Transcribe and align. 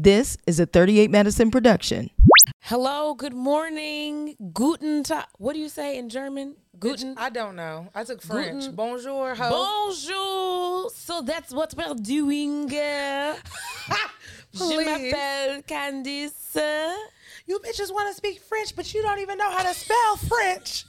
This 0.00 0.36
is 0.46 0.60
a 0.60 0.66
38 0.66 1.10
Medicine 1.10 1.50
production. 1.50 2.08
Hello, 2.60 3.14
good 3.14 3.34
morning, 3.34 4.36
guten 4.52 5.02
tag. 5.02 5.24
What 5.38 5.54
do 5.54 5.58
you 5.58 5.68
say 5.68 5.98
in 5.98 6.08
German? 6.08 6.54
Guten. 6.78 7.14
I 7.18 7.30
don't 7.30 7.56
know. 7.56 7.88
I 7.96 8.04
took 8.04 8.22
French. 8.22 8.62
Guten- 8.66 8.76
Bonjour, 8.76 9.34
ho. 9.34 9.50
Bonjour. 9.50 10.90
So 10.94 11.22
that's 11.22 11.52
what 11.52 11.74
we're 11.76 11.94
doing. 11.94 12.68
Je 12.68 13.34
Please. 14.52 14.86
m'appelle 14.86 15.62
Candiace. 15.66 16.56
you 17.48 17.58
bitches 17.58 17.92
want 17.92 18.08
to 18.08 18.14
speak 18.14 18.38
French, 18.40 18.76
but 18.76 18.94
you 18.94 19.02
don't 19.02 19.18
even 19.18 19.36
know 19.36 19.50
how 19.50 19.64
to 19.64 19.74
spell 19.74 20.16
French. 20.28 20.84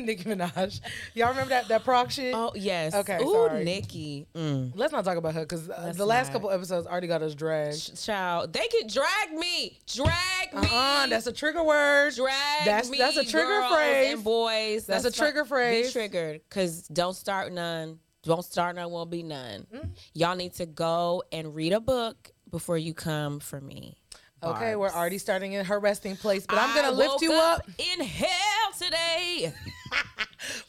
Nicki 0.06 0.24
Minaj. 0.24 0.80
Y'all 1.14 1.28
remember 1.30 1.50
that 1.50 1.68
that 1.68 1.84
proc 1.84 2.10
shit? 2.10 2.34
Oh 2.34 2.52
yes. 2.54 2.94
Okay, 2.94 3.18
Ooh, 3.22 3.32
sorry. 3.32 3.64
Nikki. 3.64 4.26
Mm. 4.34 4.72
Let's 4.74 4.92
not 4.92 5.04
talk 5.04 5.16
about 5.16 5.34
her 5.34 5.40
because 5.40 5.68
Let's 5.68 5.96
the 5.98 6.06
last 6.06 6.28
not. 6.28 6.32
couple 6.34 6.50
episodes 6.50 6.86
already 6.86 7.06
got 7.06 7.22
us 7.22 7.34
dragged. 7.34 8.02
Child, 8.02 8.52
they 8.52 8.66
can 8.68 8.86
drag 8.88 9.32
me. 9.38 9.78
Drag 9.86 10.54
me. 10.54 10.68
Uh-uh, 10.70 11.06
that's 11.06 11.26
a 11.26 11.32
trigger 11.32 11.62
word. 11.62 12.14
drag 12.14 12.64
that's- 12.64 12.90
me. 12.90 12.98
that's 12.98 13.16
a 13.16 13.24
trigger 13.24 13.46
girls 13.46 13.72
phrase. 13.74 14.14
And 14.14 14.24
boys. 14.24 14.86
That's 14.86 15.04
a 15.04 15.10
fine. 15.10 15.26
trigger 15.28 15.44
phrase. 15.44 15.86
Be 15.88 15.92
triggered. 15.92 16.40
Cause 16.50 16.82
don't 16.88 17.14
start 17.14 17.52
none. 17.52 17.98
Don't 18.22 18.44
start 18.44 18.76
none. 18.76 18.90
Won't 18.90 19.10
be 19.10 19.22
none. 19.22 19.66
Mm. 19.74 19.90
Y'all 20.14 20.36
need 20.36 20.54
to 20.54 20.66
go 20.66 21.22
and 21.32 21.54
read 21.54 21.72
a 21.72 21.80
book 21.80 22.32
before 22.50 22.76
you 22.76 22.92
come 22.94 23.40
for 23.40 23.60
me. 23.60 23.96
Okay, 24.42 24.74
we're 24.76 24.90
already 24.90 25.18
starting 25.18 25.52
in 25.52 25.64
her 25.66 25.78
resting 25.78 26.16
place, 26.16 26.46
but 26.46 26.56
I'm 26.58 26.74
gonna 26.74 26.92
lift 26.92 27.10
woke 27.12 27.22
you 27.22 27.32
up. 27.32 27.68
in 27.78 28.04
hell 28.04 28.72
today. 28.78 29.52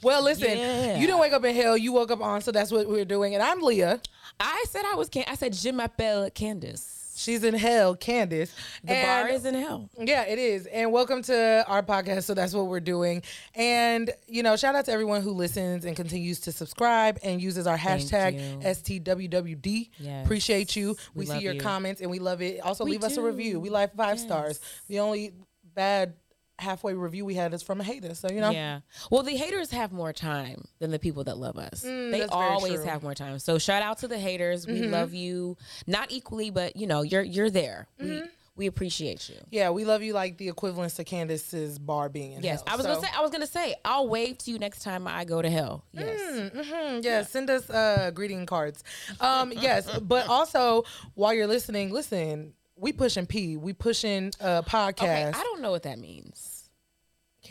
Well, 0.04 0.24
listen, 0.24 0.58
Yeah. 0.58 0.98
you 0.98 1.08
didn't 1.08 1.20
wake 1.22 1.32
up 1.32 1.46
in 1.46 1.56
hell. 1.56 1.78
You 1.78 1.94
woke 1.94 2.12
up 2.12 2.22
on, 2.22 2.42
so 2.42 2.52
that's 2.52 2.72
what 2.72 2.88
we're 2.90 3.06
doing. 3.06 3.36
And 3.36 3.42
I'm 3.44 3.62
Leah. 3.62 4.02
I 4.40 4.66
said 4.68 4.82
I 4.86 4.96
was. 4.96 5.08
Can- 5.10 5.24
I 5.28 5.36
said 5.36 5.54
Je 5.54 5.72
m'appelle 5.72 6.30
Candiace. 6.34 7.01
She's 7.22 7.44
in 7.44 7.54
hell, 7.54 7.96
Candiace. 7.96 8.52
The 8.84 8.94
And- 8.94 9.08
bar 9.28 9.30
is 9.36 9.46
in 9.46 9.54
hell. 9.54 9.90
Yeah, 10.00 10.24
it 10.24 10.40
is. 10.40 10.66
And 10.66 10.92
welcome 10.92 11.22
to 11.24 11.64
our 11.68 11.84
podcast. 11.84 12.24
So 12.24 12.34
that's 12.34 12.52
what 12.56 12.66
we're 12.66 12.80
doing. 12.80 13.22
And, 13.54 14.10
you 14.28 14.42
know, 14.42 14.56
shout 14.56 14.74
out 14.74 14.86
to 14.86 14.92
everyone 14.92 15.22
who 15.22 15.30
listens 15.32 15.86
and 15.86 15.96
continues 15.96 16.40
to 16.42 16.52
subscribe 16.52 17.20
and 17.22 17.40
uses 17.40 17.68
our 17.68 17.78
hashtag. 17.78 18.64
STWWD. 18.64 19.92
Yes. 20.00 20.26
Appreciate 20.26 20.76
you. 20.76 20.96
We, 21.14 21.20
We 21.20 21.26
see 21.28 21.40
your 21.42 21.54
you. 21.54 21.62
comments 21.62 22.02
and 22.02 22.10
we 22.10 22.18
love 22.18 22.42
it. 22.42 22.60
Also, 22.62 22.86
We 22.86 22.92
leave 22.92 23.04
us 23.04 23.18
a 23.18 23.22
review. 23.22 23.60
We 23.60 23.70
like 23.70 23.96
five 23.96 24.16
Yes. 24.18 24.24
stars. 24.26 24.60
The 24.88 25.00
only 25.00 25.34
bad 25.76 26.16
halfway 26.62 26.94
review 26.94 27.26
we 27.26 27.36
had 27.36 27.54
is 27.54 27.62
from 27.64 27.82
a 27.82 27.84
hater. 27.84 28.16
So, 28.16 28.30
you 28.30 28.40
know, 28.40 28.52
Yeah. 28.52 28.82
Well, 29.10 29.24
the 29.24 29.36
haters 29.36 29.72
have 29.72 29.92
more 29.92 30.14
time 30.14 30.66
than 30.80 30.92
the 30.92 31.00
people 31.00 31.24
that 31.26 31.38
love 31.38 31.58
us. 31.58 31.82
they 31.82 31.90
Mm, 31.90 32.12
that's 32.12 32.34
very 32.34 32.46
always. 32.50 32.80
Mm-hmm. 32.80 32.88
have 32.90 33.04
more 33.04 33.16
time. 33.16 33.40
So 33.40 33.58
shout 33.58 33.84
out 33.84 33.98
to 34.00 34.08
the 34.08 34.18
haters. 34.20 34.66
We 34.68 34.84
love 34.88 35.14
you, 35.14 35.58
not 35.88 36.12
equally, 36.12 36.50
but 36.52 36.76
you 36.76 36.88
know, 36.88 37.02
you're 37.02 37.24
you're 37.24 37.50
there. 37.50 37.88
Mm-hmm. 38.00 38.10
We 38.22 38.30
we 38.58 38.68
appreciate 38.68 39.28
you. 39.30 39.38
yeah, 39.50 39.70
we 39.72 39.86
love 39.86 40.04
you 40.04 40.14
like 40.14 40.38
the 40.38 40.50
equivalence 40.50 40.96
to 40.96 41.04
Candiace's 41.06 41.80
bar 41.80 42.10
being 42.10 42.34
in 42.34 42.44
Yes, 42.44 42.60
hell. 42.60 42.74
I 42.74 42.76
was 42.76 42.86
So- 42.86 42.94
gonna 42.94 43.08
say. 43.08 43.14
I 43.18 43.22
was 43.22 43.32
gonna 43.32 43.48
say. 43.48 43.76
I'll 43.86 44.08
wave 44.10 44.38
to 44.40 44.52
you 44.52 44.60
next 44.60 44.84
time 44.84 45.08
I 45.08 45.24
go 45.26 45.42
to 45.42 45.50
hell. 45.50 45.86
Yes. 45.94 46.52
Mhm, 46.54 47.04
yeah, 47.04 47.24
send 47.24 47.50
us 47.50 47.70
uh 47.70 48.12
greeting 48.14 48.46
cards. 48.46 48.84
Um 49.20 49.52
yes, 49.68 49.88
but 50.00 50.28
also 50.28 50.84
while 51.16 51.34
you're 51.34 51.48
listening, 51.48 51.92
listen, 51.92 52.54
we 52.76 52.92
pushing 52.92 53.26
P, 53.26 53.56
we 53.58 53.74
pushing 53.74 54.34
uh 54.42 54.62
podcast. 54.64 55.04
Okay. 55.04 55.32
I 55.34 55.44
don't 55.44 55.62
know 55.62 55.72
what 55.72 55.84
that 55.84 55.98
means. 55.98 56.51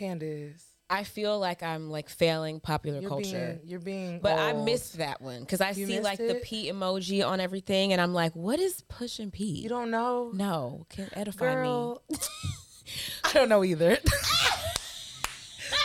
Candiace, 0.01 0.65
I 0.89 1.03
feel 1.03 1.37
like 1.39 1.61
I'm 1.63 1.89
like 1.89 2.09
failing 2.09 2.59
popular 2.59 2.99
you're 3.01 3.09
culture. 3.09 3.59
being 3.59 3.69
you're 3.69 3.79
being 3.79 4.19
But 4.19 4.37
I 4.39 4.51
old. 4.53 4.65
missed 4.65 4.97
that 4.97 5.21
one 5.21 5.41
because 5.41 5.61
I 5.61 5.69
You 5.69 5.85
see 5.85 5.99
like 6.01 6.19
missed 6.19 6.33
the? 6.33 6.39
P 6.43 6.71
emoji 6.71 7.25
on 7.25 7.39
everything, 7.39 7.93
and 7.93 8.01
I'm 8.01 8.13
like, 8.13 8.35
what 8.35 8.59
is 8.59 8.81
pushing 8.89 9.29
P? 9.31 9.45
You 9.45 9.69
don't 9.69 9.91
know? 9.91 10.31
No, 10.33 10.85
can 10.89 11.07
edify 11.13 11.53
Girl. 11.53 12.01
I 13.23 13.31
don't 13.33 13.47
know 13.47 13.63
either. 13.63 13.95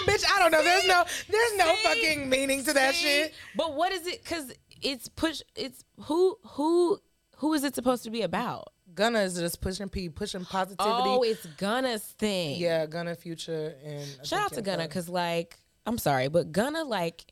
Bitch, 0.06 0.24
I 0.34 0.38
don't 0.38 0.50
know. 0.52 0.62
There's 0.62 0.86
no 0.86 1.04
there's 1.28 1.56
no 1.56 1.74
See? 1.74 1.82
fucking 1.84 2.28
meaning 2.28 2.64
to 2.64 2.72
that 2.72 2.94
See? 2.94 3.02
shit. 3.02 3.34
But 3.54 3.74
what 3.74 3.92
is 3.92 4.06
it? 4.06 4.22
Because 4.22 4.52
it's 4.82 5.08
push. 5.08 5.42
It's 5.54 5.84
who 6.02 6.38
who 6.44 6.98
who 7.36 7.52
is 7.54 7.64
it 7.64 7.74
supposed 7.74 8.04
to 8.04 8.10
be 8.10 8.22
about? 8.22 8.72
Gunna 8.94 9.20
is 9.20 9.34
just 9.38 9.60
pushing 9.60 9.88
P, 9.88 10.08
pushing 10.08 10.44
positivity. 10.44 11.10
Oh, 11.10 11.22
it's 11.22 11.44
Gunna's 11.46 12.02
thing. 12.02 12.58
yeah, 12.58 12.86
Gunna 12.86 13.14
Future 13.14 13.74
and 13.84 14.08
I 14.20 14.24
Shout 14.24 14.42
out 14.42 14.52
to 14.54 14.62
Gunna 14.62 14.84
because 14.84 15.08
like 15.08 15.58
I'm 15.84 15.98
sorry, 15.98 16.28
but 16.28 16.52
Gunna 16.52 16.84
like 16.84 17.24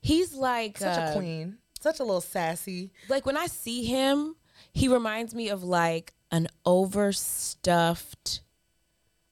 he's 0.00 0.34
like 0.34 0.78
such 0.78 0.98
uh, 0.98 1.10
a 1.10 1.16
queen. 1.16 1.58
Such 1.80 2.00
a 2.00 2.04
little 2.04 2.20
sassy. 2.20 2.92
Like 3.08 3.26
when 3.26 3.36
I 3.36 3.46
see 3.46 3.84
him, 3.84 4.36
he 4.72 4.88
reminds 4.88 5.34
me 5.34 5.48
of 5.48 5.62
like 5.62 6.14
an 6.30 6.48
overstuffed 6.64 8.40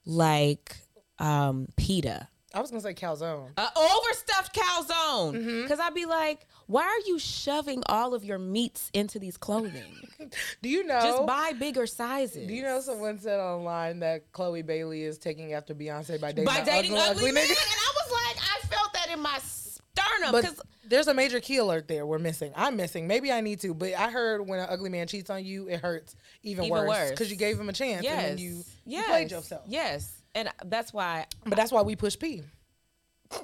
like 0.05 0.77
um 1.19 1.67
pita. 1.75 2.29
I 2.55 2.61
was 2.61 2.71
gonna 2.71 2.81
say 2.81 2.93
calzone. 2.93 3.49
A 3.57 3.67
overstuffed 3.77 4.55
calzone. 4.55 5.35
Mm-hmm. 5.35 5.61
Because 5.63 5.79
I'd 5.79 5.93
be 5.93 6.05
like, 6.05 6.47
why 6.67 6.83
are 6.83 7.05
you 7.05 7.19
shoving 7.19 7.83
all 7.87 8.13
of 8.13 8.23
your 8.23 8.39
meats 8.39 8.89
into 8.93 9.19
these 9.19 9.35
clothing? 9.35 10.09
Do 10.61 10.69
you 10.69 10.85
know? 10.85 11.01
Just 11.01 11.25
buy 11.25 11.51
bigger 11.51 11.85
sizes. 11.85 12.47
do 12.47 12.53
you 12.53 12.63
know 12.63 12.79
someone 12.79 13.19
said 13.19 13.39
online 13.39 13.99
that 13.99 14.31
Chloe 14.31 14.61
Bailey 14.61 15.03
is 15.03 15.17
taking 15.17 15.53
after 15.53 15.75
Beyonce 15.75 16.19
by 16.19 16.31
dating, 16.31 16.45
by 16.45 16.61
dating 16.61 16.95
ugly, 16.97 17.31
nigga? 17.31 17.35
And 17.35 17.49
I 17.49 17.93
was 17.93 18.11
like, 18.11 18.37
I 18.37 18.67
felt 18.67 18.93
that 18.93 19.09
in 19.11 19.19
my 19.19 19.37
sternum. 19.39 20.31
But 20.31 20.41
Because 20.43 20.61
there's 20.87 21.07
a 21.07 21.13
major 21.13 21.39
key 21.39 21.57
alert 21.57 21.87
there. 21.87 22.05
We're 22.05 22.19
missing. 22.19 22.53
I'm 22.55 22.77
missing. 22.77 23.07
Maybe 23.07 23.31
I 23.31 23.41
need 23.41 23.59
to, 23.61 23.73
but 23.73 23.93
I 23.93 24.09
heard 24.09 24.47
when 24.47 24.59
an 24.59 24.67
ugly 24.69 24.89
man 24.89 25.07
cheats 25.07 25.29
on 25.29 25.43
you, 25.43 25.67
it 25.67 25.81
hurts 25.81 26.15
even, 26.43 26.65
Even 26.65 26.87
worse 26.87 27.09
because 27.09 27.29
you 27.29 27.37
gave 27.37 27.59
him 27.59 27.69
a 27.69 27.73
chance 27.73 28.03
yes, 28.03 28.13
and 28.13 28.25
then 28.25 28.37
you, 28.37 28.63
you 28.85 29.03
played 29.03 29.31
yourself. 29.31 29.63
Yes, 29.67 30.14
and 30.35 30.49
that's 30.65 30.93
why 30.93 31.25
But 31.45 31.55
that's 31.55 31.71
why 31.71 31.81
we 31.81 31.95
push 31.95 32.17
P. 32.19 32.43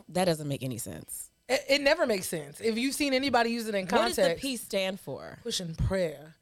that 0.10 0.26
doesn't 0.26 0.48
make 0.48 0.62
any 0.62 0.78
sense. 0.78 1.32
It, 1.50 1.66
it 1.68 1.82
never 1.82 2.06
makes 2.06 2.28
sense. 2.28 2.62
If 2.62 2.78
you've 2.78 2.94
seen 2.94 3.14
anybody 3.14 3.50
use 3.50 3.68
it 3.68 3.76
in 3.76 3.88
context, 3.88 4.20
What 4.20 4.28
does 4.28 4.36
the 4.36 4.42
P 4.42 4.58
stand 4.58 5.00
for? 5.00 5.40
pushing 5.44 5.74
prayer 5.76 6.36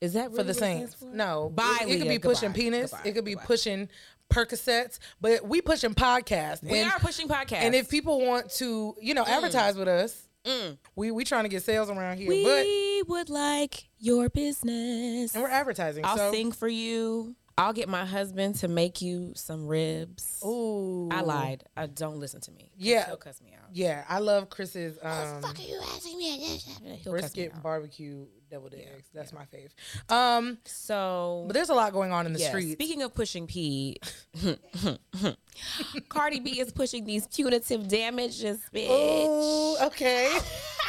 Is 0.00 0.12
that 0.12 0.26
for 0.26 0.36
the 0.36 0.36
what 0.38 0.48
it 0.50 0.54
stands 0.54 0.80
saints. 0.80 0.94
for? 0.94 1.06
No, 1.06 1.50
Bye, 1.54 1.78
it, 1.82 1.88
it 1.88 1.98
could 1.98 2.08
be 2.08 2.18
pushing 2.18 2.50
Goodbye. 2.50 2.60
penis. 2.62 2.90
Goodbye. 2.90 3.08
It 3.08 3.12
could 3.14 3.24
be 3.24 3.32
Goodbye. 3.32 3.46
pushing 3.46 3.88
Percocets, 4.30 4.98
but 5.20 5.46
we 5.46 5.60
pushing 5.60 5.94
podcast. 5.94 6.62
We 6.62 6.80
and, 6.80 6.90
are 6.90 6.98
pushing 6.98 7.28
podcasts. 7.28 7.62
and 7.62 7.74
if 7.74 7.88
people 7.88 8.24
want 8.24 8.50
to, 8.52 8.96
you 9.00 9.14
know, 9.14 9.22
mm. 9.22 9.28
advertise 9.28 9.76
with 9.76 9.86
us, 9.86 10.28
mm. 10.44 10.76
we 10.96 11.10
we 11.10 11.24
trying 11.24 11.44
to 11.44 11.48
get 11.48 11.62
sales 11.62 11.90
around 11.90 12.16
here, 12.16 12.28
but 12.28 12.34
we 12.34 13.02
would 13.06 13.28
like 13.28 13.84
your 13.98 14.28
business, 14.30 15.34
and 15.34 15.42
we're 15.42 15.50
advertising. 15.50 16.04
I'll 16.04 16.16
so, 16.16 16.32
sing 16.32 16.52
for 16.52 16.68
you. 16.68 17.36
I'll 17.56 17.72
get 17.72 17.88
my 17.88 18.04
husband 18.04 18.56
to 18.56 18.68
make 18.68 19.00
you 19.00 19.32
some 19.36 19.66
ribs. 19.66 20.42
Ooh, 20.44 21.08
I 21.12 21.20
lied. 21.20 21.64
I 21.76 21.86
don't 21.86 22.18
listen 22.18 22.40
to 22.42 22.52
me. 22.52 22.72
Yeah. 22.76 23.06
he'll 23.06 23.16
cuss 23.16 23.40
me 23.40 23.54
out. 23.54 23.68
Yeah, 23.72 24.04
I 24.08 24.18
love 24.18 24.50
Chris's 24.50 24.98
um, 25.02 25.44
are 25.44 25.54
you 25.60 25.80
asking 25.94 26.18
me? 26.18 26.38
He'll 26.38 26.96
cuss 26.96 27.04
me 27.04 27.10
brisket 27.10 27.62
barbecue 27.62 28.26
deviled 28.50 28.74
eggs. 28.74 29.08
That's 29.12 29.32
my 29.32 29.44
fave. 29.44 29.70
Um, 30.12 30.58
So 30.64 31.44
but 31.46 31.54
there's 31.54 31.70
a 31.70 31.74
lot 31.74 31.92
going 31.92 32.12
on 32.12 32.26
in 32.26 32.32
the 32.32 32.40
yeah, 32.40 32.48
streets. 32.48 32.72
Speaking 32.72 33.02
of 33.02 33.14
pushing 33.14 33.46
P, 33.46 33.98
Cardi 36.08 36.40
B 36.40 36.60
is 36.60 36.72
pushing 36.72 37.04
these 37.04 37.26
punitive 37.28 37.88
damages, 37.88 38.60
bitch. 38.72 38.88
Ooh, 38.88 39.86
okay. 39.86 40.36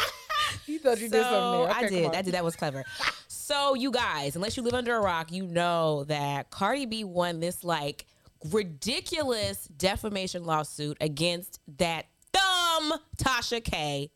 you 0.65 0.79
thought 0.79 0.99
you 0.99 1.09
did 1.09 1.21
something 1.23 1.67
there. 1.67 1.73
I 1.75 1.87
did. 1.87 2.03
come. 2.05 2.15
I 2.15 2.21
did. 2.21 2.33
That 2.33 2.43
was 2.43 2.55
clever. 2.55 2.83
So 3.45 3.75
you 3.75 3.91
guys, 3.91 4.35
unless 4.35 4.57
you 4.57 4.63
live 4.63 4.73
under 4.73 4.95
a 4.95 5.00
rock, 5.00 5.31
you 5.31 5.45
know 5.45 6.03
that 6.06 6.50
Cardi 6.50 6.88
B 6.88 7.03
won 7.03 7.39
this 7.39 7.63
like 7.63 8.07
ridiculous 8.51 9.67
defamation 9.67 10.45
lawsuit 10.45 10.97
against 11.00 11.59
that 11.78 12.07
thumb 12.34 12.94
Tasha 13.17 13.63
K. 13.63 14.09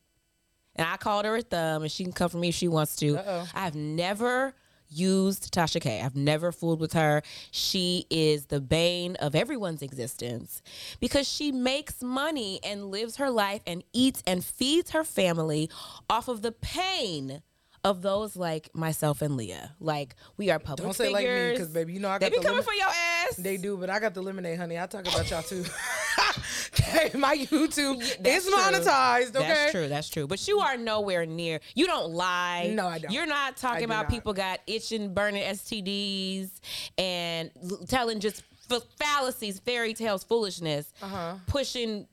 And 0.75 0.87
I 0.87 0.97
called 0.97 1.25
her 1.25 1.35
a 1.35 1.41
thumb, 1.43 1.83
and 1.83 1.91
she 1.91 2.03
can 2.03 2.13
come 2.13 2.29
for 2.29 2.37
me 2.37 2.49
if 2.49 2.55
she 2.55 2.67
wants 2.67 2.95
to. 2.97 3.17
Uh-oh. 3.17 3.47
I've 3.53 3.75
never 3.75 4.55
used 4.89 5.53
Tasha 5.53 5.79
K. 5.79 6.01
I've 6.01 6.15
never 6.15 6.51
fooled 6.51 6.79
with 6.79 6.93
her. 6.93 7.21
She 7.51 8.07
is 8.09 8.47
the 8.47 8.59
bane 8.59 9.15
of 9.17 9.35
everyone's 9.35 9.83
existence 9.83 10.63
because 10.99 11.27
she 11.27 11.51
makes 11.51 12.01
money 12.01 12.59
and 12.63 12.89
lives 12.89 13.17
her 13.17 13.29
life 13.29 13.61
and 13.67 13.83
eats 13.93 14.23
and 14.25 14.43
feeds 14.43 14.89
her 14.91 15.03
family 15.03 15.69
off 16.09 16.27
of 16.27 16.41
the 16.41 16.51
pain 16.51 17.43
of 17.83 18.01
those 18.01 18.35
like 18.35 18.69
myself 18.75 19.21
and 19.21 19.37
Leah. 19.37 19.71
Like 19.79 20.15
we 20.37 20.49
are 20.49 20.59
public 20.59 20.85
Don't 20.85 20.93
say 20.93 21.09
like 21.11 21.25
me, 21.27 21.51
because 21.51 21.69
baby, 21.69 21.93
you 21.93 21.99
know 21.99 22.09
I 22.09 22.19
got 22.19 22.21
they 22.21 22.29
be 22.29 22.37
the 22.37 22.43
coming 22.43 22.57
lim- 22.57 22.65
for 22.65 22.73
your 22.73 22.87
ass. 22.87 23.35
They 23.37 23.57
do, 23.57 23.77
but 23.77 23.89
I 23.89 23.99
got 23.99 24.13
the 24.13 24.21
lemonade, 24.21 24.57
honey. 24.57 24.77
I 24.79 24.85
talk 24.87 25.01
about 25.07 25.29
y'all 25.29 25.41
too. 25.43 25.63
okay, 26.73 27.11
my 27.17 27.35
YouTube 27.37 28.01
is 28.25 28.47
monetized. 28.49 29.35
Okay, 29.35 29.47
That's 29.47 29.71
true. 29.71 29.87
That's 29.87 30.09
true. 30.09 30.27
But 30.27 30.47
you 30.47 30.59
are 30.59 30.77
nowhere 30.77 31.25
near. 31.25 31.59
You 31.75 31.87
don't 31.87 32.11
lie. 32.11 32.71
No, 32.73 32.87
I 32.87 32.99
don't. 32.99 33.11
You're 33.11 33.25
not 33.25 33.57
talking 33.57 33.83
about 33.85 34.03
not. 34.03 34.11
people 34.11 34.33
got 34.33 34.59
itching, 34.67 35.13
burning 35.13 35.43
STDs 35.43 36.49
and 36.97 37.51
telling 37.87 38.19
just 38.19 38.43
fallacies, 38.97 39.59
fairy 39.59 39.93
tales, 39.93 40.23
foolishness, 40.23 40.93
Uh-huh. 41.01 41.35
pushing 41.47 42.07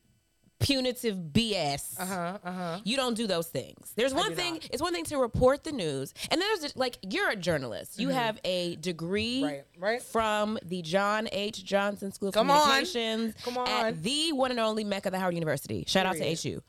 punitive 0.59 1.17
BS. 1.33 2.01
Uh-huh, 2.01 2.39
uh-huh. 2.43 2.81
You 2.85 2.97
don't 2.97 3.15
do 3.15 3.27
those 3.27 3.47
things. 3.49 3.93
There's 3.97 4.15
one 4.15 4.35
thing. 4.35 4.55
not. 4.55 4.69
It's 4.73 4.83
one 4.83 4.93
thing 4.93 5.05
to 5.07 5.19
report 5.19 5.65
the 5.65 5.73
news, 5.73 6.15
and 6.31 6.41
then 6.41 6.49
there's 6.61 6.77
like 6.77 6.99
you're 7.03 7.31
a 7.31 7.37
journalist. 7.37 7.99
You 8.01 8.09
have 8.11 8.39
a 8.45 8.77
degree 8.77 9.37
Mm-hmm. 9.43 9.45
Right, 9.45 9.65
right. 9.79 10.03
from 10.03 10.59
the 10.65 10.83
John 10.83 11.29
H. 11.33 11.65
Johnson 11.65 12.13
School 12.13 12.29
of 12.29 12.35
Come 12.35 12.51
on. 12.51 12.61
Communications 12.63 13.35
Come 13.45 13.59
on. 13.59 13.69
at 13.69 14.03
the 14.03 14.33
one 14.33 14.51
and 14.51 14.61
only 14.61 14.85
Mecca, 14.85 15.09
of 15.09 15.13
the 15.13 15.19
Howard 15.19 15.35
University. 15.35 15.85
Shout 15.87 16.07
out 16.07 16.17
to 16.17 16.35
HU, 16.35 16.63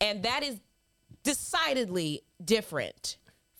and 0.00 0.22
that 0.24 0.42
is 0.42 0.58
decidedly 1.24 2.22
different 2.44 3.18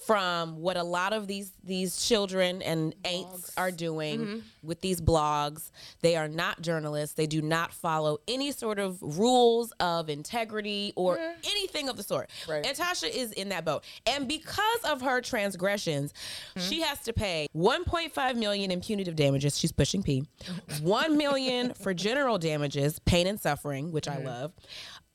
from 0.09 0.57
what 0.57 0.79
a 0.79 0.83
lot 0.83 1.13
of 1.13 1.27
these 1.27 1.53
these 1.63 2.03
children 2.07 2.63
and 2.63 2.95
ain'ts 3.05 3.53
are 3.59 3.71
doing 3.71 4.19
Mm-hmm. 4.19 4.39
with 4.67 4.81
these 4.81 5.03
blogs. 5.03 5.71
They 6.01 6.17
are 6.17 6.29
not 6.29 6.63
journalists. 6.63 7.15
They 7.15 7.27
do 7.27 7.43
not 7.43 7.75
follow 7.75 8.19
any 8.27 8.51
sort 8.53 8.79
of 8.79 8.97
rules 9.03 9.71
of 9.81 10.09
integrity 10.09 10.95
or 10.97 11.19
anything 11.45 11.91
of 11.91 11.99
the 11.99 12.03
sort. 12.03 12.31
Right. 12.49 12.65
And 12.67 12.75
Tasha 12.75 13.15
is 13.15 13.33
in 13.33 13.51
that 13.51 13.67
boat. 13.67 13.85
And 14.07 14.27
because 14.27 14.81
of 14.85 15.03
her 15.03 15.21
transgressions, 15.21 16.15
she 16.57 16.81
has 16.81 17.01
to 17.01 17.13
pay 17.13 17.47
1.5 17.55 18.35
million 18.37 18.71
in 18.71 18.81
punitive 18.81 19.15
damages. 19.15 19.59
She's 19.59 19.73
pushing 19.73 20.03
P. 20.03 20.25
1 20.83 21.17
million 21.19 21.75
for 21.75 21.93
general 21.93 22.39
damages, 22.39 22.99
pain 23.01 23.27
and 23.27 23.39
suffering, 23.39 23.93
which 23.93 24.09
I 24.09 24.19
love. 24.19 24.53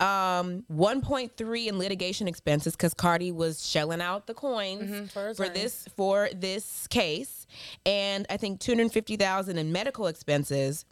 Um, 0.04 0.66
1.3 0.70 1.68
in 1.68 1.80
litigation 1.80 2.28
expenses 2.28 2.76
because 2.76 2.94
Cardi 2.94 3.32
was 3.32 3.66
shelling 3.66 4.02
out 4.02 4.28
the 4.28 4.34
coins 4.34 5.12
for 5.12 5.22
her 5.22 5.34
for 5.34 5.44
attorney. 5.44 5.60
this 5.60 5.88
for 5.96 6.30
this 6.36 6.88
case, 6.88 7.48
and 7.86 8.26
I 8.30 8.38
think 8.38 8.60
250,000 8.60 9.58
in 9.58 9.72
medical 9.72 10.08
expenses. 10.08 10.84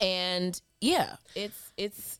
And 0.00 0.60
yeah, 0.80 1.16
it's 1.34 1.72
it's 1.76 2.17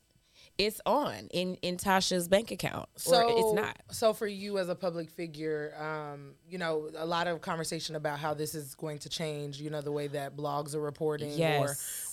it's 0.58 0.80
on 0.84 1.28
in 1.30 1.54
in 1.62 1.76
Tasha's 1.76 2.26
bank 2.28 2.50
account, 2.50 2.88
or 3.06 3.24
it's 3.28 3.52
not. 3.52 3.76
So 3.92 4.12
for 4.12 4.26
you 4.26 4.58
as 4.58 4.68
a 4.68 4.74
public 4.74 5.08
figure, 5.08 5.72
um, 5.78 6.32
you 6.50 6.58
know, 6.58 6.90
a 6.96 7.06
lot 7.06 7.28
of 7.28 7.40
conversation 7.40 7.94
about 7.94 8.18
how 8.18 8.34
this 8.34 8.54
is 8.56 8.74
going 8.74 8.98
to 9.00 9.08
change, 9.08 9.60
you 9.60 9.70
know, 9.70 9.80
the 9.80 9.92
way 9.92 10.08
that 10.08 10.36
blogs 10.36 10.74
are 10.74 10.80
reporting 10.80 11.30
Yes. 11.38 11.60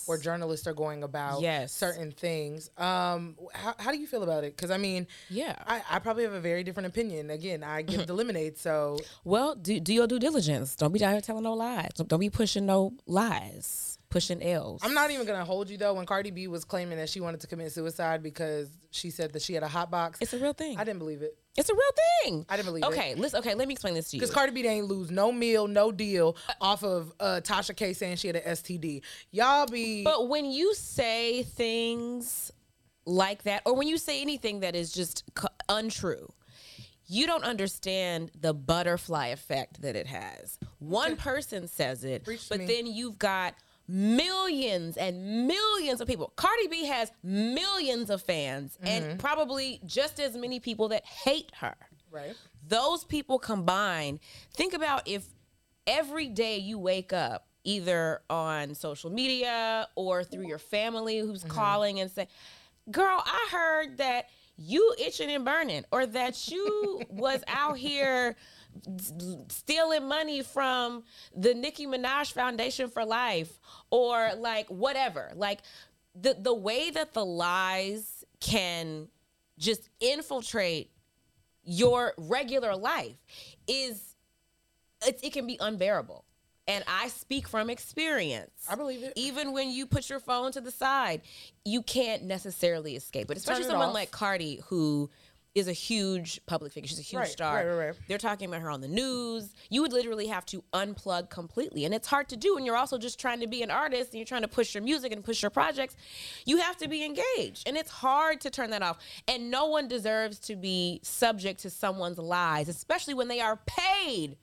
or 0.08 0.14
or 0.14 0.16
journalists 0.18 0.68
are 0.68 0.74
going 0.74 1.02
about 1.02 1.42
Yes. 1.42 1.72
certain 1.72 2.12
things. 2.12 2.70
Um, 2.78 3.34
how, 3.52 3.74
how 3.78 3.90
do 3.90 3.98
you 3.98 4.06
feel 4.06 4.22
about 4.22 4.44
it? 4.44 4.54
Because 4.56 4.70
I 4.70 4.76
mean, 4.78 5.08
Yeah. 5.28 5.56
I, 5.66 5.82
I 5.90 5.98
probably 5.98 6.22
have 6.22 6.32
a 6.32 6.40
very 6.40 6.62
different 6.62 6.86
opinion. 6.86 7.28
Again, 7.30 7.64
I 7.64 7.82
give 7.82 8.06
the 8.06 8.14
lemonade, 8.14 8.56
so 8.58 8.98
Well, 9.24 9.56
do 9.56 9.80
do 9.80 9.92
your 9.92 10.06
due 10.06 10.20
diligence. 10.20 10.76
Don't 10.76 10.92
be 10.92 11.04
out 11.04 11.10
here 11.12 11.20
telling 11.20 11.42
no 11.42 11.54
lies. 11.54 11.90
Don't 11.96 12.20
be 12.20 12.30
pushing 12.30 12.66
no 12.66 12.92
lies, 13.06 13.95
pushing 14.08 14.42
L's. 14.42 14.80
I'm 14.84 14.94
not 14.94 15.10
even 15.10 15.26
gonna 15.26 15.44
hold 15.44 15.68
you 15.68 15.76
though. 15.78 15.94
When 15.94 16.06
Cardi 16.06 16.30
B 16.30 16.46
was 16.48 16.64
claiming 16.64 16.98
that 16.98 17.08
she 17.08 17.20
wanted 17.20 17.40
to 17.40 17.46
commit 17.46 17.72
suicide 17.72 18.22
because 18.22 18.68
she 18.90 19.10
said 19.10 19.32
that 19.32 19.42
she 19.42 19.54
had 19.54 19.62
a 19.62 19.68
hot 19.68 19.90
box, 19.90 20.18
It's 20.20 20.32
a 20.32 20.38
real 20.38 20.52
thing. 20.52 20.78
I 20.78 20.84
didn't 20.84 20.98
believe 21.00 21.22
it. 21.22 21.36
It's 21.56 21.70
a 21.70 21.74
real 21.74 21.82
thing. 22.22 22.46
I 22.48 22.56
didn't 22.56 22.66
believe 22.66 22.84
it. 22.84 22.86
okay, 22.88 23.14
listen. 23.14 23.38
Okay, 23.40 23.54
let 23.54 23.66
me 23.66 23.72
explain 23.72 23.94
this 23.94 24.10
to 24.10 24.16
you. 24.16 24.20
Because 24.20 24.34
Cardi 24.34 24.52
B 24.52 24.66
ain't 24.66 24.86
lose 24.86 25.10
no 25.10 25.32
meal, 25.32 25.66
no 25.66 25.90
deal 25.90 26.36
off 26.60 26.84
of 26.84 27.12
uh, 27.18 27.40
Tasha 27.42 27.74
K 27.74 27.92
saying 27.94 28.16
she 28.16 28.26
had 28.28 28.36
an 28.36 28.42
STD. 28.42 29.02
Y'all 29.30 29.66
be 29.66 30.04
But 30.04 30.28
when 30.28 30.44
you 30.44 30.74
say 30.74 31.42
things 31.42 32.52
like 33.06 33.44
that, 33.44 33.62
or 33.64 33.74
when 33.74 33.88
you 33.88 33.98
say 33.98 34.20
anything 34.20 34.60
that 34.60 34.74
is 34.76 34.92
just 34.92 35.24
untrue, 35.68 36.32
you 37.08 37.26
don't 37.26 37.44
understand 37.44 38.32
the 38.38 38.52
butterfly 38.52 39.28
effect 39.28 39.82
that 39.82 39.96
it 39.96 40.06
has. 40.08 40.58
One 40.78 41.16
person 41.16 41.68
says 41.68 42.04
it, 42.04 42.24
Preach 42.24 42.48
but 42.48 42.66
then 42.66 42.86
you've 42.86 43.18
got 43.18 43.54
millions 43.88 44.96
and 44.96 45.46
millions 45.46 46.00
of 46.00 46.08
people. 46.08 46.32
Cardi 46.36 46.66
B 46.68 46.86
has 46.86 47.12
millions 47.22 48.10
of 48.10 48.22
fans 48.22 48.78
Mm-hmm. 48.82 48.86
and 48.88 49.18
probably 49.20 49.80
just 49.86 50.18
as 50.20 50.36
many 50.36 50.60
people 50.60 50.88
that 50.88 51.04
hate 51.04 51.50
her 51.60 51.74
right. 52.10 52.34
those 52.68 53.04
people 53.04 53.38
combined 53.38 54.18
think 54.52 54.74
about 54.74 55.02
if 55.06 55.24
every 55.86 56.28
day 56.28 56.58
you 56.58 56.78
wake 56.78 57.12
up 57.12 57.46
either 57.64 58.20
on 58.28 58.74
social 58.74 59.10
media 59.10 59.88
or 59.94 60.24
through 60.24 60.46
your 60.46 60.58
family 60.58 61.18
who's 61.18 61.44
calling 61.44 62.00
and 62.00 62.10
say 62.10 62.26
girl 62.90 63.22
i 63.24 63.48
heard 63.50 63.96
that 63.98 64.28
you 64.56 64.94
itching 64.98 65.30
and 65.30 65.44
burning 65.44 65.84
or 65.92 66.06
that 66.06 66.48
you 66.48 67.00
was 67.10 67.42
out 67.48 67.76
here 67.78 68.36
stealing 69.48 70.08
money 70.08 70.42
from 70.42 71.04
the 71.34 71.54
Nicki 71.54 71.86
Minaj 71.86 72.32
Foundation 72.32 72.88
for 72.88 73.04
Life 73.04 73.58
or 73.90 74.30
like 74.38 74.68
whatever 74.68 75.32
like 75.34 75.60
the 76.20 76.36
the 76.38 76.54
way 76.54 76.90
that 76.90 77.12
the 77.12 77.24
lies 77.24 78.24
can 78.40 79.08
just 79.58 79.88
infiltrate 80.00 80.90
your 81.64 82.12
regular 82.16 82.76
life 82.76 83.16
is 83.66 84.16
it, 85.06 85.18
it 85.22 85.32
can 85.32 85.46
be 85.46 85.56
unbearable 85.60 86.24
and 86.68 86.84
i 86.86 87.08
speak 87.08 87.48
from 87.48 87.70
experience 87.70 88.50
I 88.68 88.76
believe 88.76 89.02
it. 89.02 89.12
even 89.16 89.52
when 89.52 89.70
you 89.70 89.86
put 89.86 90.08
your 90.08 90.20
phone 90.20 90.52
to 90.52 90.60
the 90.60 90.70
side 90.70 91.22
you 91.64 91.82
can't 91.82 92.24
necessarily 92.24 92.96
escape 92.96 93.30
it 93.30 93.36
especially 93.36 93.64
it 93.64 93.68
someone 93.68 93.88
off. 93.88 93.94
like 93.94 94.10
cardi 94.10 94.60
who 94.66 95.10
is 95.56 95.68
a 95.68 95.72
huge 95.72 96.38
public 96.44 96.70
figure. 96.70 96.86
She's 96.86 96.98
a 96.98 97.02
huge 97.02 97.20
Right, 97.20 97.28
star. 97.28 97.56
right, 97.56 97.64
right, 97.64 97.86
right. 97.86 97.96
they're 98.08 98.18
talking 98.18 98.46
about 98.46 98.60
her 98.60 98.70
on 98.70 98.82
the 98.82 98.88
news. 98.88 99.54
You 99.70 99.80
would 99.80 99.92
literally 99.92 100.26
have 100.26 100.44
to 100.46 100.62
unplug 100.74 101.30
completely 101.30 101.86
and 101.86 101.94
it's 101.94 102.06
hard 102.06 102.28
to 102.28 102.36
do 102.36 102.58
And 102.58 102.66
you're 102.66 102.76
also 102.76 102.98
just 102.98 103.18
trying 103.18 103.40
to 103.40 103.46
be 103.46 103.62
an 103.62 103.70
artist 103.70 104.10
and 104.10 104.18
you're 104.18 104.26
trying 104.26 104.42
to 104.42 104.48
push 104.48 104.74
your 104.74 104.82
music 104.82 105.12
and 105.12 105.24
push 105.24 105.40
your 105.40 105.50
projects. 105.50 105.96
You 106.44 106.58
have 106.58 106.76
to 106.76 106.88
be 106.88 107.04
engaged 107.04 107.66
and 107.66 107.78
it's 107.78 107.90
hard 107.90 108.42
to 108.42 108.50
turn 108.50 108.68
that 108.70 108.82
off. 108.82 108.98
And 109.26 109.50
no 109.50 109.66
one 109.66 109.88
deserves 109.88 110.38
to 110.40 110.56
be 110.56 111.00
subject 111.02 111.60
to 111.60 111.70
someone's 111.70 112.18
lies 112.18 112.68
especially 112.68 113.14
when 113.14 113.28
they 113.28 113.40
are 113.40 113.58
paid 113.66 114.36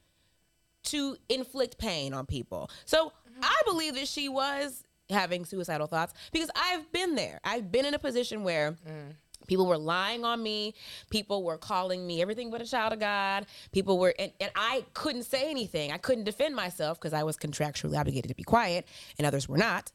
to 0.86 1.16
inflict 1.30 1.78
pain 1.78 2.14
on 2.14 2.26
people. 2.26 2.72
So 2.86 3.08
mm-hmm. 3.08 3.40
I 3.44 3.62
believe 3.66 3.94
that 3.96 4.08
she 4.08 4.30
was 4.30 4.84
having 5.10 5.46
suicidal 5.46 5.86
thoughts 5.88 6.14
because 6.32 6.50
I've 6.56 6.92
been 6.92 7.14
there. 7.16 7.40
I've 7.44 7.72
been 7.72 7.86
in 7.86 7.94
a 7.94 8.00
position 8.00 8.44
where 8.44 8.72
mm. 8.72 9.14
People 9.48 9.66
were 9.66 9.78
lying 9.78 10.26
on 10.26 10.42
me, 10.42 10.74
people 11.10 11.44
were 11.44 11.58
calling 11.58 12.06
me 12.06 12.22
everything 12.22 12.52
but 12.52 12.62
a 12.62 12.66
child 12.66 12.94
of 12.94 13.00
God. 13.00 13.46
People 13.72 14.00
were, 14.00 14.14
and, 14.18 14.32
and 14.40 14.52
I 14.56 14.86
couldn't 14.94 15.24
say 15.24 15.50
anything. 15.50 15.92
I 15.92 15.98
couldn't 15.98 16.24
defend 16.24 16.56
myself 16.56 17.00
because 17.00 17.14
I 17.14 17.24
was 17.24 17.38
contractually 17.38 17.98
obligated 17.98 18.30
to 18.30 18.36
be 18.36 18.44
quiet, 18.44 18.88
and 19.18 19.28
others 19.28 19.48
were 19.48 19.58
not. 19.58 19.92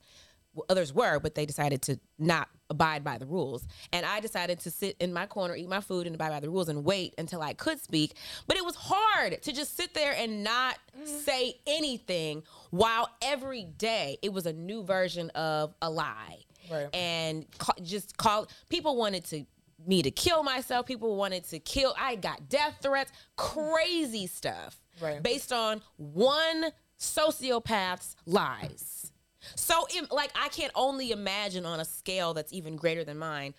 Well, 0.55 0.67
others 0.69 0.93
were, 0.93 1.21
but 1.21 1.35
they 1.35 1.47
decided 1.47 1.83
to 1.83 2.01
not 2.19 2.49
abide 2.71 3.05
by 3.05 3.19
the 3.19 3.27
rules. 3.27 3.67
And 3.93 4.05
I 4.05 4.21
decided 4.21 4.61
to 4.61 4.71
sit 4.71 4.97
in 4.99 5.13
my 5.13 5.27
corner, 5.27 5.55
eat 5.55 5.69
my 5.69 5.81
food, 5.81 6.07
and 6.07 6.15
abide 6.15 6.31
by 6.31 6.41
the 6.41 6.51
rules 6.51 6.69
and 6.69 6.85
wait 6.85 7.15
until 7.19 7.43
I 7.43 7.53
could 7.53 7.81
speak. 7.81 8.15
But 8.47 8.57
it 8.57 8.65
was 8.65 8.75
hard 8.75 9.41
to 9.43 9.53
just 9.53 9.77
sit 9.77 9.95
there 9.95 10.15
and 10.17 10.43
not 10.43 10.79
mm-hmm. 10.97 11.07
say 11.07 11.61
anything 11.67 12.43
while 12.71 13.09
every 13.23 13.65
day 13.65 14.19
it 14.23 14.33
was 14.33 14.47
a 14.47 14.53
new 14.53 14.83
version 14.83 15.31
of 15.31 15.75
a 15.81 15.91
lie. 15.91 16.45
Right. 16.71 16.95
And 16.95 17.47
ca- 17.59 17.73
just 17.83 18.17
call 18.17 18.49
people 18.69 18.97
wanted 18.97 19.25
to 19.27 19.45
me 19.87 20.03
to 20.03 20.11
kill 20.11 20.43
myself. 20.43 20.87
People 20.87 21.17
wanted 21.17 21.45
to 21.51 21.59
kill. 21.61 21.95
I 21.99 22.17
got 22.17 22.49
death 22.49 22.79
threats, 22.83 23.13
crazy 23.37 24.27
stuff 24.27 24.81
Right. 25.01 25.23
based 25.23 25.53
on 25.53 25.83
one 25.97 26.73
sociopath's 26.99 28.17
lies. 28.27 29.13
So, 29.55 29.87
like, 30.11 30.31
I 30.35 30.49
can't 30.49 30.73
only 30.75 31.13
imagine 31.13 31.65
on 31.65 31.81
a 31.81 31.85
scale 31.85 32.35
that's 32.35 32.53
even 32.53 32.77
greater 32.77 33.05
than 33.05 33.19
mine 33.19 33.55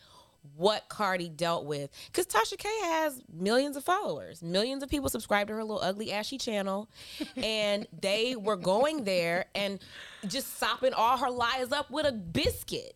what 0.55 0.87
Cardi 0.89 1.29
dealt 1.29 1.65
with. 1.65 1.89
Because 2.07 2.25
Tasha 2.27 2.57
K 2.57 2.69
has 2.83 3.21
millions 3.33 3.75
of 3.77 3.83
followers, 3.83 4.41
millions 4.43 4.83
of 4.83 4.89
people 4.89 5.09
subscribe 5.09 5.47
to 5.47 5.53
her 5.53 5.63
little 5.63 5.81
ugly 5.81 6.11
ashy 6.11 6.37
channel, 6.37 6.89
and 7.37 7.87
they 8.01 8.35
were 8.35 8.55
going 8.55 9.03
there 9.03 9.45
and 9.55 9.79
just 10.27 10.57
sopping 10.57 10.93
all 10.93 11.17
her 11.17 11.29
lies 11.29 11.71
up 11.71 11.89
with 11.91 12.05
a 12.05 12.11
biscuit. 12.11 12.95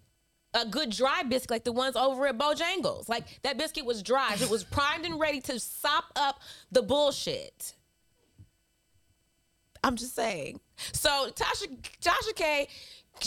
A 0.54 0.66
good 0.66 0.92
dry 0.92 1.24
biscuit, 1.24 1.52
like 1.52 1.64
the 1.64 1.72
ones 1.72 1.96
over 1.96 2.28
at 2.28 2.38
Bojangles. 2.38 3.10
Like 3.10 3.26
that 3.44 3.58
biscuit 3.58 3.86
was 3.86 4.04
dry. 4.04 4.36
It 4.40 4.50
was 4.50 4.64
primed 4.64 5.06
and 5.06 5.20
ready 5.20 5.42
to 5.42 5.60
sop 5.60 6.06
up 6.16 6.42
the 6.72 6.82
bullshit. 6.82 7.74
I'm 9.84 9.96
just 9.96 10.16
saying. 10.16 10.60
So 10.78 11.30
Tasha 11.36 11.78
Tasha 12.02 12.36
K, 12.36 12.68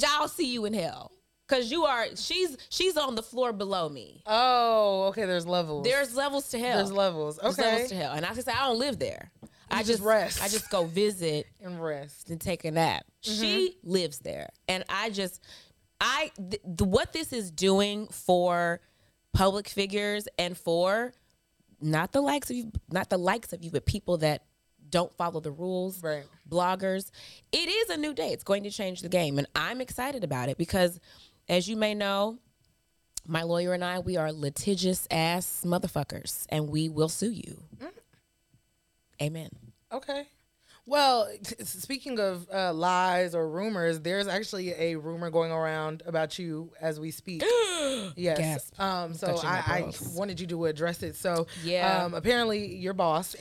I'll 0.07 0.29
see 0.29 0.53
you 0.53 0.65
in 0.65 0.75
hell. 0.75 1.13
Cause 1.49 1.71
you 1.71 1.85
are 1.85 2.07
she's 2.17 2.57
she's 2.71 2.97
on 2.97 3.15
the 3.15 3.23
floor 3.23 3.53
below 3.53 3.89
me. 3.89 4.23
Oh, 4.27 5.05
okay. 5.09 5.27
There's 5.27 5.47
levels. 5.47 5.85
There's 5.85 6.17
levels 6.17 6.49
to 6.51 6.59
hell. 6.59 6.79
there's 6.79 6.93
levels. 6.93 7.39
Okay. 7.39 7.47
There's 7.47 7.59
levels 7.59 7.89
to 7.91 7.95
hell. 7.97 8.13
And 8.15 8.27
I 8.27 8.35
just 8.35 8.47
say 8.47 8.53
I 8.53 8.67
don't 8.67 8.79
live 8.79 8.99
there. 8.99 9.31
I 9.71 9.83
just 9.83 10.03
rest. 10.03 10.43
I 10.43 10.49
just 10.49 10.71
go 10.71 10.85
visit 10.85 11.47
and 11.61 11.83
rest. 11.83 12.31
and 12.31 12.41
take 12.41 12.65
a 12.65 12.71
nap. 12.71 13.05
She 13.21 13.77
mm-hmm. 13.83 13.91
lives 13.91 14.21
there, 14.21 14.51
and 14.69 14.85
I 14.89 15.11
just, 15.11 15.43
I, 16.01 16.31
th- 16.51 16.63
what 16.81 17.13
this 17.13 17.33
is 17.33 17.51
doing 17.51 18.07
for 18.09 18.81
public 19.33 19.69
figures 19.69 20.29
and 20.39 20.57
for 20.57 21.13
not 21.81 22.13
the 22.13 22.21
likes 22.21 22.51
of 22.51 22.57
you, 22.57 22.73
not 22.91 23.11
the 23.11 23.19
likes 23.19 23.53
of 23.53 23.63
you, 23.65 23.71
but 23.71 23.85
people 23.87 24.19
that 24.19 24.43
don't 24.89 25.15
follow 25.17 25.41
the 25.41 25.51
rules, 25.51 26.03
Right. 26.03 26.25
bloggers. 26.49 27.11
It 27.53 27.69
is 27.69 27.91
a 27.91 27.97
new 27.97 28.15
day. 28.15 28.33
It's 28.33 28.45
going 28.45 28.63
to 28.65 28.71
change 28.71 29.03
the 29.03 29.09
game, 29.09 29.37
and 29.39 29.47
I'm 29.57 29.81
excited 29.81 30.23
about 30.25 30.49
it 30.49 30.57
because, 30.59 31.01
as 31.49 31.69
you 31.69 31.77
may 31.77 31.95
know, 31.95 32.39
My 33.29 33.43
lawyer 33.43 33.73
and 33.73 33.83
I, 33.85 33.99
we 33.99 34.17
are 34.17 34.31
litigious 34.33 35.09
ass 35.11 35.63
motherfuckers, 35.67 36.47
and 36.49 36.69
we 36.69 36.89
will 36.89 37.09
sue 37.09 37.33
you. 37.33 37.61
Mm. 37.79 37.91
Amen. 39.21 39.51
Okay. 39.91 40.29
Well, 40.87 41.29
t- 41.45 41.65
speaking 41.65 42.19
of 42.21 42.47
uh, 42.53 42.73
lies 42.73 43.35
or 43.35 43.49
rumors, 43.49 44.01
there's 44.01 44.29
actually 44.29 44.73
a 44.73 44.95
rumor 44.97 45.31
going 45.31 45.51
around 45.53 46.03
about 46.07 46.39
you 46.39 46.71
as 46.81 47.01
we 47.01 47.11
speak. 47.11 47.43
yes. 48.17 48.39
Gasp. 48.39 48.81
Um, 48.81 49.15
so 49.15 49.27
touching 49.35 49.49
my 49.51 49.57
I, 49.67 49.79
I 49.89 49.93
wanted 50.15 50.41
you 50.41 50.47
to 50.49 50.67
address 50.67 51.03
it. 51.03 51.17
So 51.17 51.47
Yeah. 51.65 52.05
um, 52.05 52.15
apparently 52.15 52.77
your 52.77 52.95
boss, 52.95 53.35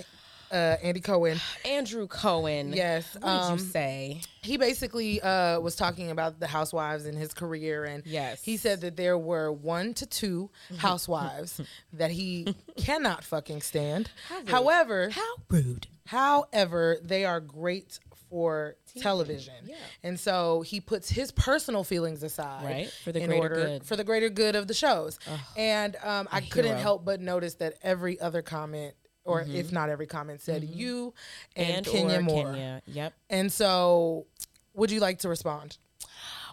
uh, 0.52 0.78
Andy 0.82 1.02
Cohen, 1.02 1.40
Andrew 1.66 2.08
Cohen. 2.08 2.74
Yes, 2.74 3.14
What 3.14 3.22
did 3.22 3.30
um, 3.30 3.54
you 3.60 3.66
say? 3.66 4.22
he 4.42 4.58
basically 4.58 5.22
uh, 5.22 5.60
was 5.60 5.76
talking 5.76 6.12
about 6.12 6.40
the 6.40 6.48
housewives 6.48 7.06
in 7.06 7.16
his 7.16 7.34
career, 7.34 7.84
and 7.86 8.04
Yes. 8.06 8.44
he 8.44 8.58
said 8.58 8.82
that 8.82 8.96
there 8.96 9.18
were 9.18 9.52
one 9.52 9.94
to 9.96 10.06
two 10.06 10.50
housewives 10.78 11.62
that 11.94 12.12
he 12.12 12.56
cannot 12.78 13.24
fucking 13.24 13.62
stand. 13.62 14.10
However, 14.48 15.10
How 15.12 15.36
rude. 15.50 15.88
However, 16.08 16.98
they 17.04 17.26
are 17.26 17.40
great 17.40 18.00
for 18.30 18.76
television. 19.02 19.54
yeah. 19.66 19.76
And 20.04 20.20
so 20.20 20.62
he 20.62 20.80
puts 20.82 21.10
his 21.10 21.32
personal 21.32 21.84
feelings 21.84 22.24
aside 22.24 22.64
Right, 22.66 22.90
for 23.04 23.12
the 23.12 23.20
greater 23.26 23.42
order 23.42 23.56
good. 23.56 23.84
for 23.84 23.96
the 23.96 24.04
greater 24.04 24.30
good 24.30 24.56
of 24.56 24.68
the 24.68 24.74
shows. 24.74 25.20
and 25.56 25.96
um, 26.04 26.28
I 26.32 26.42
couldn't 26.42 26.72
hero. 26.72 26.82
help 26.82 27.06
but 27.06 27.22
notice 27.22 27.56
that 27.56 27.76
every 27.84 28.20
other 28.20 28.42
comment 28.42 28.94
or 29.24 29.42
Mm-hmm. 29.44 29.56
if 29.56 29.72
not 29.72 29.90
every 29.90 30.06
comment 30.08 30.42
said 30.42 30.64
you 30.64 31.14
and, 31.56 31.78
And, 31.78 31.86
Kenya 31.86 32.20
or 32.20 32.22
Moore. 32.22 32.46
Kenya. 32.54 32.82
Yep. 32.88 33.14
And 33.30 33.52
so 33.52 34.26
would 34.74 34.92
you 34.92 35.00
like 35.00 35.20
to 35.20 35.30
respond? 35.30 35.78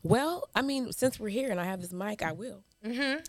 Well, 0.02 0.48
I 0.54 0.62
mean, 0.62 0.92
since 0.92 1.20
we're 1.20 1.28
here 1.28 1.50
and 1.50 1.60
I 1.60 1.64
have 1.64 1.80
this 1.80 1.92
mic, 1.92 2.22
I 2.22 2.32
will. 2.32 2.62
Mm-hmm. 2.84 3.20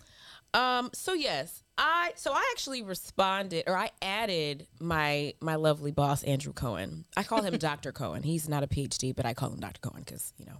Um. 0.54 0.90
So 0.94 1.14
yes, 1.14 1.64
I. 1.78 2.12
So 2.16 2.32
I 2.32 2.48
actually 2.52 2.84
responded, 2.84 3.64
or 3.68 3.76
I 3.78 3.92
added 4.02 4.68
my 4.80 5.34
my 5.42 5.56
lovely 5.56 5.92
boss 5.92 6.24
Andrew 6.24 6.54
Cohen. 6.54 7.06
I 7.18 7.24
call 7.24 7.42
him 7.42 7.58
Dr. 7.58 7.92
Cohen. 7.92 8.24
He's 8.24 8.48
not 8.48 8.64
a 8.64 8.68
PhD, 8.68 9.16
but 9.16 9.26
I 9.26 9.34
call 9.34 9.52
him 9.52 9.60
Dr. 9.60 9.80
Cohen 9.82 10.04
because 10.06 10.34
you 10.38 10.46
know. 10.46 10.58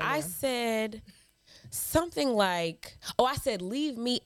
I 0.00 0.20
said 0.20 1.02
something 1.70 2.30
like, 2.30 2.98
"Oh, 3.18 3.24
I 3.24 3.34
said 3.36 3.62
leave 3.62 3.96
me 3.98 4.20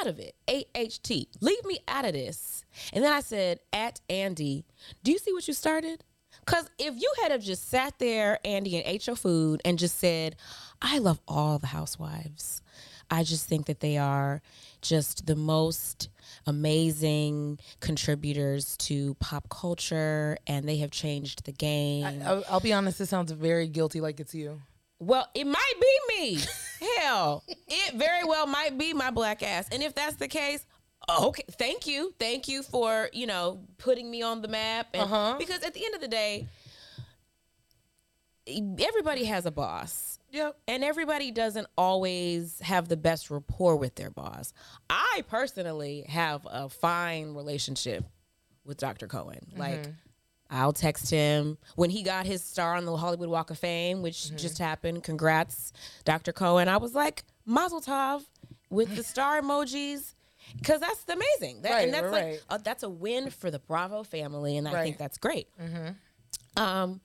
out 0.00 0.06
of 0.06 0.18
it." 0.18 0.34
AHT, 0.48 1.10
leave 1.40 1.64
me 1.64 1.78
out 1.86 2.04
of 2.04 2.12
this. 2.12 2.64
And 2.92 3.04
then 3.04 3.12
I 3.12 3.20
said, 3.20 3.60
"At 3.72 4.00
Andy, 4.08 4.64
do 5.02 5.12
you 5.12 5.18
see 5.18 5.32
what 5.32 5.46
you 5.46 5.54
started?" 5.54 6.04
Because 6.44 6.68
if 6.78 6.94
you 7.00 7.12
had 7.22 7.32
have 7.32 7.42
just 7.42 7.68
sat 7.68 7.98
there, 7.98 8.38
Andy, 8.44 8.76
and 8.76 8.86
ate 8.86 9.06
your 9.06 9.16
food 9.16 9.62
and 9.64 9.78
just 9.78 9.98
said, 9.98 10.36
I 10.82 10.98
love 10.98 11.20
all 11.26 11.58
the 11.58 11.68
housewives. 11.68 12.60
I 13.14 13.22
just 13.22 13.46
think 13.46 13.66
that 13.66 13.78
they 13.80 13.96
are 13.96 14.42
just 14.82 15.26
the 15.26 15.36
most 15.36 16.08
amazing 16.46 17.60
contributors 17.80 18.76
to 18.78 19.14
pop 19.20 19.48
culture 19.48 20.36
and 20.46 20.68
they 20.68 20.78
have 20.78 20.90
changed 20.90 21.44
the 21.44 21.52
game. 21.52 22.22
I'll, 22.24 22.44
I'll 22.50 22.60
be 22.60 22.72
honest, 22.72 22.98
this 22.98 23.10
sounds 23.10 23.30
very 23.32 23.68
guilty 23.68 24.00
like 24.00 24.18
it's 24.18 24.34
you. 24.34 24.60
Well, 24.98 25.28
it 25.34 25.46
might 25.46 25.74
be 25.80 25.98
me. 26.18 26.38
Hell, 26.98 27.44
it 27.48 27.94
very 27.94 28.24
well 28.24 28.46
might 28.46 28.76
be 28.78 28.92
my 28.92 29.10
black 29.10 29.42
ass. 29.42 29.68
And 29.70 29.82
if 29.82 29.94
that's 29.94 30.16
the 30.16 30.28
case, 30.28 30.66
okay, 31.08 31.44
thank 31.52 31.86
you. 31.86 32.14
Thank 32.18 32.48
you 32.48 32.62
for, 32.62 33.10
you 33.12 33.26
know, 33.26 33.60
putting 33.78 34.10
me 34.10 34.22
on 34.22 34.42
the 34.42 34.48
map. 34.48 34.88
And, 34.92 35.02
Uh-huh. 35.04 35.36
Because 35.38 35.62
at 35.62 35.72
the 35.74 35.84
end 35.84 35.94
of 35.94 36.00
the 36.00 36.08
day, 36.08 36.46
everybody 38.78 39.24
has 39.24 39.46
a 39.46 39.50
boss. 39.50 40.18
Yep. 40.34 40.56
And 40.68 40.82
everybody 40.84 41.30
doesn't 41.30 41.66
always 41.78 42.58
have 42.60 42.88
the 42.88 42.96
best 42.96 43.30
rapport 43.30 43.76
with 43.76 43.94
their 43.94 44.10
boss. 44.10 44.52
I 44.90 45.22
personally 45.28 46.04
have 46.08 46.46
a 46.50 46.68
fine 46.68 47.34
relationship 47.34 48.04
with 48.64 48.76
Dr. 48.78 49.06
Cohen. 49.06 49.46
Like, 49.56 49.88
I'll 50.50 50.72
text 50.72 51.10
him 51.10 51.56
when 51.76 51.90
he 51.90 52.02
got 52.02 52.26
his 52.26 52.42
star 52.42 52.74
on 52.74 52.84
the 52.84 52.96
Hollywood 52.96 53.28
Walk 53.28 53.50
of 53.50 53.58
Fame, 53.58 54.02
which 54.02 54.34
just 54.36 54.58
happened. 54.58 55.02
Congrats, 55.04 55.72
Dr. 56.04 56.32
Cohen. 56.32 56.68
I 56.68 56.76
was 56.78 56.94
like, 56.94 57.24
Mazel 57.46 57.80
Tov 57.80 58.22
with 58.70 58.94
the 58.96 59.02
star 59.04 59.40
emojis. 59.42 60.14
Because 60.58 60.80
that's 60.80 61.04
amazing. 61.08 61.62
That, 61.62 61.70
Right, 61.72 61.84
and 61.84 61.94
that's 61.94 62.12
like 62.12 62.22
right. 62.24 62.42
uh, 62.50 62.58
that's 62.58 62.82
a 62.82 62.88
win 62.88 63.30
for 63.30 63.50
the 63.50 63.58
Bravo 63.60 64.02
family, 64.02 64.58
and 64.58 64.68
I 64.68 64.74
Right. 64.74 64.82
think 64.82 64.98
that's 64.98 65.16
great. 65.16 65.48
Um, 66.56 67.00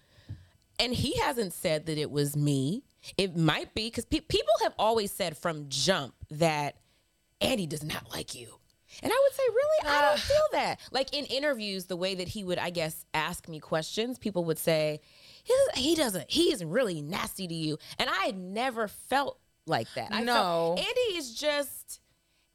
and 0.77 0.93
he 0.93 1.17
hasn't 1.19 1.53
said 1.53 1.86
that 1.88 1.98
it 1.98 2.12
was 2.12 2.36
me. 2.36 2.83
It 3.18 3.36
might 3.38 3.74
be 3.74 3.88
because 3.88 4.06
pe- 4.06 4.20
people 4.20 4.53
have 4.63 4.74
always 4.77 5.12
said 5.12 5.38
from 5.38 5.65
jump 5.70 6.13
that 6.32 6.75
Andy 7.41 7.65
does 7.65 7.84
not 7.84 8.12
like 8.12 8.36
you. 8.36 8.56
And 9.03 9.12
I 9.13 9.20
would 9.24 9.34
say, 9.36 9.44
really, 9.48 9.96
I 9.98 10.01
don't 10.01 10.20
feel 10.20 10.46
that. 10.53 10.79
Like 10.91 11.13
in 11.15 11.25
interviews, 11.25 11.86
the 11.86 11.96
way 11.96 12.15
that 12.15 12.27
he 12.27 12.44
would, 12.44 12.58
I 12.58 12.72
guess, 12.72 13.06
ask 13.13 13.48
me 13.48 13.60
questions, 13.60 14.18
people 14.18 14.44
would 14.46 14.58
say, 14.58 15.00
he 15.44 15.53
doesn't- 15.53 15.77
he 15.84 15.96
doesn't, 15.96 16.32
he 16.32 16.51
is 16.51 16.65
really 16.65 17.01
nasty 17.01 17.48
to 17.48 17.53
you. 17.53 17.77
And 18.00 18.10
I 18.10 18.25
had 18.25 18.38
never 18.38 18.88
felt 18.88 19.39
like 19.65 19.88
that. 19.96 20.10
I 20.12 20.24
No. 20.24 20.74
Andy 20.77 21.18
is 21.18 21.36
just, 21.36 22.01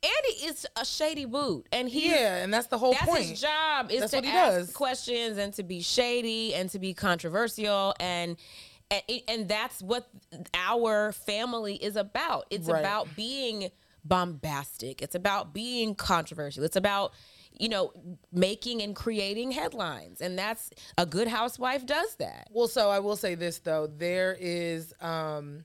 Andy 0.02 0.46
is 0.46 0.66
a 0.76 0.84
shady 0.84 1.24
boot. 1.24 1.66
And 1.72 1.88
he 1.88 2.10
Yeah, 2.10 2.42
and 2.42 2.52
that's 2.52 2.66
the 2.66 2.78
whole 2.78 2.92
that's 2.92 3.06
point. 3.06 3.24
his 3.26 3.40
job 3.40 3.90
is 3.90 4.00
That's 4.00 4.10
to 4.12 4.26
ask 4.26 4.56
does. 4.66 4.72
questions 4.72 5.38
and 5.38 5.54
to 5.54 5.62
be 5.62 5.80
shady 5.80 6.54
and 6.54 6.68
to 6.70 6.78
be 6.80 6.92
controversial 6.94 7.94
and 8.00 8.36
and, 8.90 9.02
and 9.28 9.48
that's 9.48 9.82
what 9.82 10.08
our 10.54 11.12
family 11.12 11.76
is 11.76 11.96
about. 11.96 12.46
It's 12.50 12.68
Right. 12.68 12.80
about 12.80 13.08
being 13.16 13.70
bombastic. 14.04 15.02
It's 15.02 15.14
about 15.14 15.52
being 15.54 15.94
controversial. 15.94 16.64
It's 16.64 16.76
about 16.76 17.12
you 17.58 17.68
know 17.68 17.92
making 18.32 18.82
and 18.82 18.96
creating 18.96 19.52
headlines 19.52 20.20
and 20.20 20.36
that's 20.36 20.70
a 20.98 21.06
good 21.06 21.28
housewife 21.28 21.86
does 21.86 22.16
that. 22.16 22.48
Well, 22.50 22.66
so 22.66 22.90
I 22.90 22.98
will 22.98 23.16
say 23.16 23.36
this 23.36 23.58
though, 23.58 23.86
there 23.86 24.36
is 24.38 24.92
um 25.00 25.64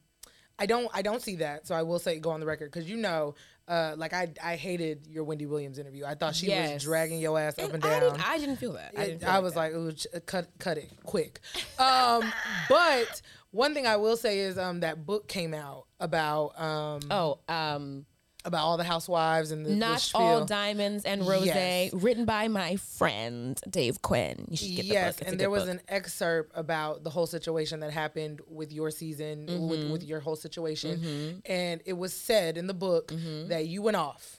I 0.59 0.65
don't 0.65 0.89
I 0.93 1.01
don't 1.01 1.21
see 1.21 1.37
that. 1.37 1.65
So 1.67 1.73
I 1.75 1.81
will 1.83 1.99
say 1.99 2.19
go 2.19 2.29
on 2.31 2.39
the 2.41 2.45
record 2.45 2.71
cuz 2.71 2.89
you 2.89 2.97
know 2.97 3.33
uh 3.69 3.93
like 3.97 4.13
I 4.13 4.29
I 4.43 4.55
hated 4.55 5.07
your 5.07 5.23
Wendy 5.23 5.45
Williams 5.45 5.77
interview. 5.79 6.03
I 6.05 6.15
thought 6.15 6.35
she 6.35 6.47
Yes. 6.47 6.73
was 6.73 6.83
dragging 6.83 7.19
your 7.19 7.39
ass 7.39 7.57
up 7.59 7.71
and 7.73 7.85
I 7.85 7.89
down. 7.89 8.01
didn't, 8.13 8.29
I 8.29 8.37
didn't 8.39 8.55
feel 8.57 8.73
that. 8.73 8.93
I, 8.97 9.01
I, 9.01 9.05
didn't 9.05 9.19
feel 9.21 9.29
I 9.29 9.39
was 9.39 9.53
that. 9.53 9.59
like, 9.59 9.73
Ooh, 9.73 9.93
cut 10.25 10.47
cut 10.59 10.77
it 10.77 10.91
quick. 11.03 11.39
Um 11.77 12.33
but 12.69 13.21
one 13.51 13.73
thing 13.73 13.85
I 13.87 13.95
will 13.97 14.17
say 14.17 14.39
is 14.39 14.57
um 14.57 14.79
that 14.81 15.05
book 15.05 15.27
came 15.27 15.53
out 15.53 15.85
about 15.99 16.59
um 16.59 16.99
oh, 17.11 17.39
um 17.47 18.05
about 18.45 18.61
all 18.61 18.77
the 18.77 18.83
housewives 18.85 19.51
and 19.51 19.65
the, 19.65 19.69
the 19.71 19.75
Not 19.75 19.99
spiel. 19.99 20.21
all 20.21 20.45
diamonds 20.45 21.03
and 21.03 21.27
rose, 21.27 21.45
Yes. 21.45 21.91
written 21.93 22.23
by 22.25 22.47
my 22.47 22.77
friend 22.77 23.59
Dave 23.69 24.01
Quinn. 24.01 24.45
You 24.49 24.55
should 24.57 24.67
get 24.75 24.81
the 24.83 24.93
yes, 24.93 25.19
book. 25.19 25.27
And 25.27 25.39
there 25.39 25.49
was 25.49 25.63
book. 25.65 25.71
an 25.73 25.81
excerpt 25.89 26.51
about 26.55 27.03
the 27.03 27.09
whole 27.09 27.27
situation 27.27 27.81
that 27.81 27.91
happened 27.91 28.39
with 28.47 28.71
your 28.71 28.91
season, 28.91 29.47
Mm-hmm. 29.47 29.67
with, 29.69 29.91
with 29.91 30.03
your 30.03 30.21
whole 30.21 30.37
situation, 30.37 31.41
and 31.45 31.81
it 31.85 31.93
was 31.93 32.13
said 32.13 32.57
in 32.57 32.67
the 32.67 32.73
book 32.73 33.09
Mm-hmm. 33.09 33.49
that 33.49 33.67
you 33.67 33.81
went 33.81 33.97
off 33.97 34.37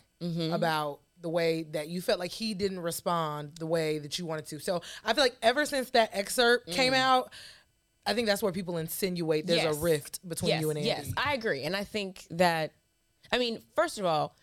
about 0.51 1.01
the 1.21 1.29
way 1.29 1.65
that 1.73 1.89
you 1.89 2.01
felt 2.01 2.19
like 2.19 2.31
he 2.31 2.55
didn't 2.55 2.81
respond 2.81 3.53
the 3.59 3.67
way 3.67 3.99
that 3.99 4.19
you 4.19 4.25
wanted 4.25 4.47
to. 4.47 4.59
So 4.61 4.81
I 5.05 5.13
feel 5.13 5.25
like 5.25 5.37
ever 5.43 5.67
since 5.67 5.91
that 5.91 6.11
excerpt 6.15 6.71
came 6.71 6.95
out, 6.95 7.31
I 8.07 8.15
think 8.15 8.27
that's 8.27 8.43
where 8.43 8.53
people 8.53 8.79
insinuate 8.79 9.47
there's 9.47 9.61
Mm. 9.61 9.65
Yes. 9.65 9.77
a 9.77 9.81
rift 9.81 10.29
between 10.29 10.49
yes, 10.51 10.61
you 10.63 10.71
and 10.71 10.79
Andy. 10.79 10.89
Yes, 10.89 11.13
I 11.19 11.35
agree, 11.35 11.65
and 11.65 11.77
I 11.77 11.85
think 11.85 12.25
that, 12.31 12.73
I 13.33 13.39
mean, 13.39 13.63
first 13.75 13.99
of 13.99 14.05
all, 14.05 14.37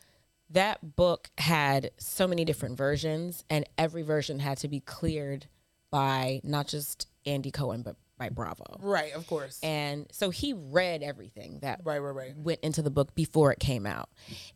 that 0.52 0.96
book 0.96 1.30
had 1.38 1.92
so 1.98 2.28
many 2.28 2.46
different 2.46 2.78
versions, 2.78 3.44
and 3.50 3.66
every 3.78 4.04
version 4.04 4.40
had 4.40 4.58
to 4.60 4.68
be 4.68 4.80
cleared 4.80 5.48
by 5.92 6.42
not 6.44 6.68
just 6.68 7.08
Andy 7.26 7.52
Cohen, 7.52 7.82
but 7.82 7.96
by 8.18 8.30
Bravo. 8.30 8.78
Right, 8.80 9.14
of 9.14 9.28
course. 9.28 9.60
And 9.62 10.08
so 10.12 10.30
he 10.30 10.54
read 10.54 11.04
everything 11.04 11.60
that 11.62 11.82
right, 11.84 12.00
right, 12.00 12.16
right. 12.16 12.38
went 12.38 12.62
into 12.62 12.82
the 12.82 12.90
book 12.90 13.14
before 13.14 13.52
it 13.52 13.60
came 13.60 13.86
out. 13.86 14.10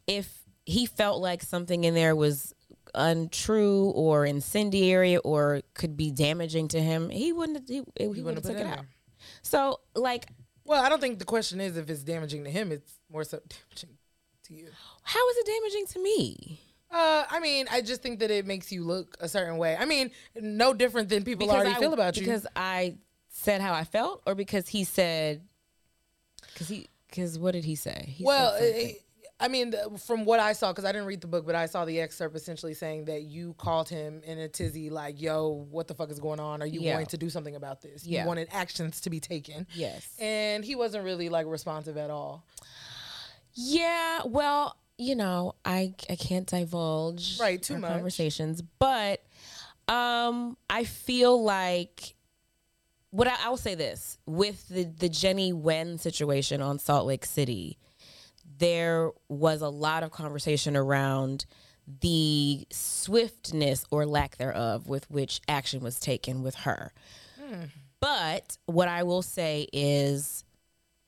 If 0.08 0.44
he 0.66 0.86
felt 0.86 1.22
like 1.22 1.44
something 1.44 1.84
in 1.84 1.94
there 1.94 2.16
was 2.16 2.54
untrue 2.96 3.92
or 3.92 4.26
incendiary 4.26 5.18
or 5.18 5.62
could 5.74 5.96
be 5.96 6.12
damaging 6.12 6.70
to 6.70 6.82
him, 6.82 7.10
he 7.10 7.34
wouldn't 7.34 7.70
he, 7.70 7.84
he, 7.98 8.08
wouldn't 8.08 8.36
have 8.36 8.44
put 8.44 8.54
took 8.54 8.58
it 8.58 8.68
it 8.68 8.80
out. 8.80 8.86
So 9.42 9.80
like 9.96 10.28
Well, 10.66 10.84
I 10.84 10.90
don't 10.90 11.02
think 11.02 11.20
the 11.20 11.26
question 11.26 11.62
is 11.62 11.78
if 11.78 11.90
it's 11.90 12.04
damaging 12.04 12.44
to 12.46 12.50
him. 12.50 12.72
It's 12.72 13.00
more 13.12 13.24
so 13.24 13.40
damaging 13.70 13.98
to 14.56 14.62
you. 14.62 14.68
how 15.04 15.30
is 15.30 15.38
it 15.38 15.46
damaging 15.46 15.86
to 15.88 16.04
me? 16.04 16.60
Uh, 16.92 17.24
I 17.30 17.40
mean, 17.40 17.68
I 17.72 17.82
just 17.82 18.02
think 18.02 18.20
that 18.20 18.32
it 18.32 18.46
makes 18.46 18.72
you 18.72 18.84
look 18.84 19.16
a 19.22 19.30
certain 19.30 19.58
way. 19.58 19.78
I 19.80 19.86
mean, 19.86 20.12
no 20.36 20.74
different 20.74 21.08
than 21.10 21.24
people 21.24 21.50
already 21.50 21.72
I, 21.72 21.76
feel 21.80 21.94
about 21.94 22.18
you. 22.18 22.22
because 22.24 22.46
I 22.56 22.96
said 23.30 23.62
how 23.62 23.74
I 23.74 23.86
felt, 23.86 24.22
or 24.28 24.36
because 24.36 24.68
he 24.68 24.84
said, 24.84 25.42
because 26.54 26.68
he, 26.68 26.90
because 27.10 27.40
what 27.40 27.52
did 27.54 27.64
he 27.64 27.76
say? 27.76 28.14
He 28.16 28.26
well, 28.26 28.56
eh, 28.60 28.94
I 29.40 29.48
mean, 29.48 29.70
the- 29.72 29.98
from 30.06 30.26
what 30.26 30.40
I 30.42 30.52
saw, 30.54 30.72
because 30.74 30.84
I 30.84 30.92
didn't 30.92 31.08
read 31.08 31.22
the 31.22 31.28
book, 31.28 31.46
but 31.46 31.56
I 31.56 31.66
saw 31.66 31.86
the 31.86 32.00
excerpt 32.02 32.36
essentially 32.36 32.74
saying 32.74 33.06
that 33.06 33.22
you 33.24 33.54
called 33.58 33.88
him 33.90 34.22
in 34.26 34.38
a 34.38 34.50
tizzy, 34.50 34.90
like, 34.90 35.20
"Yo, 35.22 35.66
what 35.72 35.88
the 35.88 35.94
fuck 35.96 36.12
is 36.12 36.20
going 36.20 36.40
on? 36.42 36.62
Are 36.62 36.66
you 36.68 36.82
Yeah. 36.82 36.94
going 36.96 37.06
to 37.08 37.18
do 37.18 37.30
something 37.30 37.56
about 37.56 37.82
this?" 37.82 38.06
Yeah. 38.06 38.22
You 38.24 38.28
wanted 38.28 38.50
actions 38.52 39.00
to 39.02 39.10
be 39.10 39.20
taken. 39.22 39.66
yes, 39.74 40.08
And 40.20 40.64
he 40.66 40.76
wasn't 40.76 41.06
really 41.06 41.30
like 41.30 41.48
responsive 41.48 41.96
at 41.98 42.10
all. 42.12 42.44
Yeah. 43.54 44.22
Well, 44.26 44.76
you 44.98 45.16
know, 45.16 45.56
I 45.66 45.94
I 46.10 46.16
can't 46.16 46.48
divulge 46.48 47.40
Right, 47.40 47.62
too 47.62 47.78
much. 47.78 47.92
conversations, 47.92 48.62
but 48.80 49.24
um, 49.88 50.58
I 50.70 50.84
feel 50.84 51.42
like 51.44 52.16
what 53.10 53.28
I, 53.28 53.36
I 53.46 53.50
will 53.50 53.58
say 53.58 53.76
this 53.76 54.18
with 54.26 54.68
the 54.70 54.84
the 54.84 55.10
Jennie 55.10 55.52
Nguyen 55.54 56.00
situation 56.00 56.62
on 56.62 56.80
Salt 56.80 57.08
Lake 57.08 57.26
City, 57.26 57.78
there 58.58 59.12
was 59.28 59.62
a 59.62 59.70
lot 59.70 60.04
of 60.04 60.12
conversation 60.12 60.78
around 60.78 61.46
the 62.02 62.66
swiftness 62.72 63.86
or 63.92 64.06
lack 64.06 64.38
thereof 64.38 64.88
with 64.88 65.10
which 65.10 65.42
action 65.48 65.82
was 65.82 66.00
taken 66.00 66.42
with 66.44 66.56
her. 66.56 66.94
But 68.00 68.58
what 68.66 68.88
I 68.88 69.04
will 69.04 69.22
say 69.24 69.68
is, 69.74 70.44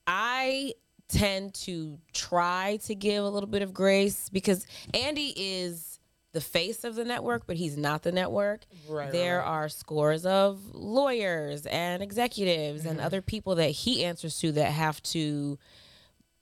I 0.05 0.73
tend 1.13 1.53
to 1.53 1.99
try 2.11 2.79
to 2.85 2.95
give 2.95 3.23
a 3.23 3.29
little 3.29 3.49
bit 3.49 3.61
of 3.61 3.73
grace 3.73 4.29
because 4.29 4.65
Andy 4.93 5.33
is 5.35 5.99
the 6.33 6.41
face 6.41 6.83
of 6.83 6.95
the 6.95 7.05
network, 7.05 7.45
but 7.45 7.55
he's 7.55 7.77
not 7.77 8.01
the 8.01 8.11
network. 8.11 8.65
Right, 8.89 9.11
there 9.11 9.37
right. 9.37 9.47
are 9.47 9.69
scores 9.69 10.25
of 10.25 10.59
lawyers 10.73 11.65
and 11.67 12.01
executives 12.01 12.85
and 12.85 12.97
mm-hmm. 12.97 13.05
other 13.05 13.21
people 13.21 13.55
that 13.55 13.69
he 13.69 14.03
answers 14.03 14.39
to 14.39 14.51
that 14.53 14.71
have 14.71 15.01
to, 15.03 15.59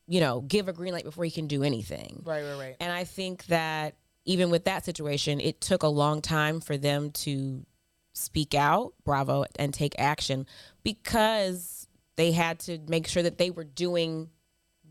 you 0.08 0.20
know, 0.22 0.42
give 0.42 0.70
a 0.70 0.74
green 0.74 0.94
light 0.94 1.04
before 1.04 1.26
he 1.26 1.32
can 1.32 1.48
do 1.48 1.64
anything. 1.64 2.24
Right, 2.26 2.44
right, 2.44 2.58
right. 2.58 2.76
And 2.80 2.92
I 2.92 3.04
think 3.04 3.46
that 3.48 3.96
even 4.24 4.50
with 4.50 4.64
that 4.66 4.86
situation, 4.86 5.42
it 5.42 5.60
took 5.60 5.84
a 5.84 5.88
long 5.88 6.22
time 6.22 6.62
for 6.62 6.78
them 6.78 7.12
to 7.12 7.66
speak 8.14 8.56
out, 8.56 8.94
bravo, 9.04 9.44
and 9.58 9.74
take 9.74 9.94
action 9.98 10.46
because 10.84 11.88
they 12.16 12.32
had 12.32 12.60
to 12.60 12.80
make 12.88 13.08
sure 13.08 13.24
that 13.24 13.38
they 13.38 13.50
were 13.50 13.64
doing 13.64 14.30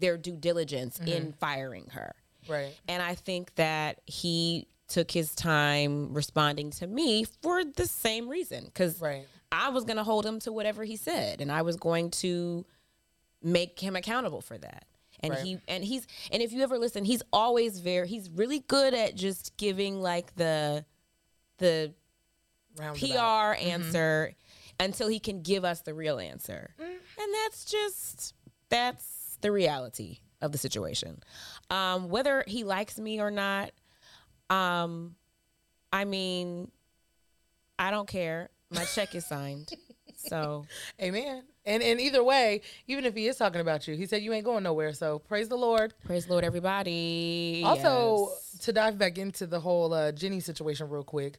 their 0.00 0.16
due 0.16 0.37
diligence 0.37 0.99
mm-hmm. 0.99 1.09
in 1.09 1.33
firing 1.35 1.87
her. 1.92 2.14
Right. 2.49 2.75
And 2.88 3.02
I 3.02 3.14
think 3.14 3.54
that 3.57 4.00
he 4.07 4.66
took 4.88 5.11
his 5.11 5.35
time 5.35 6.12
responding 6.12 6.71
to 6.73 6.87
me 6.87 7.25
for 7.42 7.62
the 7.64 7.87
same 7.87 8.28
reason 8.28 8.64
because 8.64 9.00
Right. 9.00 9.26
I 9.52 9.69
was 9.71 9.85
going 9.85 9.99
to 9.99 10.04
hold 10.04 10.26
him 10.26 10.40
to 10.40 10.52
whatever 10.52 10.85
he 10.85 10.97
said 10.97 11.40
and 11.40 11.50
I 11.52 11.62
was 11.62 11.76
going 11.76 12.11
to 12.12 12.66
make 13.42 13.78
him 13.78 13.95
accountable 13.95 14.40
for 14.40 14.59
that. 14.59 14.87
And 15.21 15.35
Right. 15.35 15.42
he 15.42 15.59
and 15.69 15.85
he's 15.85 16.07
and 16.33 16.42
if 16.42 16.52
you 16.52 16.62
ever 16.62 16.78
listen, 16.78 17.04
he's 17.04 17.23
always 17.33 17.78
very 17.78 18.09
he's 18.09 18.30
really 18.30 18.61
good 18.61 18.95
at 18.95 19.14
just 19.14 19.57
giving 19.57 20.00
like 20.00 20.35
the 20.37 20.85
the 21.59 21.95
Roundabout. 22.76 22.99
PR 22.99 23.61
mm-hmm. 23.61 23.69
answer 23.69 24.35
until 24.80 25.09
he 25.09 25.21
can 25.21 25.42
give 25.42 25.64
us 25.64 25.83
the 25.83 25.92
real 25.92 26.19
answer. 26.19 26.75
Mm. 26.80 26.85
And 26.85 27.35
that's 27.45 27.66
just 27.66 28.35
that's 28.71 29.19
the 29.40 29.52
reality 29.52 30.18
of 30.40 30.52
the 30.52 30.59
situation. 30.59 31.23
Um, 31.70 32.09
whether 32.09 32.44
he 32.47 32.64
likes 32.64 32.99
me 32.99 33.20
or 33.20 33.30
not, 33.30 33.70
um, 34.49 35.14
I 35.92 36.04
mean, 36.04 36.70
I 37.78 37.90
don't 37.90 38.09
care. 38.09 38.50
My 38.70 38.85
check 38.85 39.14
is 39.14 39.26
signed. 39.26 39.70
So 40.23 40.66
Amen. 41.00 41.44
And 41.64 41.82
and 41.82 41.99
either 41.99 42.23
way, 42.23 42.61
even 42.87 43.06
if 43.06 43.14
he 43.14 43.26
is 43.26 43.38
talking 43.38 43.62
about 43.62 43.88
you, 43.88 43.97
he 43.97 44.04
said 44.04 44.20
you 44.20 44.35
ain't 44.35 44.44
going 44.44 44.62
nowhere. 44.62 44.92
So 44.92 45.18
praise 45.18 45.49
the 45.49 45.56
Lord. 45.56 45.94
praise 46.04 46.26
the 46.26 46.32
Lord, 46.32 46.44
everybody. 46.44 47.62
Also, 47.64 48.28
Yes. 48.28 48.59
to 48.66 48.73
dive 48.75 48.99
back 48.99 49.16
into 49.16 49.47
the 49.47 49.61
whole 49.61 49.94
uh, 49.94 50.12
Jenny 50.12 50.40
situation 50.40 50.90
real 50.90 51.04
quick, 51.04 51.38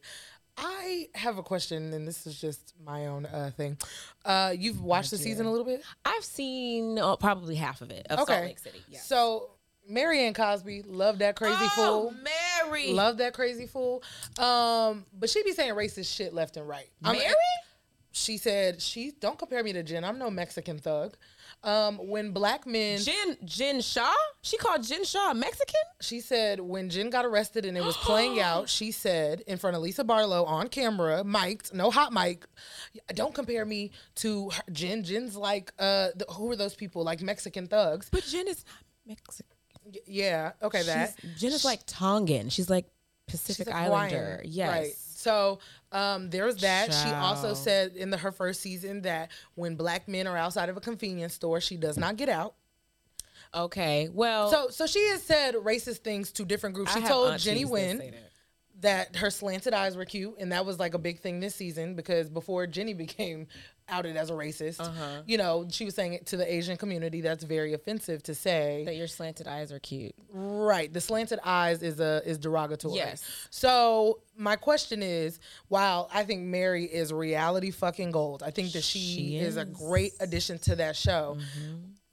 I 0.56 1.08
have 1.14 1.38
a 1.38 1.42
question, 1.42 1.92
and 1.92 2.06
this 2.06 2.26
is 2.26 2.40
just 2.40 2.74
my 2.84 3.06
own 3.06 3.26
uh, 3.26 3.50
thing. 3.56 3.78
Uh, 4.24 4.54
you've 4.56 4.80
watched 4.80 5.10
the 5.10 5.18
season 5.18 5.46
a 5.46 5.50
little 5.50 5.64
bit, 5.64 5.82
I've 6.04 6.24
seen 6.24 6.98
uh, 6.98 7.16
probably 7.16 7.54
half 7.54 7.80
of 7.80 7.90
it 7.90 8.06
of 8.10 8.20
okay? 8.20 8.32
Salt 8.32 8.44
Lake 8.44 8.58
City. 8.58 8.82
Yeah. 8.88 8.98
So 9.00 9.50
Marianne 9.88 10.34
Cosby, 10.34 10.82
love 10.82 11.18
that 11.18 11.36
crazy 11.36 11.56
oh, 11.58 12.10
fool. 12.10 12.14
Mary. 12.22 12.92
Love 12.92 13.18
that 13.18 13.32
crazy 13.32 13.66
fool. 13.66 14.02
Um, 14.38 15.06
but 15.12 15.30
she 15.30 15.42
be 15.42 15.52
saying 15.52 15.74
racist 15.74 16.14
shit 16.14 16.34
left 16.34 16.56
and 16.56 16.68
right. 16.68 16.88
I'm- 17.02 17.16
Mary? 17.16 17.34
she 18.12 18.36
said, 18.36 18.80
"She 18.80 19.12
don't 19.18 19.38
compare 19.38 19.64
me 19.64 19.72
to 19.72 19.82
Jen. 19.82 20.04
I'm 20.04 20.18
no 20.18 20.30
Mexican 20.30 20.78
thug." 20.78 21.16
Um, 21.64 21.96
when 21.98 22.32
black 22.32 22.66
men, 22.66 22.98
Jen 22.98 23.36
Jen 23.44 23.80
Shah? 23.80 24.12
She 24.42 24.56
called 24.56 24.82
Jen 24.82 25.04
Shah 25.04 25.32
Mexican? 25.32 25.80
she 26.00 26.20
said 26.20 26.58
when 26.58 26.90
Jen 26.90 27.08
got 27.10 27.24
arrested 27.24 27.64
and 27.64 27.76
it 27.76 27.84
was 27.84 27.96
playing 27.96 28.40
out, 28.48 28.68
she 28.68 28.90
said 28.90 29.42
in 29.46 29.58
front 29.58 29.76
of 29.76 29.82
Lisa 29.82 30.02
Barlow 30.04 30.44
on 30.44 30.68
camera, 30.68 31.22
mic'd, 31.22 31.72
no 31.72 31.90
hot 31.90 32.12
mic, 32.12 32.44
don't 33.14 33.34
compare 33.34 33.64
me 33.64 33.92
to 34.16 34.50
her, 34.50 34.62
Jen. 34.72 35.04
Jen's 35.04 35.36
like, 35.36 35.72
uh, 35.78 36.08
the, 36.16 36.24
who 36.30 36.50
are 36.50 36.56
those 36.56 36.74
people? 36.74 37.04
Like 37.04 37.22
Mexican 37.22 37.68
thugs? 37.68 38.08
But 38.10 38.24
Jen 38.24 38.48
is 38.48 38.64
not 38.66 38.84
Mexican. 39.06 39.56
Y- 39.84 40.00
yeah, 40.06 40.52
okay, 40.62 40.82
that. 40.82 41.14
She's, 41.20 41.40
Jen 41.40 41.52
is 41.52 41.64
like 41.64 41.80
Tongan. 41.86 42.48
She's 42.48 42.68
like 42.68 42.86
Pacific 43.28 43.68
She's 43.68 43.74
Islander. 43.74 44.16
Hawaiian. 44.16 44.40
Yes. 44.44 44.68
Right. 44.68 44.92
So 45.22 45.60
um, 45.92 46.30
there's 46.30 46.56
that. 46.58 46.92
She 46.92 47.10
also 47.10 47.54
said 47.54 47.96
in 47.96 48.10
the, 48.10 48.16
her 48.16 48.32
first 48.32 48.60
season 48.60 49.02
that 49.02 49.30
when 49.54 49.76
black 49.76 50.08
men 50.08 50.26
are 50.26 50.36
outside 50.36 50.68
of 50.68 50.76
a 50.76 50.80
convenience 50.80 51.34
store, 51.34 51.60
she 51.60 51.76
does 51.76 51.96
not 51.96 52.16
get 52.16 52.28
out. 52.28 52.54
Okay. 53.54 54.08
Well, 54.12 54.50
So 54.50 54.68
so 54.70 54.86
she 54.86 55.06
has 55.08 55.22
said 55.22 55.54
racist 55.54 55.98
things 55.98 56.32
to 56.32 56.44
different 56.44 56.74
groups. 56.74 56.92
She 56.94 57.00
told 57.02 57.38
Jennie 57.38 57.64
Nguyen 57.64 57.98
say 57.98 58.14
that. 58.82 59.16
her 59.16 59.30
slanted 59.30 59.72
eyes 59.74 59.96
were 59.96 60.04
cute, 60.04 60.34
and 60.38 60.52
that 60.52 60.64
was 60.66 60.78
like 60.78 60.94
a 60.94 60.98
big 60.98 61.20
thing 61.20 61.40
this 61.40 61.54
season 61.54 61.94
because 61.94 62.28
before 62.28 62.66
Jenny 62.66 62.94
became 63.06 63.46
outed 63.88 64.16
as 64.16 64.30
a 64.30 64.32
racist, 64.32 64.78
Uh-huh. 64.80 65.22
you 65.26 65.36
know, 65.36 65.66
she 65.68 65.84
was 65.84 65.94
saying 65.94 66.12
it 66.14 66.26
to 66.26 66.36
the 66.36 66.50
Asian 66.50 66.76
community. 66.76 67.20
That's 67.20 67.42
very 67.44 67.72
offensive 67.74 68.22
to 68.24 68.34
say. 68.34 68.84
that 68.86 68.94
your 68.96 69.08
slanted 69.08 69.48
eyes 69.48 69.72
are 69.72 69.80
cute. 69.80 70.14
Right. 70.32 70.90
The 70.92 71.00
slanted 71.00 71.40
eyes 71.44 71.82
is 71.82 71.98
a 72.00 72.22
is 72.24 72.38
derogatory. 72.38 72.94
Yes. 72.96 73.24
So 73.50 74.20
my 74.36 74.56
question 74.56 75.02
is, 75.02 75.40
while 75.68 76.08
I 76.14 76.22
think 76.24 76.42
Mary 76.42 76.84
is 76.84 77.12
reality 77.12 77.70
fucking 77.72 78.12
gold, 78.12 78.42
I 78.42 78.50
think 78.52 78.72
that 78.72 78.84
she, 78.84 78.98
She 79.00 79.36
is. 79.38 79.56
a 79.56 79.62
is. 79.62 79.66
Mm-hmm. 79.66 79.88
great 79.88 80.12
addition 80.20 80.58
to 80.60 80.76
that 80.76 80.94
show. 80.96 81.36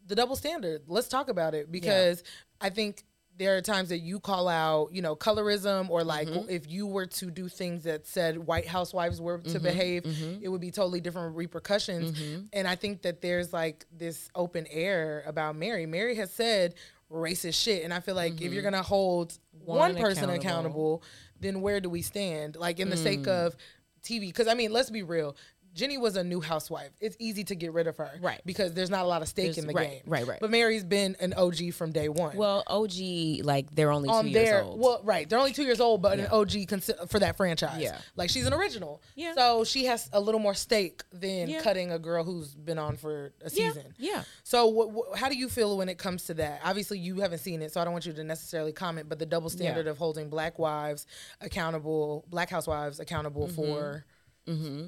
The 0.08 0.16
double 0.16 0.36
standard. 0.36 0.82
Let's 0.88 1.08
talk 1.08 1.30
about 1.30 1.54
it 1.54 1.72
because 1.72 2.24
I 2.60 2.72
think 2.72 3.04
there 3.40 3.56
are 3.58 3.62
times 3.62 3.90
that 3.90 4.00
you 4.00 4.20
call 4.20 4.48
out, 4.48 4.90
you 4.92 5.02
know, 5.02 5.16
colorism 5.16 5.90
or 5.90 6.04
like 6.04 6.28
Mm-hmm. 6.28 6.50
if 6.50 6.70
you 6.70 6.86
were 6.86 7.06
to 7.08 7.32
do 7.32 7.48
things 7.48 7.86
that 7.86 8.06
said 8.06 8.38
white 8.38 8.68
housewives 8.68 9.20
were 9.20 9.40
Mm-hmm. 9.40 9.54
to 9.54 9.60
behave, 9.60 10.40
it 10.42 10.50
would 10.50 10.62
be 10.62 10.72
totally 10.72 11.00
different 11.00 11.36
repercussions. 11.36 12.22
And 12.54 12.68
I 12.68 12.76
think 12.76 13.02
that 13.04 13.22
there's 13.22 13.52
like 13.54 13.86
this 13.98 14.30
open 14.36 14.68
air 14.70 15.24
about 15.26 15.56
Mary. 15.56 15.86
Mary 15.86 16.16
has 16.16 16.32
said 16.32 16.76
racist 17.12 17.56
shit. 17.64 17.84
And 17.84 17.94
I 17.94 18.02
feel 18.02 18.14
like 18.16 18.42
if 18.42 18.52
you're 18.54 18.62
gonna 18.64 18.84
hold 18.84 19.34
one, 19.66 19.94
Mm-hmm. 19.94 19.96
One 20.00 20.04
person 20.04 20.30
accountable. 20.30 20.36
accountable, 20.36 21.04
then 21.40 21.62
where 21.62 21.80
do 21.80 21.90
we 21.90 22.02
stand? 22.02 22.56
Like 22.58 22.80
in 22.80 22.90
the 22.90 22.98
sake 22.98 23.22
Mm. 23.24 23.46
of 23.48 23.56
TV. 24.04 24.28
Because 24.28 24.48
I 24.48 24.54
mean, 24.54 24.72
let's 24.72 24.90
be 24.90 25.04
real. 25.04 25.36
Jenny 25.74 25.98
was 25.98 26.16
a 26.16 26.24
new 26.24 26.42
housewife. 26.42 26.90
It's 27.00 27.16
easy 27.20 27.44
to 27.46 27.56
get 27.56 27.72
rid 27.74 27.88
of 27.88 27.98
her. 27.98 28.12
Right. 28.22 28.42
Because 28.46 28.74
there's 28.74 28.90
not 28.90 29.06
a 29.06 29.08
lot 29.08 29.22
of 29.22 29.28
stake 29.28 29.46
There's- 29.46 29.58
in 29.60 29.68
the 29.68 29.74
right, 29.74 29.90
game. 29.90 30.02
right, 30.08 30.28
right. 30.28 30.40
But 30.42 30.50
Mary's 30.50 30.84
been 30.84 31.16
an 31.20 31.34
OG 31.34 31.72
from 31.72 31.92
day 31.92 32.10
one 32.10 32.36
Well, 32.36 32.64
OG, 32.68 33.42
like 33.44 33.74
they're 33.74 33.92
only 33.92 34.10
on 34.10 34.26
two 34.26 34.32
their 34.34 34.44
years 34.60 34.66
old. 34.66 34.80
well, 34.80 35.02
right? 35.04 35.30
They're 35.30 35.40
only 35.40 35.54
two 35.54 35.64
years 35.64 35.80
old, 35.80 36.02
but 36.02 36.20
an 36.20 36.28
OG 36.32 36.68
for 37.08 37.20
that 37.20 37.38
franchise. 37.38 37.82
Yeah. 37.82 37.98
like 38.16 38.30
she's 38.30 38.46
an 38.46 38.54
original. 38.54 39.02
Yeah. 39.16 39.36
so 39.36 39.64
she 39.64 39.86
has 39.86 40.10
a 40.12 40.20
little 40.20 40.40
more 40.40 40.54
stake 40.56 41.04
than 41.12 41.50
Yeah. 41.50 41.62
cutting 41.62 41.92
a 41.92 42.00
girl 42.00 42.24
who's 42.24 42.54
been 42.56 42.80
on 42.80 42.98
for 42.98 43.28
a 43.42 43.50
yeah, 43.52 43.70
season. 43.70 43.94
yeah. 43.98 44.24
So, 44.44 44.72
wh- 44.72 44.96
wh- 45.16 45.18
how 45.20 45.30
do 45.30 45.38
you 45.38 45.48
feel 45.50 45.78
when 45.78 45.88
it 45.90 45.98
comes 45.98 46.26
to 46.26 46.34
that? 46.36 46.62
Obviously, 46.64 47.00
you 47.00 47.20
haven't 47.22 47.40
seen 47.40 47.62
it, 47.62 47.72
so 47.72 47.80
I 47.80 47.84
don't 47.84 47.94
want 47.94 48.06
you 48.06 48.14
to 48.14 48.24
necessarily 48.24 48.72
comment. 48.74 49.08
But 49.08 49.20
the 49.20 49.26
double 49.26 49.50
standard 49.50 49.88
of 49.88 49.98
holding 49.98 50.30
black 50.30 50.58
wives 50.60 51.06
accountable, 51.42 52.26
black 52.30 52.50
housewives 52.50 53.00
accountable 53.00 53.48
Mm-hmm. 53.48 53.56
for 53.56 54.06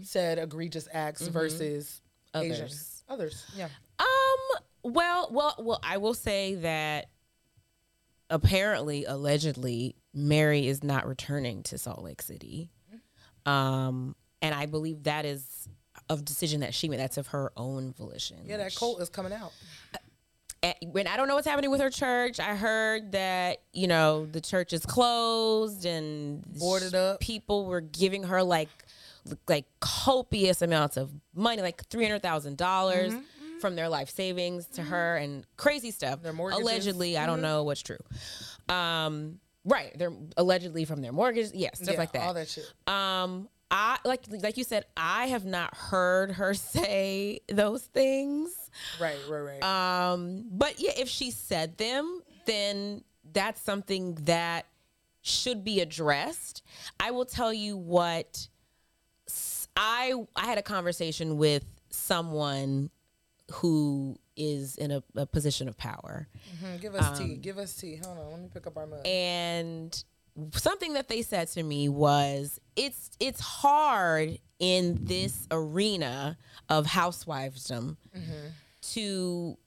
said 0.04 0.40
egregious 0.40 0.88
acts 0.92 1.28
versus 1.28 2.02
Asian 2.36 2.66
Others. 2.66 3.04
others. 3.10 3.46
Yeah. 3.56 3.70
Um. 4.00 4.62
Well, 4.84 5.30
well, 5.32 5.56
well. 5.60 5.80
I 5.84 5.98
will 5.98 6.14
say 6.14 6.56
that 6.56 7.10
apparently, 8.30 9.06
allegedly, 9.06 9.96
Mary 10.14 10.68
is 10.68 10.84
not 10.84 11.08
returning 11.08 11.64
to 11.64 11.78
Salt 11.78 12.02
Lake 12.04 12.22
City. 12.22 12.70
Um, 13.46 14.16
and 14.42 14.54
I 14.54 14.66
believe 14.66 15.04
that 15.04 15.26
is 15.26 15.68
a 16.10 16.18
decision 16.18 16.62
that 16.62 16.74
she 16.74 16.90
made. 16.90 17.00
That's 17.00 17.18
of 17.18 17.28
her 17.28 17.52
own 17.58 17.94
volition. 17.94 18.38
Yeah, 18.46 18.58
that 18.58 18.76
cult 18.76 19.02
is 19.02 19.10
coming 19.10 19.34
out. 19.34 19.52
And 20.64 20.76
when 20.92 21.08
I 21.08 21.18
don't 21.18 21.28
know 21.28 21.36
what's 21.36 21.48
happening 21.48 21.72
with 21.72 21.82
her 21.82 21.90
church, 21.90 22.40
I 22.40 22.56
heard 22.56 23.14
that 23.14 23.62
you 23.74 23.88
know 23.88 24.26
the 24.26 24.42
church 24.42 24.74
is 24.74 24.86
closed 24.86 25.86
and 25.86 26.44
Boarded 26.60 26.94
up. 26.94 27.20
People 27.20 27.66
were 27.66 27.82
giving 27.82 28.24
her 28.24 28.44
like 28.44 28.70
like 29.48 29.66
copious 29.80 30.62
amounts 30.62 30.98
of 30.98 31.12
money, 31.36 31.62
like 31.62 31.86
three 31.88 32.04
hundred 32.06 32.22
thousand 32.22 32.58
dollars 32.58 33.14
from 33.60 33.76
their 33.76 33.90
life 33.90 34.10
savings 34.10 34.66
to 34.68 34.82
her, 34.82 35.18
and 35.18 35.46
crazy 35.58 35.92
stuff. 35.92 36.22
Their 36.22 36.34
mortgages. 36.34 36.64
Allegedly, 36.64 37.18
I 37.18 37.26
don't 37.26 37.42
know 37.42 37.64
what's 37.64 37.82
true. 37.82 38.00
Um, 38.70 39.40
right, 39.66 39.92
they're 39.98 40.14
allegedly 40.38 40.86
from 40.86 41.02
their 41.02 41.12
mortgage, 41.12 41.52
yes, 41.54 41.78
stuff 41.78 41.94
yeah, 41.94 42.00
like 42.00 42.12
that. 42.14 42.24
All 42.24 42.34
that 42.34 42.50
shit. 42.50 42.72
Um, 42.88 43.48
I 43.70 43.98
like 44.04 44.26
like 44.42 44.58
you 44.58 44.64
said, 44.64 44.86
I 44.98 45.28
have 45.28 45.46
not 45.46 45.76
heard 45.76 46.32
her 46.34 46.54
say 46.56 47.40
those 47.48 47.84
things. 47.84 48.52
Right, 49.00 49.18
right, 49.30 49.62
right. 49.62 49.64
Um, 49.64 50.46
but 50.52 50.80
yeah, 50.80 50.92
if 50.98 51.08
she 51.08 51.32
said 51.32 51.78
them, 51.78 52.22
then 52.46 53.04
that's 53.34 53.62
something 53.62 54.16
that 54.24 54.66
should 55.22 55.64
be 55.64 55.80
addressed. 55.80 56.64
I 57.00 57.12
will 57.12 57.26
tell 57.26 57.54
you 57.54 57.78
what 57.78 58.48
I 59.76 60.14
I 60.36 60.46
had 60.46 60.58
a 60.58 60.62
conversation 60.64 61.38
with 61.38 61.66
someone 61.90 62.90
who 63.52 64.18
is 64.38 64.76
in 64.78 64.92
a, 64.92 65.04
a 65.16 65.26
position 65.26 65.68
of 65.68 65.78
power. 65.78 66.28
Hmm, 66.64 66.78
give 66.78 66.96
us 66.96 67.20
Um, 67.20 67.28
tea. 67.28 67.36
Give 67.36 67.58
us 67.58 67.76
tea. 67.76 67.98
Hold 68.04 68.18
on. 68.18 68.32
Let 68.32 68.42
me 68.42 68.50
pick 68.54 68.66
up 68.68 68.78
our 68.78 68.88
mug. 68.88 69.06
and 69.06 70.04
something 70.54 70.94
that 70.94 71.10
they 71.10 71.22
said 71.22 71.48
to 71.50 71.62
me 71.64 71.90
was 71.90 72.60
it's 72.78 73.12
it's 73.20 73.42
hard 73.42 74.40
in 74.60 74.98
this 75.02 75.46
arena 75.52 76.38
of 76.70 76.86
housewivesdom 76.88 77.98
to 78.94 79.58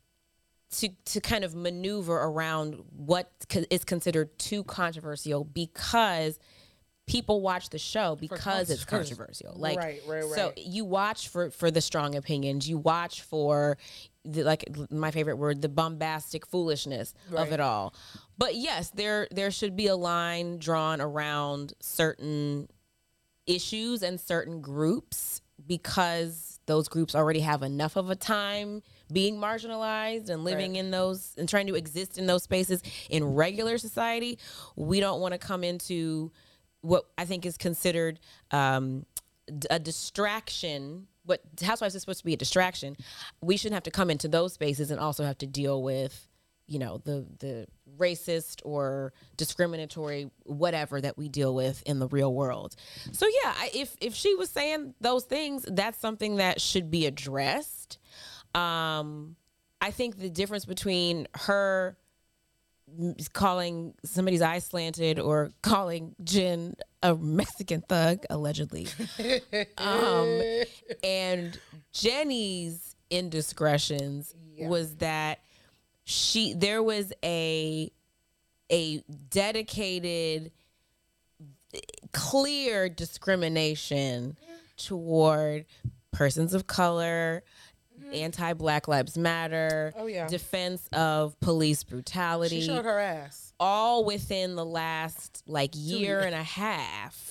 to 0.79 0.89
to 1.05 1.21
kind 1.21 1.45
of 1.45 1.55
maneuver 1.55 2.17
around 2.17 2.83
what 2.97 3.31
co- 3.49 3.65
is 3.71 3.85
considered 3.85 4.37
too 4.39 4.65
controversial 4.65 5.45
because 5.45 6.39
people 7.07 7.41
watch 7.43 7.69
the 7.71 7.79
show 7.79 8.17
because 8.17 8.71
it's 8.71 8.85
controversial. 8.85 9.55
Like 9.57 9.79
Right, 9.79 10.01
right, 10.07 10.25
so 10.25 10.53
you 10.57 10.85
watch 10.85 11.29
for 11.29 11.51
for 11.51 11.71
the 11.71 11.81
strong 11.81 12.15
opinions. 12.15 12.69
You 12.69 12.79
watch 12.79 13.23
for 13.23 13.77
the, 14.25 14.43
like 14.43 14.65
my 14.91 15.11
favorite 15.11 15.37
word 15.37 15.61
the 15.61 15.69
bombastic 15.69 16.47
foolishness 16.47 17.13
of 17.35 17.53
it 17.53 17.61
all. 17.61 17.95
But 18.39 18.55
yes 18.55 18.91
there 18.91 19.29
there 19.31 19.51
should 19.51 19.77
be 19.77 19.87
a 19.89 19.97
line 19.97 20.59
drawn 20.59 21.01
around 21.01 21.75
certain 21.81 22.69
issues 23.47 24.03
and 24.03 24.19
certain 24.19 24.61
groups 24.63 25.43
because 25.67 26.59
those 26.67 26.89
groups 26.89 27.15
already 27.15 27.41
have 27.41 27.63
enough 27.63 27.97
of 27.97 28.09
a 28.09 28.17
time 28.17 28.83
being 29.13 29.37
marginalized 29.37 30.31
and 30.31 30.45
living 30.45 30.73
Right. 30.73 30.81
in 30.81 30.91
those 30.91 31.35
and 31.37 31.47
trying 31.47 31.67
to 31.67 31.75
exist 31.75 32.17
in 32.17 32.27
those 32.27 32.43
spaces 32.43 32.83
in 33.11 33.23
regular 33.35 33.77
society. 33.77 34.39
We 34.75 34.99
don't 35.01 35.21
want 35.21 35.33
to 35.33 35.39
come 35.39 35.63
into 35.63 36.33
what 36.85 37.05
i 37.19 37.25
think 37.25 37.45
is 37.47 37.57
considered 37.57 38.21
um, 38.51 39.05
a 39.71 39.79
distraction 39.79 41.07
what 41.25 41.41
housewives 41.63 41.95
is 41.95 42.03
supposed 42.03 42.21
to 42.21 42.25
be 42.25 42.35
a 42.35 42.37
distraction. 42.37 42.97
We 43.41 43.57
shouldn't 43.57 43.75
have 43.75 43.85
to 43.85 43.91
come 43.91 44.11
into 44.11 44.29
those 44.29 44.53
spaces 44.53 44.91
and 44.91 45.01
also 45.01 45.25
have 45.25 45.39
to 45.39 45.47
deal 45.47 45.83
with 45.83 46.29
you 46.67 46.79
know 46.79 46.99
the 47.05 47.27
the 47.41 47.67
racist 47.99 48.63
or 48.65 49.13
discriminatory 49.37 50.31
whatever 50.45 50.99
that 50.99 51.19
we 51.19 51.29
deal 51.29 51.55
with 51.55 51.83
in 51.85 51.99
the 51.99 52.09
real 52.09 52.33
world. 52.33 52.75
So 53.13 53.27
yeah 53.27 53.55
I, 53.57 53.71
if 53.75 53.97
if 54.01 54.15
she 54.15 54.35
was 54.35 54.49
saying 54.51 54.95
those 55.01 55.25
things 55.25 55.67
that's 55.71 55.99
something 55.99 56.37
that 56.37 56.61
should 56.61 56.91
be 56.91 57.07
addressed. 57.07 57.99
Um 58.55 59.37
i 59.81 59.91
think 59.91 60.19
the 60.19 60.31
difference 60.31 60.65
between 60.65 61.27
her 61.35 61.99
calling 63.33 63.95
somebody's 64.05 64.43
eye 64.43 64.59
slanted 64.59 65.19
or 65.19 65.51
calling 65.63 66.15
Jen 66.23 66.75
a 67.03 67.15
Mexican 67.15 67.83
thug, 67.83 68.25
allegedly. 68.31 68.89
um, 69.79 70.41
and 71.03 71.59
Jenny's 71.93 72.97
indiscretions 73.11 74.35
was 74.59 74.97
that 74.97 75.41
she 76.05 76.55
there 76.55 76.83
was 76.83 77.13
a 77.25 77.91
a 78.71 79.03
dedicated 79.31 80.53
clear 82.13 82.89
discrimination 82.89 84.37
toward 84.77 85.67
persons 86.13 86.55
of 86.55 86.67
color 86.67 87.43
Mm-hmm. 88.01 88.15
anti 88.15 88.53
black 88.55 88.89
lives 88.89 89.17
matter 89.17 89.93
Oh, 89.97 90.07
yeah. 90.07 90.27
defense 90.27 90.89
of 90.93 91.39
police 91.41 91.85
brutality. 91.85 92.61
She 92.61 92.67
showed 92.67 92.85
her 92.85 92.99
ass. 92.99 93.53
all 93.61 94.05
within 94.05 94.57
the 94.57 94.65
last 94.65 95.43
like 95.47 95.71
year 95.75 96.19
and 96.21 96.35
a 96.35 96.43
half 96.43 97.31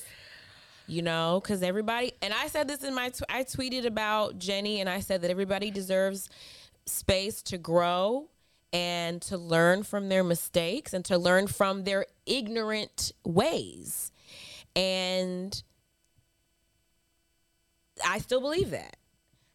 you 0.88 1.02
know 1.02 1.40
because 1.42 1.64
everybody 1.64 2.12
and 2.22 2.34
i 2.34 2.48
said 2.48 2.68
this 2.68 2.84
in 2.84 2.94
my 2.94 3.08
tw- 3.10 3.24
i 3.30 3.42
tweeted 3.44 3.86
about 3.86 4.38
jenny 4.38 4.82
and 4.82 4.90
i 4.90 5.00
said 5.00 5.22
that 5.22 5.32
everybody 5.32 5.72
deserves 5.72 6.30
space 6.86 7.42
to 7.42 7.58
grow 7.58 8.28
and 8.74 9.22
to 9.22 9.38
learn 9.38 9.82
from 9.84 10.10
their 10.10 10.24
mistakes 10.26 10.94
and 10.94 11.06
to 11.06 11.18
learn 11.18 11.48
from 11.48 11.84
their 11.86 12.06
ignorant 12.26 13.12
ways. 13.24 14.12
And 14.76 15.62
i 18.06 18.18
still 18.20 18.42
believe 18.42 18.72
that 18.72 18.98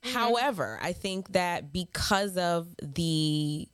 however 0.03 0.79
i 0.83 0.93
think 0.93 1.33
that 1.33 1.73
because 1.73 2.37
of 2.37 2.69
the 2.83 3.69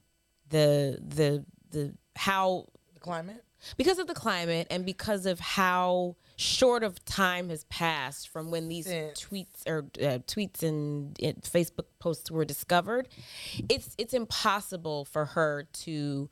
the 0.51 0.99
the 1.03 1.45
the 1.71 1.95
how 2.17 2.67
The 2.95 3.01
climate. 3.01 3.45
because 3.77 3.99
of 3.99 4.07
the 4.07 4.15
climate 4.15 4.67
and 4.71 4.85
because 4.87 5.27
of 5.27 5.41
how 5.41 6.17
short 6.37 6.83
of 6.83 7.05
time 7.05 7.49
has 7.49 7.65
passed 7.65 8.29
from 8.29 8.51
when 8.51 8.69
these 8.69 8.87
Since. 8.87 9.21
tweets 9.25 9.67
or 9.67 9.79
uh, 10.01 10.19
tweets 10.27 10.63
and 10.63 11.15
Facebook 11.43 11.87
posts 11.99 12.31
were 12.31 12.45
discovered, 12.45 13.09
it's 13.69 13.95
it's 13.99 14.15
impossible 14.15 15.05
for 15.05 15.25
her 15.27 15.67
to 15.85 16.29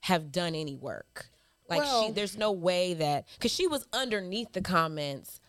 have 0.00 0.30
done 0.32 0.54
any 0.54 0.74
work. 0.74 1.28
Like 1.68 1.82
she, 1.84 2.12
there's 2.12 2.36
no 2.38 2.52
way 2.52 2.94
that 2.94 3.26
because 3.34 3.50
she 3.50 3.66
was 3.66 3.86
underneath 3.92 4.52
the 4.52 4.60
comments 4.60 5.40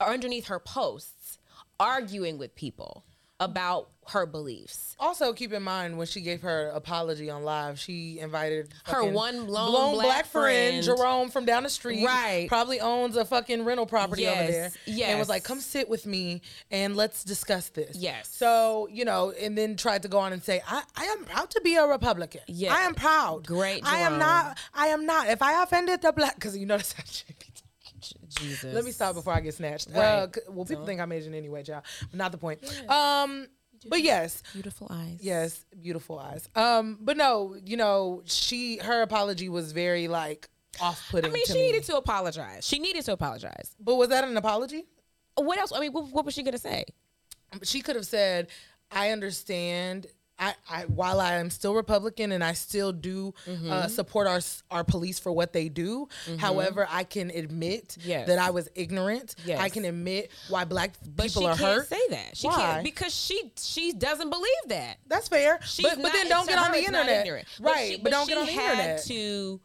or 0.00 0.08
underneath 0.08 0.46
her 0.48 0.58
posts 0.60 1.38
arguing 1.80 2.36
with 2.38 2.54
people 2.54 3.04
about 3.40 3.88
her 4.08 4.26
beliefs. 4.26 4.94
Also, 5.00 5.32
keep 5.32 5.52
in 5.52 5.62
mind 5.62 5.96
when 5.96 6.06
she 6.06 6.20
gave 6.20 6.42
her 6.42 6.68
apology 6.74 7.30
on 7.30 7.42
live, 7.42 7.78
she 7.78 8.18
invited 8.18 8.68
Her 8.84 9.02
one 9.04 9.48
lone 9.48 9.70
blown 9.70 9.94
black 9.94 10.26
friend. 10.26 10.82
Jerome 10.82 11.30
from 11.30 11.44
down 11.46 11.62
the 11.62 11.70
street, 11.70 12.04
Right. 12.04 12.46
Probably 12.48 12.80
owns 12.80 13.16
a 13.16 13.24
fucking 13.24 13.64
rental 13.64 13.86
property 13.86 14.26
over 14.26 14.46
there, 14.50 14.72
Yes, 14.84 15.08
and 15.08 15.18
was 15.18 15.28
like, 15.28 15.42
"Come 15.42 15.60
sit 15.60 15.88
with 15.88 16.04
me 16.06 16.42
and 16.70 16.96
let's 16.96 17.24
discuss 17.24 17.70
this." 17.70 17.96
Yes. 17.96 18.28
So 18.28 18.88
you 18.90 19.04
know, 19.06 19.30
and 19.30 19.56
then 19.56 19.76
tried 19.76 20.02
to 20.02 20.08
go 20.08 20.18
on 20.18 20.32
and 20.34 20.42
say, 20.42 20.62
"I, 20.68 20.82
I 20.96 21.04
am 21.06 21.24
proud 21.24 21.50
to 21.50 21.60
be 21.62 21.76
a 21.76 21.86
Republican. 21.86 22.42
Yeah. 22.46 22.74
I 22.74 22.80
am 22.82 22.94
proud. 22.94 23.46
Great 23.46 23.82
I 23.86 24.00
am 24.00 24.18
not. 24.18 24.58
I 24.74 24.88
am 24.88 25.06
not. 25.06 25.28
If 25.28 25.40
I 25.40 25.62
offended 25.62 26.02
the 26.02 26.12
black, 26.12 26.34
because 26.34 26.56
you 26.56 26.66
know 26.66 26.76
that's 26.76 26.92
how 26.92 27.04
she 27.06 27.24
Jesus. 28.28 28.74
let 28.74 28.84
me 28.84 28.90
stop 28.90 29.14
before 29.14 29.32
I 29.34 29.40
get 29.40 29.54
snatched. 29.54 29.88
Right. 29.90 30.00
Uh, 30.04 30.28
well, 30.50 30.64
people 30.64 30.86
think 30.86 31.00
I'm 31.00 31.10
Asian 31.12 31.34
anyway, 31.34 31.62
child. 31.62 31.84
Not 32.12 32.32
the 32.32 32.38
point. 32.38 32.60
Um, 32.90 33.46
but 33.88 34.00
yes, 34.02 34.42
Beautiful 34.52 34.86
eyes. 34.90 35.18
yes, 35.20 35.64
beautiful 35.80 36.18
eyes. 36.18 36.48
Um, 36.54 36.98
but 37.00 37.16
no, 37.16 37.56
you 37.64 37.76
know, 37.76 38.22
she 38.24 38.78
her 38.78 39.02
apology 39.02 39.48
was 39.48 39.72
very 39.72 40.08
like 40.08 40.48
off-putting. 40.80 41.30
I 41.30 41.34
mean, 41.34 41.44
she 41.46 41.54
me. 41.54 41.62
needed 41.66 41.84
to 41.84 41.96
apologize. 41.96 42.66
She 42.66 42.78
needed 42.78 43.04
to 43.04 43.12
apologize. 43.12 43.74
But 43.78 43.96
was 43.96 44.08
that 44.08 44.24
an 44.24 44.36
apology? 44.36 44.84
What 45.36 45.58
else? 45.58 45.72
I 45.74 45.80
mean, 45.80 45.92
what, 45.92 46.06
what 46.12 46.24
was 46.24 46.34
she 46.34 46.42
gonna 46.42 46.58
say? 46.58 46.84
She 47.62 47.80
could 47.82 47.96
have 47.96 48.06
said, 48.06 48.48
"I 48.90 49.10
understand." 49.10 50.06
I, 50.38 50.54
I, 50.68 50.82
while 50.86 51.20
I 51.20 51.34
am 51.34 51.48
still 51.48 51.74
Republican 51.74 52.32
and 52.32 52.42
I 52.42 52.54
still 52.54 52.90
do 52.92 53.32
Mm-hmm. 53.46 53.70
uh, 53.70 53.88
support 53.88 54.26
our 54.26 54.40
our 54.70 54.82
police 54.84 55.18
for 55.18 55.30
what 55.32 55.52
they 55.52 55.68
do, 55.68 56.08
however, 56.38 56.86
I 56.90 57.04
can 57.04 57.30
admit 57.30 57.96
Yes. 58.04 58.26
that 58.26 58.38
I 58.38 58.50
was 58.50 58.68
ignorant. 58.74 59.36
Yes. 59.44 59.60
I 59.60 59.68
can 59.68 59.84
admit 59.84 60.30
why 60.48 60.64
black 60.64 60.92
But 61.14 61.26
people 61.28 61.42
she 61.42 61.46
are 61.46 61.56
can't 61.56 61.76
hurt. 61.78 61.88
say 61.88 62.00
that. 62.10 62.36
She 62.36 62.48
Why? 62.48 62.56
can't 62.56 62.84
because 62.84 63.14
she 63.14 63.52
she 63.56 63.92
doesn't 63.92 64.30
believe 64.30 64.64
that. 64.68 64.98
That's 65.06 65.28
fair. 65.28 65.60
She's 65.64 65.86
but, 65.86 66.02
but 66.02 66.12
then 66.12 66.28
don't 66.28 66.48
get 66.48 66.58
on 66.58 66.72
the 66.72 66.78
internet. 66.78 67.44
Right. 67.60 67.90
she- 67.92 67.96
But, 67.98 68.10
don't 68.10 68.28
get 68.28 68.38
on 68.38 68.46
the 68.46 68.52
had 68.52 68.70
internet. 68.72 69.04
To 69.04 69.60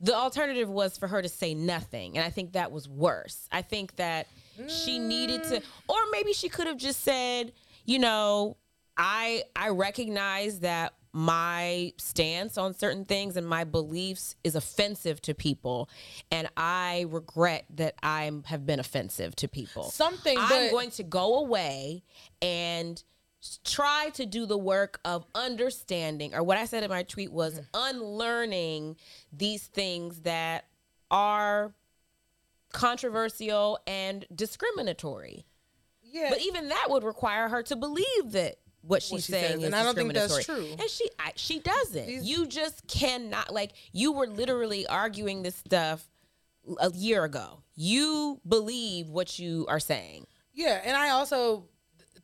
the 0.00 0.14
alternative 0.14 0.68
was 0.68 0.96
for 0.98 1.08
her 1.08 1.22
to 1.22 1.28
say 1.28 1.54
nothing, 1.54 2.16
and 2.18 2.24
I 2.26 2.30
think 2.30 2.52
that 2.52 2.70
was 2.70 2.88
worse. 2.88 3.48
I 3.50 3.62
think 3.62 3.96
that 3.96 4.26
she 4.68 4.98
needed 4.98 5.42
to, 5.44 5.62
or 5.88 5.96
maybe 6.12 6.32
she 6.32 6.48
could 6.48 6.66
have 6.66 6.76
just 6.76 7.00
said, 7.02 7.52
you 7.86 7.98
know, 7.98 8.56
I 8.96 9.44
I 9.56 9.70
recognize 9.70 10.60
that 10.60 10.94
my 11.12 11.92
stance 11.96 12.58
on 12.58 12.74
certain 12.74 13.04
things 13.04 13.36
and 13.36 13.46
my 13.46 13.62
beliefs 13.62 14.34
is 14.42 14.56
offensive 14.56 15.22
to 15.22 15.32
people 15.32 15.88
and 16.32 16.48
i 16.56 17.06
regret 17.08 17.64
that 17.70 17.94
i 18.02 18.28
have 18.46 18.66
been 18.66 18.80
offensive 18.80 19.36
to 19.36 19.46
people. 19.46 19.84
Something, 19.84 20.36
i'm 20.36 20.72
going 20.72 20.90
to 20.90 21.04
go 21.04 21.38
away 21.38 22.02
and 22.42 23.00
try 23.64 24.10
to 24.14 24.26
do 24.26 24.44
the 24.44 24.58
work 24.58 24.98
of 25.04 25.24
understanding 25.36 26.34
or 26.34 26.42
what 26.42 26.58
i 26.58 26.64
said 26.64 26.82
in 26.82 26.90
my 26.90 27.04
tweet 27.04 27.30
was 27.30 27.60
mm. 27.60 27.66
unlearning 27.74 28.96
these 29.32 29.68
things 29.68 30.22
that 30.22 30.64
are 31.12 31.72
controversial 32.72 33.78
and 33.86 34.26
discriminatory. 34.34 35.46
Yeah. 36.02 36.28
but 36.30 36.40
even 36.42 36.68
that 36.68 36.86
would 36.90 37.02
require 37.02 37.48
her 37.48 37.62
to 37.64 37.74
believe 37.76 38.32
that 38.32 38.56
what 38.86 39.02
she's 39.02 39.26
she 39.26 39.32
saying 39.32 39.52
says, 39.52 39.58
is 39.60 39.64
and 39.64 39.74
I 39.74 39.82
don't 39.82 39.94
think 39.94 40.12
that's 40.12 40.44
true. 40.44 40.66
And 40.78 40.88
she 40.88 41.08
I, 41.18 41.32
she 41.36 41.58
doesn't. 41.58 42.24
You 42.24 42.46
just 42.46 42.86
cannot 42.86 43.52
like 43.52 43.72
you 43.92 44.12
were 44.12 44.26
literally 44.26 44.86
arguing 44.86 45.42
this 45.42 45.56
stuff 45.56 46.06
a 46.78 46.90
year 46.92 47.24
ago. 47.24 47.62
You 47.74 48.40
believe 48.46 49.08
what 49.08 49.38
you 49.38 49.66
are 49.68 49.80
saying. 49.80 50.26
Yeah, 50.52 50.80
and 50.84 50.96
I 50.96 51.10
also 51.10 51.64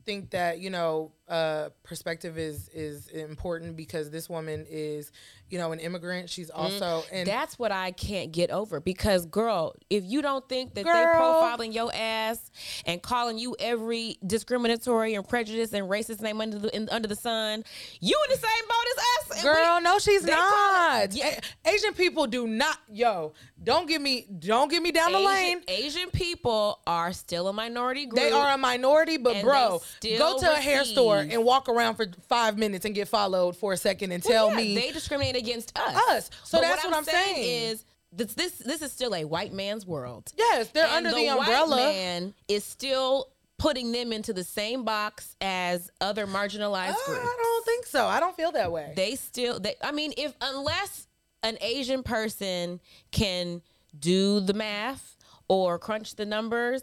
think 0.04 0.30
that 0.30 0.60
you 0.60 0.70
know 0.70 1.12
uh, 1.30 1.68
perspective 1.84 2.36
is 2.38 2.68
is 2.74 3.06
important 3.08 3.76
because 3.76 4.10
this 4.10 4.28
woman 4.28 4.66
is 4.68 5.12
you 5.48 5.58
know 5.58 5.72
an 5.72 5.78
immigrant. 5.80 6.28
She's 6.28 6.50
Mm-hmm. 6.50 6.60
also 6.60 7.04
and 7.12 7.26
That's 7.28 7.58
what 7.58 7.70
I 7.72 7.92
can't 7.92 8.32
get 8.32 8.50
over 8.50 8.80
because, 8.80 9.26
girl, 9.26 9.74
if 9.88 10.02
you 10.04 10.20
don't 10.22 10.46
think 10.48 10.74
that 10.74 10.84
they 10.84 10.90
Girl. 10.90 11.42
profiling 11.42 11.72
your 11.72 11.90
ass 11.94 12.50
and 12.86 13.00
calling 13.00 13.38
you 13.38 13.54
every 13.60 14.16
discriminatory 14.26 15.14
and 15.14 15.26
prejudice 15.28 15.72
and 15.72 15.88
racist 15.88 16.20
name 16.20 16.40
under 16.40 16.58
the 16.58 16.74
in, 16.74 16.88
under 16.90 17.06
the 17.08 17.14
sun, 17.16 17.62
you 18.00 18.20
in 18.28 18.34
the 18.34 18.40
same 18.40 18.68
boat 18.68 19.30
as 19.30 19.36
us. 19.36 19.42
Girl, 19.44 19.76
we- 19.76 19.82
no, 19.84 19.98
she's 20.00 20.22
they 20.22 20.32
not. 20.32 21.04
it- 21.04 21.14
yeah. 21.14 21.40
Asian 21.64 21.94
people 21.94 22.26
do 22.26 22.46
not. 22.48 22.78
Yo, 22.90 23.32
don't 23.62 23.86
get 23.88 24.00
me. 24.00 24.26
Don't 24.38 24.70
get 24.70 24.82
me 24.82 24.90
down 24.90 25.12
the 25.12 25.18
lane. 25.20 25.62
Asian, 25.68 25.84
Asian 26.00 26.10
people 26.10 26.80
are 26.86 27.12
still 27.12 27.46
a 27.48 27.52
minority 27.52 28.06
group. 28.06 28.20
They 28.20 28.32
are 28.32 28.52
a 28.54 28.58
minority, 28.58 29.16
but 29.18 29.40
bro, 29.42 29.80
they 30.02 30.18
go 30.18 30.38
to 30.38 30.52
a 30.52 30.56
hair 30.56 30.84
store 30.84 31.19
and 31.30 31.44
walk 31.44 31.68
around 31.68 31.96
for 31.96 32.06
five 32.28 32.56
minutes 32.58 32.84
and 32.84 32.94
get 32.94 33.08
followed 33.08 33.56
for 33.56 33.72
a 33.72 33.76
second 33.76 34.12
and 34.12 34.22
Well, 34.24 34.48
tell 34.48 34.50
yeah, 34.50 34.56
me 34.56 34.74
they 34.74 34.90
discriminate 34.92 35.36
against 35.36 35.76
us. 35.78 35.96
Us. 36.10 36.30
So 36.44 36.58
But 36.58 36.62
that's 36.68 36.84
what 36.84 36.94
I'm 36.94 37.04
saying. 37.04 37.70
Is 37.72 37.84
this, 38.12 38.34
this 38.34 38.52
this 38.58 38.82
is 38.82 38.90
still 38.92 39.14
a 39.14 39.24
white 39.24 39.52
man's 39.52 39.86
world? 39.86 40.32
yes, 40.36 40.68
they're 40.70 40.86
And 40.86 41.06
under 41.06 41.10
the, 41.16 41.26
white 41.26 41.38
umbrella. 41.38 41.76
man 41.76 42.34
is 42.48 42.64
still 42.64 43.28
putting 43.58 43.92
them 43.92 44.12
into 44.12 44.32
the 44.32 44.42
same 44.42 44.84
box 44.84 45.36
as 45.40 45.90
other 46.00 46.26
marginalized 46.26 46.92
Uh, 46.94 47.06
groups. 47.06 47.20
I 47.22 47.36
don't 47.42 47.64
think 47.66 47.86
so. 47.86 48.06
I 48.06 48.18
don't 48.18 48.34
feel 48.34 48.52
that 48.52 48.72
way. 48.72 48.92
They 48.96 49.14
still 49.16 49.60
they 49.60 49.74
I 49.82 49.92
mean 49.92 50.12
if 50.16 50.34
unless 50.40 51.06
an 51.42 51.56
Asian 51.60 52.02
person 52.02 52.80
can 53.12 53.62
do 53.98 54.40
the 54.40 54.54
math 54.54 55.16
or 55.48 55.78
crunch 55.78 56.14
the 56.16 56.24
numbers, 56.24 56.82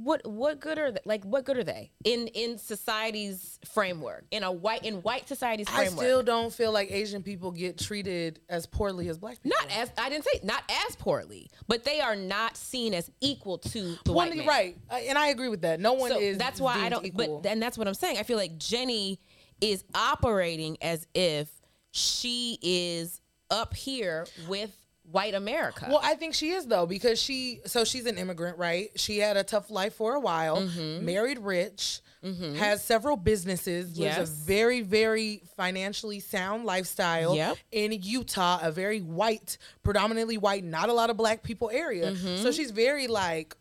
what 0.00 0.24
what 0.24 0.60
good 0.60 0.78
are 0.78 0.92
they? 0.92 1.00
Like 1.04 1.24
what 1.24 1.44
good 1.44 1.56
are 1.58 1.64
they 1.64 1.90
in 2.04 2.28
in 2.28 2.56
society's 2.56 3.58
framework 3.64 4.24
in 4.30 4.44
a 4.44 4.52
white 4.52 4.84
in 4.84 5.02
white 5.02 5.26
society's 5.28 5.68
framework? 5.68 5.98
I 5.98 6.06
still 6.06 6.22
don't 6.22 6.52
feel 6.52 6.70
like 6.70 6.90
Asian 6.92 7.22
people 7.22 7.50
get 7.50 7.78
treated 7.78 8.38
as 8.48 8.64
poorly 8.66 9.08
as 9.08 9.18
black 9.18 9.42
people. 9.42 9.58
not 9.60 9.76
as 9.76 9.90
I 9.98 10.08
didn't 10.08 10.24
say 10.24 10.40
not 10.44 10.62
as 10.88 10.94
poorly, 10.96 11.50
but 11.66 11.82
they 11.84 12.00
are 12.00 12.14
not 12.14 12.56
seen 12.56 12.94
as 12.94 13.10
equal 13.20 13.58
to 13.58 13.80
the 14.04 14.12
Well, 14.12 14.14
white 14.28 14.36
man. 14.36 14.46
right, 14.46 14.76
and 14.92 15.18
I 15.18 15.28
agree 15.28 15.48
with 15.48 15.62
that. 15.62 15.80
No 15.80 15.94
one 15.94 16.10
So 16.10 16.20
is. 16.20 16.38
that's 16.38 16.60
why 16.60 16.74
I 16.76 16.88
don't. 16.88 17.04
Equal. 17.04 17.40
But 17.40 17.50
and 17.50 17.60
that's 17.60 17.76
what 17.76 17.88
I'm 17.88 17.94
saying. 17.94 18.18
I 18.18 18.22
feel 18.22 18.36
like 18.38 18.56
Jenny 18.58 19.18
is 19.60 19.82
operating 19.94 20.76
as 20.80 21.06
if 21.14 21.48
she 21.90 22.58
is 22.62 23.20
up 23.50 23.74
here 23.74 24.26
with 24.46 24.76
white 25.10 25.34
America. 25.34 25.86
Well, 25.88 26.00
I 26.02 26.14
think 26.14 26.34
she 26.34 26.50
is 26.50 26.66
though 26.66 26.86
because 26.86 27.20
she 27.20 27.60
so 27.66 27.84
she's 27.84 28.06
an 28.06 28.18
immigrant, 28.18 28.58
right? 28.58 28.90
She 28.96 29.18
had 29.18 29.36
a 29.36 29.44
tough 29.44 29.70
life 29.70 29.94
for 29.94 30.14
a 30.14 30.20
while, 30.20 30.58
Mm-hmm. 30.62 31.04
married 31.04 31.38
rich, 31.38 32.00
has 32.22 32.82
several 32.84 33.16
businesses, 33.16 33.96
lives 33.98 34.16
Yes. 34.18 34.28
a 34.28 34.32
very 34.44 34.80
very 34.82 35.42
financially 35.56 36.20
sound 36.20 36.64
lifestyle 36.66 37.34
Yep. 37.36 37.56
in 37.72 37.92
Utah, 37.92 38.58
a 38.60 38.70
very 38.72 39.00
white, 39.00 39.56
predominantly 39.82 40.36
white, 40.36 40.64
not 40.64 40.88
a 40.88 40.92
lot 40.92 41.10
of 41.10 41.16
black 41.16 41.42
people 41.42 41.70
area. 41.72 42.12
Mm-hmm. 42.12 42.42
So 42.42 42.50
she's 42.52 42.70
very 42.70 43.06
like 43.06 43.54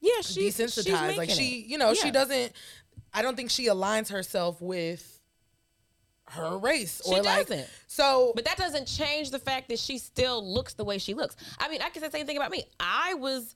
yeah, 0.00 0.22
she's 0.22 0.56
desensitized. 0.56 1.18
Like 1.18 1.28
she, 1.30 1.62
you 1.68 1.76
know, 1.76 1.92
she 1.92 2.10
doesn't. 2.10 2.52
I 3.12 3.20
don't 3.20 3.36
think 3.36 3.50
she 3.50 3.66
aligns 3.66 4.08
herself 4.10 4.62
with 4.62 5.19
her 6.30 6.58
race 6.58 7.00
She 7.04 7.12
or 7.12 7.22
like 7.22 7.48
doesn't. 7.48 7.68
so. 7.86 8.32
But 8.34 8.44
that 8.44 8.56
doesn't 8.56 8.86
change 8.86 9.30
the 9.30 9.38
fact 9.38 9.68
that 9.68 9.78
she 9.78 9.98
still 9.98 10.46
looks 10.46 10.74
the 10.74 10.84
way 10.84 10.98
she 10.98 11.14
looks. 11.14 11.36
I 11.58 11.68
mean, 11.68 11.82
I 11.82 11.90
can 11.90 12.02
say 12.02 12.08
the 12.08 12.16
same 12.16 12.26
thing 12.26 12.36
about 12.36 12.50
me. 12.50 12.64
I 12.78 13.14
was 13.14 13.54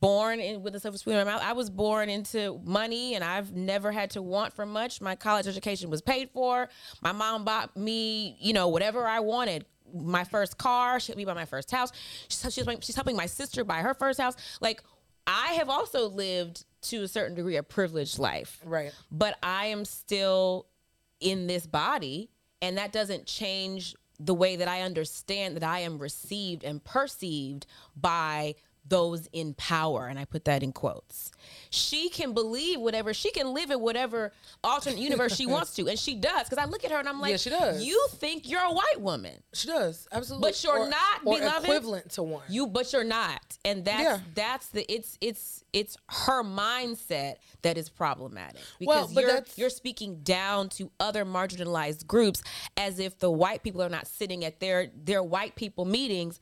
born 0.00 0.38
in 0.40 0.62
with 0.62 0.74
a 0.76 0.80
silver 0.80 0.96
spoon 0.96 1.14
in 1.14 1.26
my 1.26 1.32
mouth. 1.32 1.42
I 1.44 1.52
was 1.52 1.70
born 1.70 2.08
into 2.08 2.60
money 2.64 3.14
and 3.14 3.24
I've 3.24 3.52
never 3.54 3.90
had 3.90 4.10
to 4.10 4.22
want 4.22 4.52
for 4.52 4.64
much. 4.64 5.00
My 5.00 5.16
college 5.16 5.46
education 5.46 5.90
was 5.90 6.00
paid 6.02 6.30
for. 6.30 6.68
My 7.02 7.12
mom 7.12 7.44
bought 7.44 7.76
me, 7.76 8.36
you 8.40 8.52
know, 8.52 8.68
whatever 8.68 9.06
I 9.06 9.20
wanted. 9.20 9.64
My 9.92 10.24
first 10.24 10.56
car, 10.58 11.00
she 11.00 11.08
helped 11.12 11.18
me 11.18 11.24
buy 11.24 11.34
my 11.34 11.46
first 11.46 11.70
house. 11.70 11.90
She's, 12.28 12.54
she's, 12.54 12.64
she's 12.82 12.94
helping 12.94 13.16
my 13.16 13.26
sister 13.26 13.64
buy 13.64 13.78
her 13.80 13.94
first 13.94 14.20
house. 14.20 14.36
Like, 14.60 14.82
I 15.26 15.54
have 15.54 15.68
also 15.68 16.08
lived 16.08 16.64
to 16.82 17.02
a 17.02 17.08
certain 17.08 17.34
degree 17.34 17.56
a 17.56 17.62
privileged 17.62 18.18
life 18.18 18.60
right. 18.64 18.92
but 19.10 19.36
I 19.42 19.66
am 19.66 19.84
still 19.84 20.66
in 21.20 21.46
this 21.46 21.66
body, 21.66 22.30
and 22.60 22.76
that 22.78 22.92
doesn't 22.92 23.26
change 23.26 23.94
the 24.20 24.34
way 24.34 24.56
that 24.56 24.68
I 24.68 24.82
understand 24.82 25.56
that 25.56 25.62
I 25.62 25.80
am 25.80 25.98
received 25.98 26.64
and 26.64 26.82
perceived 26.82 27.66
by 27.96 28.56
those 28.88 29.28
in 29.32 29.54
power. 29.54 30.06
And 30.06 30.18
I 30.18 30.24
put 30.24 30.44
that 30.46 30.62
in 30.62 30.72
quotes. 30.72 31.30
She 31.70 32.08
can 32.08 32.32
believe 32.32 32.80
whatever, 32.80 33.12
she 33.14 33.30
can 33.30 33.52
live 33.54 33.70
in 33.70 33.80
whatever 33.80 34.32
alternate 34.64 34.98
universe 34.98 35.36
she 35.36 35.46
wants 35.46 35.74
to. 35.76 35.86
And 35.88 35.98
she 35.98 36.14
does. 36.14 36.48
Because 36.48 36.58
I 36.58 36.66
look 36.68 36.84
at 36.84 36.90
her 36.90 36.98
and 36.98 37.08
I'm 37.08 37.20
like, 37.20 37.32
Yeah, 37.32 37.36
she 37.36 37.50
does. 37.50 37.84
You 37.84 38.08
think 38.12 38.48
you're 38.48 38.60
a 38.62 38.72
white 38.72 39.00
woman. 39.00 39.34
She 39.52 39.68
does 39.68 40.06
absolutely, 40.12 40.48
But 40.50 40.64
you're 40.64 40.78
Or- 40.80 40.88
not, 40.88 41.20
or 41.24 41.38
beloved. 41.38 41.64
equivalent 41.64 42.10
to 42.12 42.22
one. 42.22 42.42
You, 42.48 42.66
but 42.66 42.92
you're 42.92 43.04
not, 43.04 43.42
and 43.64 43.84
that's 43.84 44.02
Yeah. 44.02 44.20
that's 44.34 44.68
the 44.68 44.90
it's 44.92 45.18
it's 45.20 45.64
it's 45.72 45.96
her 46.08 46.42
mindset 46.42 47.36
that 47.62 47.76
is 47.76 47.88
problematic 47.88 48.60
Well, 48.80 49.08
because 49.08 49.14
but 49.14 49.20
you're 49.24 49.44
you're 49.56 49.70
speaking 49.70 50.22
down 50.22 50.68
to 50.70 50.90
other 50.98 51.24
marginalized 51.24 52.06
groups 52.06 52.42
as 52.76 52.98
if 52.98 53.18
the 53.18 53.30
white 53.30 53.62
people 53.62 53.82
are 53.82 53.88
not 53.88 54.06
sitting 54.06 54.44
at 54.44 54.60
their 54.60 54.90
their 54.94 55.22
white 55.22 55.54
people 55.56 55.84
meetings, 55.84 56.40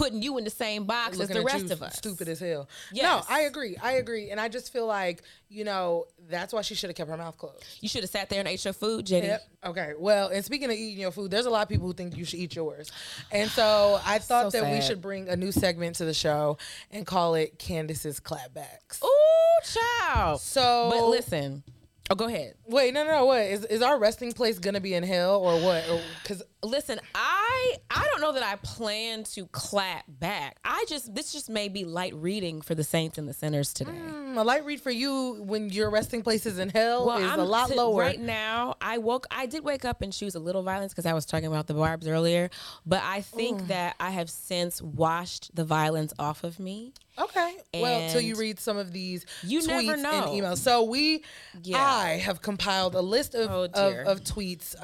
putting 0.00 0.22
you 0.22 0.38
in 0.38 0.44
the 0.44 0.50
same 0.50 0.84
box 0.84 1.20
as 1.20 1.28
the 1.28 1.42
rest 1.42 1.70
of 1.70 1.82
us. 1.82 1.96
stupid 1.96 2.28
as 2.28 2.40
hell. 2.40 2.68
Yes. 2.92 3.02
No, 3.04 3.34
I 3.34 3.42
agree. 3.42 3.76
I 3.82 3.92
agree, 3.92 4.30
and 4.30 4.40
I 4.40 4.48
just 4.48 4.72
feel 4.72 4.86
like 4.86 5.22
you 5.48 5.64
know 5.64 6.06
that's 6.28 6.52
why 6.52 6.62
she 6.62 6.74
should 6.74 6.88
have 6.90 6.96
kept 6.96 7.10
her 7.10 7.16
mouth 7.16 7.36
closed. 7.36 7.64
You 7.80 7.88
should 7.88 8.02
have 8.02 8.10
sat 8.10 8.30
there 8.30 8.38
and 8.38 8.48
ate 8.48 8.64
your 8.64 8.72
food, 8.72 9.06
Jenny. 9.06 9.26
Yep. 9.26 9.42
Okay. 9.66 9.92
Well, 9.98 10.28
and 10.28 10.44
speaking 10.44 10.70
of 10.70 10.76
eating 10.76 11.00
your 11.00 11.10
food, 11.10 11.30
there's 11.30 11.46
a 11.46 11.50
lot 11.50 11.62
of 11.62 11.68
people 11.68 11.86
who 11.86 11.92
think 11.92 12.16
you 12.16 12.24
should 12.24 12.40
eat 12.40 12.56
yours, 12.56 12.90
and 13.30 13.50
so 13.50 14.00
I 14.04 14.18
thought 14.20 14.52
So 14.52 14.60
that 14.60 14.72
we 14.72 14.80
should 14.80 15.02
bring 15.02 15.28
a 15.28 15.36
new 15.36 15.52
segment 15.52 15.96
to 15.96 16.04
the 16.04 16.14
show 16.14 16.56
and 16.90 17.06
call 17.06 17.34
it 17.34 17.58
Candiace's 17.58 18.20
clapbacks. 18.20 19.02
Ooh, 19.04 19.60
child. 19.64 20.40
So, 20.40 20.88
But 20.92 21.08
listen. 21.08 21.62
Oh, 22.12 22.16
go 22.16 22.26
ahead. 22.26 22.54
wait, 22.66 22.92
no, 22.92 23.04
no, 23.04 23.10
no, 23.12 23.24
what 23.26 23.42
is 23.42 23.64
is 23.66 23.82
our 23.82 23.96
resting 23.96 24.32
place 24.32 24.58
gonna 24.58 24.80
be 24.80 24.94
in 24.94 25.04
hell 25.04 25.36
or 25.36 25.60
what? 25.60 25.84
Because 26.22 26.42
Listen, 26.62 27.00
I 27.14 27.76
I 27.90 28.06
don't 28.10 28.20
know 28.20 28.32
that 28.32 28.42
I 28.42 28.56
plan 28.56 29.24
to 29.24 29.46
clap 29.46 30.04
back. 30.08 30.58
I 30.64 30.84
just 30.88 31.14
this 31.14 31.32
just 31.32 31.48
may 31.48 31.68
be 31.68 31.84
light 31.84 32.14
reading 32.14 32.60
for 32.60 32.74
the 32.74 32.84
saints 32.84 33.16
and 33.18 33.26
the 33.28 33.32
sinners 33.32 33.72
today. 33.72 33.92
a 34.36 34.44
light 34.44 34.64
read 34.66 34.80
for 34.80 34.90
you 34.90 35.42
when 35.42 35.70
your 35.70 35.90
resting 35.90 36.22
place 36.22 36.44
is 36.46 36.58
in 36.58 36.68
hell 36.68 37.10
is 37.16 37.22
a 37.30 37.32
I'm 37.32 37.40
lot 37.40 37.68
t- 37.70 37.74
lower. 37.76 38.00
right 38.00 38.20
now. 38.20 38.76
I 38.80 38.98
woke. 38.98 39.26
I 39.30 39.46
did 39.46 39.64
wake 39.64 39.84
up 39.84 40.02
and 40.02 40.12
choose 40.12 40.34
a 40.34 40.40
little 40.40 40.62
violence 40.62 40.92
because 40.92 41.06
I 41.06 41.14
was 41.14 41.24
talking 41.24 41.46
about 41.46 41.66
the 41.66 41.74
barbs 41.74 42.06
earlier. 42.06 42.50
But 42.84 43.02
I 43.04 43.22
think 43.22 43.68
that 43.68 43.96
I 43.98 44.10
have 44.10 44.28
since 44.28 44.82
washed 44.82 45.54
the 45.54 45.64
violence 45.64 46.12
off 46.18 46.44
of 46.44 46.60
me. 46.60 46.92
Okay. 47.18 47.54
well, 47.74 48.08
till 48.10 48.20
you 48.22 48.34
read 48.36 48.58
some 48.58 48.78
of 48.78 48.92
these 48.92 49.26
you 49.42 49.60
tweets 49.60 49.66
never 49.84 49.92
and 49.92 50.04
emails. 50.28 50.56
So 50.58 50.84
we, 50.84 51.22
Yeah. 51.62 51.76
I 51.84 52.10
have 52.16 52.40
compiled 52.40 52.94
a 52.94 53.02
list 53.02 53.34
of 53.34 53.50
Oh, 53.50 53.64
of, 53.64 54.06
of 54.06 54.20
tweets 54.24 54.74
uh, 54.76 54.80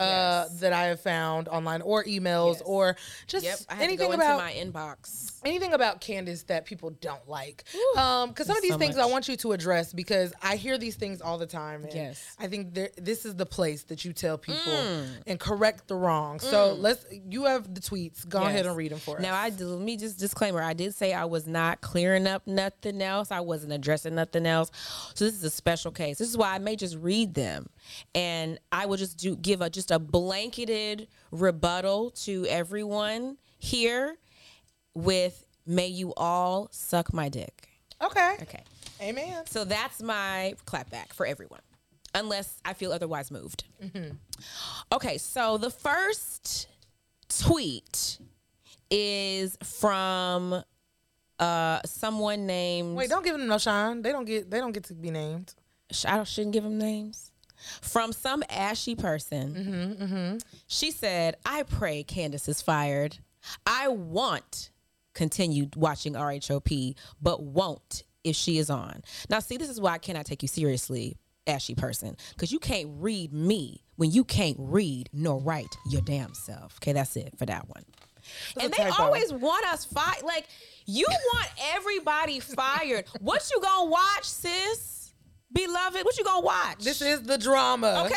Yes. 0.51 0.61
that 0.61 0.73
I 0.75 0.87
have 0.87 1.01
found 1.01 1.49
online 1.67 1.83
or 1.83 2.05
emails 2.05 2.55
Yes. 2.55 2.63
or 2.65 2.97
just 3.27 3.45
Yep, 3.45 3.59
I 3.69 3.75
had 3.75 3.83
anything 3.85 4.11
to 4.13 4.17
go 4.17 4.23
about 4.23 4.53
into 4.55 4.73
my 4.73 4.81
inbox. 4.81 5.33
anything 5.45 5.73
about 5.73 6.01
Candiace 6.01 6.45
that 6.45 6.65
people 6.65 6.91
don't 6.91 7.29
like. 7.29 7.65
Um, 7.97 8.31
because 8.31 8.47
some 8.47 8.57
of 8.57 8.63
these 8.63 8.73
so 8.73 8.79
things 8.79 8.97
I 8.99 9.07
want 9.07 9.29
you 9.29 9.37
to 9.37 9.53
address 9.53 9.93
because 9.93 10.33
I 10.43 10.57
hear 10.57 10.79
these 10.79 10.97
things 10.97 11.21
all 11.21 11.39
the 11.39 11.47
time. 11.47 11.85
And 11.85 11.93
Yes. 11.95 12.23
I 12.39 12.47
think 12.47 12.75
there, 12.75 12.91
this 12.97 13.25
is 13.25 13.35
the 13.35 13.47
place 13.47 13.83
that 13.85 14.05
you 14.05 14.13
tell 14.13 14.39
people 14.39 14.57
Mm. 14.73 15.07
and 15.27 15.41
correct 15.41 15.89
the 15.89 15.97
wrong. 15.97 16.41
So 16.41 16.75
let's. 16.75 17.05
You 17.29 17.45
have 17.45 17.75
the 17.75 17.81
tweets. 17.81 18.29
Go 18.29 18.43
ahead 18.43 18.67
and 18.67 18.77
read 18.77 18.93
them 18.93 18.99
for 18.99 19.17
us. 19.17 19.23
Now 19.23 19.35
I 19.37 19.51
did, 19.51 19.63
let 19.67 19.81
me 19.81 19.97
just 19.97 20.19
disclaimer. 20.19 20.63
I 20.63 20.73
did 20.75 20.95
say 20.95 21.13
I 21.13 21.25
was 21.25 21.47
not 21.47 21.81
clearing 21.81 22.27
up 22.27 22.47
nothing 22.47 23.03
else. 23.03 23.31
I 23.31 23.41
wasn't 23.41 23.73
addressing 23.73 24.15
nothing 24.15 24.47
else. 24.47 24.71
So 25.15 25.25
this 25.25 25.35
is 25.35 25.45
a 25.45 25.51
special 25.51 25.91
case. 25.91 26.19
This 26.19 26.29
is 26.29 26.37
why 26.37 26.55
I 26.55 26.59
may 26.59 26.77
just 26.77 26.97
read 26.97 27.35
them, 27.35 27.69
and 28.15 28.59
I 28.73 28.87
will 28.87 28.97
just 28.97 29.19
do 29.19 29.37
give 29.37 29.61
a 29.61 29.71
just 29.71 29.91
a 29.91 29.99
blanketed 29.99 31.09
rebuttal 31.31 32.11
to 32.25 32.47
everyone 32.47 33.37
here 33.59 34.17
with 34.95 35.47
"May 35.67 35.89
you 35.89 36.13
all 36.17 36.69
suck 36.71 37.13
my 37.13 37.29
dick." 37.29 37.69
okay. 38.03 38.37
Okay. 38.43 38.63
Amen. 39.01 39.45
So 39.47 39.65
that's 39.65 40.03
my 40.03 40.55
clapback 40.67 41.13
for 41.13 41.27
everyone, 41.27 41.61
unless 42.15 42.59
I 42.65 42.73
feel 42.73 42.93
otherwise 42.93 43.31
moved. 43.31 43.65
Okay, 44.93 45.19
so 45.19 45.59
the 45.59 45.71
first 45.71 46.69
tweet 47.29 48.19
is 48.91 49.59
from 49.63 50.63
uh 51.39 51.81
someone 51.85 52.47
named. 52.47 52.97
Wait, 52.97 53.11
don't 53.11 53.25
give 53.25 53.37
them 53.37 53.47
no 53.47 53.59
shine. 53.59 54.01
They 54.03 54.13
don't 54.13 54.25
get. 54.25 54.51
They 54.51 54.59
don't 54.59 54.73
get 54.73 54.85
to 54.85 54.95
be 54.95 55.11
named. 55.11 55.55
I 56.07 56.25
shouldn't 56.25 56.53
give 56.55 56.65
them 56.65 56.79
names. 56.79 57.31
From 57.81 58.13
some 58.13 58.43
ashy 58.51 58.95
person. 58.95 60.41
She 60.67 60.91
said, 60.91 61.37
I 61.45 61.63
pray 61.63 62.05
Candiace 62.05 62.49
is 62.49 62.63
fired. 62.63 63.19
I 63.67 63.89
want 63.89 64.71
continued 65.15 65.77
watching 65.77 66.13
RHOP, 66.15 66.95
but 67.23 67.43
won't 67.43 68.05
if 68.25 68.37
she 68.37 68.59
is 68.59 68.69
on. 68.71 69.03
Now, 69.31 69.39
see, 69.39 69.57
this 69.57 69.71
is 69.71 69.81
why 69.81 69.93
I 69.93 69.99
cannot 69.99 70.27
take 70.27 70.43
you 70.43 70.49
seriously 70.49 71.17
ashy 71.47 71.75
person 71.77 72.17
because 72.35 72.51
you 72.51 72.59
can't 72.59 72.89
read 72.95 73.33
me 73.33 73.83
when 73.95 74.11
you 74.11 74.25
can't 74.25 74.57
read 74.59 75.09
nor 75.13 75.39
write 75.39 75.77
your 75.89 76.03
damn 76.03 76.35
self. 76.35 76.77
Okay, 76.83 76.93
that's 76.93 77.17
it 77.17 77.35
for 77.39 77.47
that 77.47 77.69
one. 77.69 77.85
and 78.61 78.73
they 78.73 78.83
always 78.99 79.33
want 79.33 79.65
us 79.67 79.85
fired. 79.85 80.23
Like 80.25 80.47
you 80.87 81.07
want 81.35 81.49
everybody 81.75 82.41
fired. 82.41 83.07
What 83.21 83.49
you 83.55 83.61
gonna 83.61 83.89
watch, 83.91 84.25
sis? 84.25 85.06
Beloved, 85.53 86.05
what 86.05 86.19
you 86.19 86.25
gonna 86.25 86.41
watch? 86.45 86.79
This 86.85 87.01
is 87.01 87.23
the 87.23 87.39
drama. 87.39 88.05
okay. 88.07 88.15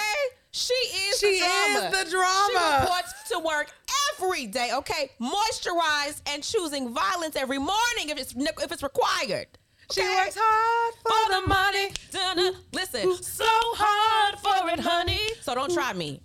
She 0.52 0.74
is 0.74 1.20
She 1.20 1.40
the 1.40 1.46
drama. 1.46 1.88
is 1.98 2.04
the 2.06 2.12
drama. 2.12 2.48
She 2.50 2.82
reports 2.82 3.14
to 3.30 3.40
work 3.40 3.72
every 4.18 4.48
day. 4.48 4.72
Okay, 4.74 5.12
moisturized 5.22 6.22
and 6.28 6.42
choosing 6.44 6.92
violence 6.94 7.36
every 7.36 7.60
morning 7.60 8.10
if 8.10 8.18
it's 8.18 8.34
if 8.36 8.72
it's 8.72 8.82
required. 8.84 9.48
She 9.92 10.02
Okay? 10.02 10.16
works 10.16 10.38
hard 10.40 10.94
for, 11.04 11.12
for 11.12 11.42
the 11.42 11.48
money. 11.48 11.92
Dun-dun. 12.12 12.54
Listen, 12.74 13.16
so 13.24 13.46
hard 13.48 14.40
for 14.40 14.70
it, 14.70 14.80
honey. 14.80 15.20
So 15.42 15.54
don't 15.56 15.72
try 15.74 15.94
me. 15.94 16.20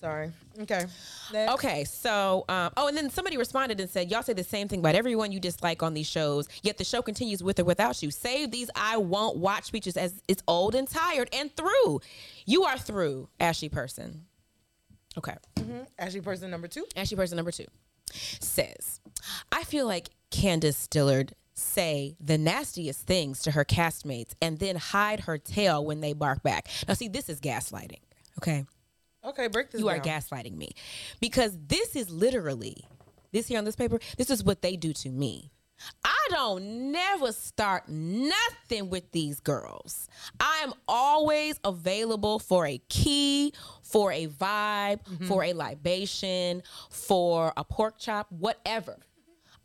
Sorry. 0.00 0.30
Okay. 0.60 0.84
Next. 1.32 1.52
Okay, 1.54 1.84
so 1.84 2.44
um, 2.48 2.72
oh, 2.76 2.88
and 2.88 2.96
then 2.96 3.10
somebody 3.10 3.36
responded 3.36 3.80
and 3.80 3.90
said, 3.90 4.10
"Y'all 4.10 4.22
say 4.22 4.32
the 4.32 4.44
same 4.44 4.68
thing 4.68 4.80
about 4.80 4.94
everyone 4.94 5.32
you 5.32 5.40
dislike 5.40 5.82
on 5.82 5.94
these 5.94 6.06
shows, 6.06 6.48
yet 6.62 6.78
the 6.78 6.84
show 6.84 7.02
continues 7.02 7.42
with 7.42 7.58
or 7.58 7.64
without 7.64 8.02
you. 8.02 8.10
Save 8.10 8.50
these 8.50 8.70
I 8.76 8.96
won't 8.96 9.36
watch 9.36 9.64
speeches 9.64 9.96
as 9.96 10.22
it's 10.28 10.42
old 10.46 10.74
and 10.74 10.88
tired 10.88 11.28
and 11.32 11.54
through. 11.56 12.00
You 12.44 12.64
are 12.64 12.78
through, 12.78 13.28
Ashley 13.40 13.68
person. 13.68 14.26
Okay, 15.18 15.34
Ashley 15.98 16.20
person 16.20 16.50
number 16.50 16.68
two. 16.68 16.84
Ashley 16.94 17.16
person 17.16 17.36
number 17.36 17.50
two 17.50 17.66
says, 18.40 19.00
I 19.52 19.64
feel 19.64 19.86
like 19.86 20.10
Candiace 20.30 20.88
Dillard 20.88 21.34
say 21.54 22.16
the 22.20 22.36
nastiest 22.36 23.06
things 23.06 23.40
to 23.42 23.52
her 23.52 23.64
castmates 23.64 24.32
and 24.42 24.58
then 24.58 24.76
hide 24.76 25.20
her 25.20 25.38
tail 25.38 25.84
when 25.84 26.00
they 26.00 26.12
bark 26.12 26.42
back. 26.42 26.68
Now, 26.86 26.94
see, 26.94 27.08
this 27.08 27.28
is 27.28 27.40
gaslighting. 27.40 28.00
Okay. 28.38 28.66
Okay, 29.26 29.48
break 29.48 29.70
this 29.70 29.80
You 29.80 29.88
are 29.88 29.98
gaslighting 29.98 30.56
me 30.56 30.70
because 31.20 31.56
this 31.66 31.96
is 31.96 32.10
literally 32.10 32.84
this 33.32 33.48
here 33.48 33.58
on 33.58 33.64
this 33.64 33.76
paper. 33.76 33.98
This 34.16 34.30
is 34.30 34.44
what 34.44 34.62
they 34.62 34.76
do 34.76 34.92
to 34.94 35.10
me. 35.10 35.50
I 36.04 36.28
don't 36.30 36.92
never 36.92 37.32
start 37.32 37.88
nothing 37.88 38.88
with 38.88 39.10
these 39.12 39.40
girls. 39.40 40.08
I 40.40 40.60
am 40.62 40.72
always 40.88 41.60
available 41.64 42.38
for 42.38 42.66
a 42.66 42.78
key, 42.88 43.52
for 43.82 44.10
a 44.10 44.26
vibe, 44.26 45.04
mm-hmm. 45.04 45.26
for 45.26 45.44
a 45.44 45.52
libation, 45.52 46.62
for 46.88 47.52
a 47.56 47.64
pork 47.64 47.98
chop, 47.98 48.26
whatever. 48.30 48.96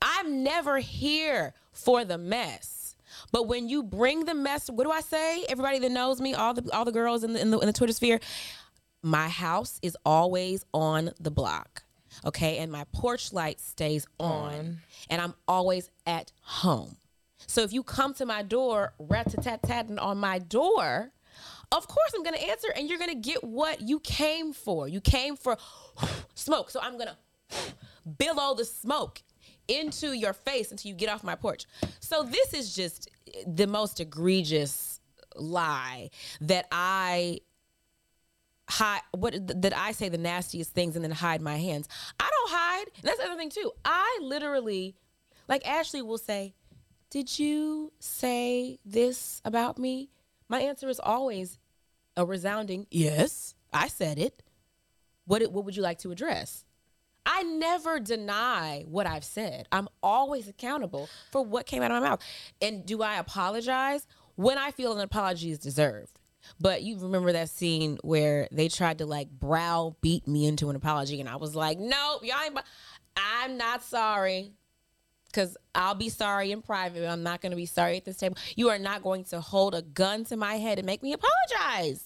I'm 0.02 0.44
never 0.44 0.80
here 0.80 1.54
for 1.72 2.04
the 2.04 2.18
mess. 2.18 2.96
But 3.32 3.48
when 3.48 3.70
you 3.70 3.84
bring 3.84 4.26
the 4.26 4.34
mess, 4.34 4.70
what 4.70 4.84
do 4.84 4.92
I 4.92 5.02
say? 5.02 5.46
Everybody 5.48 5.80
that 5.80 5.92
knows 5.92 6.20
me, 6.20 6.34
all 6.34 6.54
the 6.54 6.70
all 6.74 6.86
the 6.86 6.92
girls 6.92 7.24
in 7.24 7.34
the 7.34 7.42
in 7.42 7.52
the, 7.52 7.60
in 7.60 7.68
the 7.68 7.74
Twitter 7.74 7.94
sphere, 7.94 8.20
my 9.04 9.30
house 9.30 9.80
is 9.82 9.98
always 10.06 10.66
on 10.74 11.12
the 11.20 11.32
block. 11.32 11.84
Okay, 12.26 12.58
and 12.58 12.72
my 12.72 12.86
porch 12.92 13.32
light 13.32 13.60
stays 13.62 14.06
on, 14.20 14.82
and 15.10 15.22
I'm 15.22 15.34
always 15.48 15.90
at 16.06 16.32
home. 16.42 16.98
So 17.48 17.62
if 17.62 17.74
you 17.74 17.84
come 17.84 18.14
to 18.16 18.26
my 18.26 18.44
door, 18.44 18.94
rat 19.00 19.34
tat 19.42 19.64
tatting 19.64 19.98
on 19.98 20.18
my 20.18 20.40
door, 20.40 21.12
of 21.72 21.88
course 21.88 22.12
I'm 22.16 22.24
gonna 22.24 22.38
answer, 22.38 22.68
and 22.76 22.90
you're 22.90 23.00
gonna 23.00 23.16
get 23.16 23.44
what 23.44 23.82
you 23.82 24.00
came 24.00 24.54
for. 24.54 24.88
You 24.88 25.02
came 25.02 25.36
for 25.36 25.58
smoke, 26.36 26.70
so 26.70 26.80
I'm 26.82 26.98
gonna 26.98 27.18
billow 28.18 28.56
the 28.56 28.66
smoke 28.66 29.24
into 29.68 30.12
your 30.14 30.34
face 30.34 30.72
until 30.72 30.90
you 30.90 30.96
get 30.96 31.10
off 31.10 31.24
my 31.24 31.36
porch. 31.36 31.66
So 32.00 32.24
this 32.24 32.54
is 32.54 32.76
just 32.76 33.10
the 33.48 33.68
most 33.68 34.00
egregious 34.00 35.00
lie 35.36 36.10
that 36.42 36.68
I 36.72 37.40
hide 38.72 39.02
what 39.12 39.36
that 39.62 39.78
I 39.78 39.92
say 39.92 40.10
the 40.10 40.18
nastiest 40.18 40.74
things 40.74 40.96
and 40.96 41.04
then 41.04 41.12
hide 41.12 41.42
my 41.42 41.58
hands. 41.58 41.88
I 42.20 42.30
don't 42.30 42.52
hide. 42.52 42.86
And 42.96 43.04
that's 43.04 43.18
the 43.18 43.26
other 43.26 43.36
thing 43.36 43.50
too. 43.50 43.72
I 43.84 44.20
literally 44.22 44.96
like 45.48 45.68
Ashley 45.68 46.02
will 46.02 46.18
say, 46.18 46.56
"Did 47.10 47.38
you 47.38 47.92
say 48.00 48.80
this 48.86 49.42
about 49.44 49.78
me?" 49.78 50.10
My 50.48 50.62
answer 50.62 50.90
is 50.90 51.00
always 51.00 51.60
a 52.16 52.26
resounding 52.26 52.88
yes. 52.90 53.56
I 53.74 53.88
said 53.88 54.18
it. 54.18 54.44
What 55.26 55.42
what 55.52 55.66
would 55.66 55.76
you 55.76 55.84
like 55.84 56.00
to 56.00 56.12
address? 56.12 56.66
I 57.26 57.44
never 57.44 58.00
deny 58.00 58.84
what 58.88 59.06
I've 59.06 59.24
said. 59.24 59.68
I'm 59.72 59.88
always 60.02 60.48
accountable 60.48 61.08
for 61.32 61.44
what 61.44 61.68
came 61.68 61.84
out 61.84 61.92
of 61.92 62.02
my 62.02 62.10
mouth. 62.10 62.22
And 62.62 62.86
do 62.86 63.04
I 63.04 63.18
apologize 63.18 64.08
when 64.36 64.58
I 64.58 64.72
feel 64.72 64.94
an 64.94 65.02
apology 65.02 65.52
is 65.52 65.60
deserved? 65.60 66.21
But 66.60 66.84
you 66.84 66.98
remember 67.00 67.32
that 67.32 67.50
scene 67.50 67.98
where 68.04 68.48
they 68.52 68.68
tried 68.68 69.00
to 69.00 69.06
like 69.06 69.30
brow 69.30 69.96
beat 70.02 70.28
me 70.28 70.46
into 70.46 70.70
an 70.70 70.76
apology, 70.76 71.20
and 71.20 71.30
I 71.30 71.36
was 71.36 71.56
like, 71.56 71.80
"Nope, 71.80 72.22
y'all 72.24 72.42
ain't. 72.44 72.58
I'm 73.16 73.58
not 73.58 73.84
sorry." 73.84 74.54
Because 75.28 75.56
I'll 75.74 75.96
be 75.96 76.10
sorry 76.10 76.52
in 76.52 76.62
private. 76.62 77.02
But 77.02 77.10
I'm 77.10 77.24
not 77.24 77.42
going 77.42 77.52
to 77.52 77.56
be 77.56 77.66
sorry 77.66 77.96
at 77.96 78.04
this 78.04 78.18
table. 78.18 78.36
You 78.58 78.70
are 78.70 78.80
not 78.80 79.02
going 79.02 79.24
to 79.26 79.40
hold 79.40 79.74
a 79.74 79.82
gun 79.82 80.26
to 80.26 80.36
my 80.36 80.56
head 80.56 80.78
and 80.78 80.86
make 80.86 81.02
me 81.02 81.14
apologize 81.14 82.04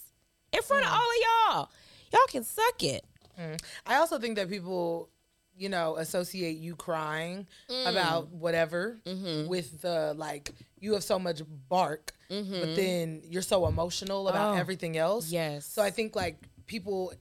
in 0.53 0.61
front 0.61 0.85
of 0.85 0.91
mm. 0.91 0.95
all 0.95 0.99
of 0.99 1.55
y'all. 1.55 1.69
Y'all 2.13 2.27
can 2.27 2.43
suck 2.43 2.83
it. 2.83 3.03
Mm. 3.39 3.59
I 3.85 3.95
also 3.95 4.19
think 4.19 4.35
that 4.35 4.49
people, 4.49 5.09
you 5.57 5.69
know, 5.69 5.95
associate 5.97 6.57
you 6.57 6.75
crying 6.75 7.47
mm. 7.69 7.89
about 7.89 8.29
whatever 8.29 8.99
mm-hmm. 9.05 9.47
with 9.47 9.81
the 9.81 10.13
like 10.17 10.51
you 10.79 10.93
have 10.93 11.03
so 11.03 11.17
much 11.17 11.41
bark, 11.69 12.11
but 12.27 12.35
mm-hmm. 12.35 12.75
then 12.75 13.21
you're 13.25 13.41
so 13.41 13.67
emotional 13.67 14.27
about 14.27 14.55
Oh, 14.55 14.57
everything 14.57 14.97
else. 14.97 15.31
yes. 15.31 15.65
So 15.65 15.81
I 15.81 15.89
think 15.91 16.15
like 16.15 16.37
people 16.65 17.13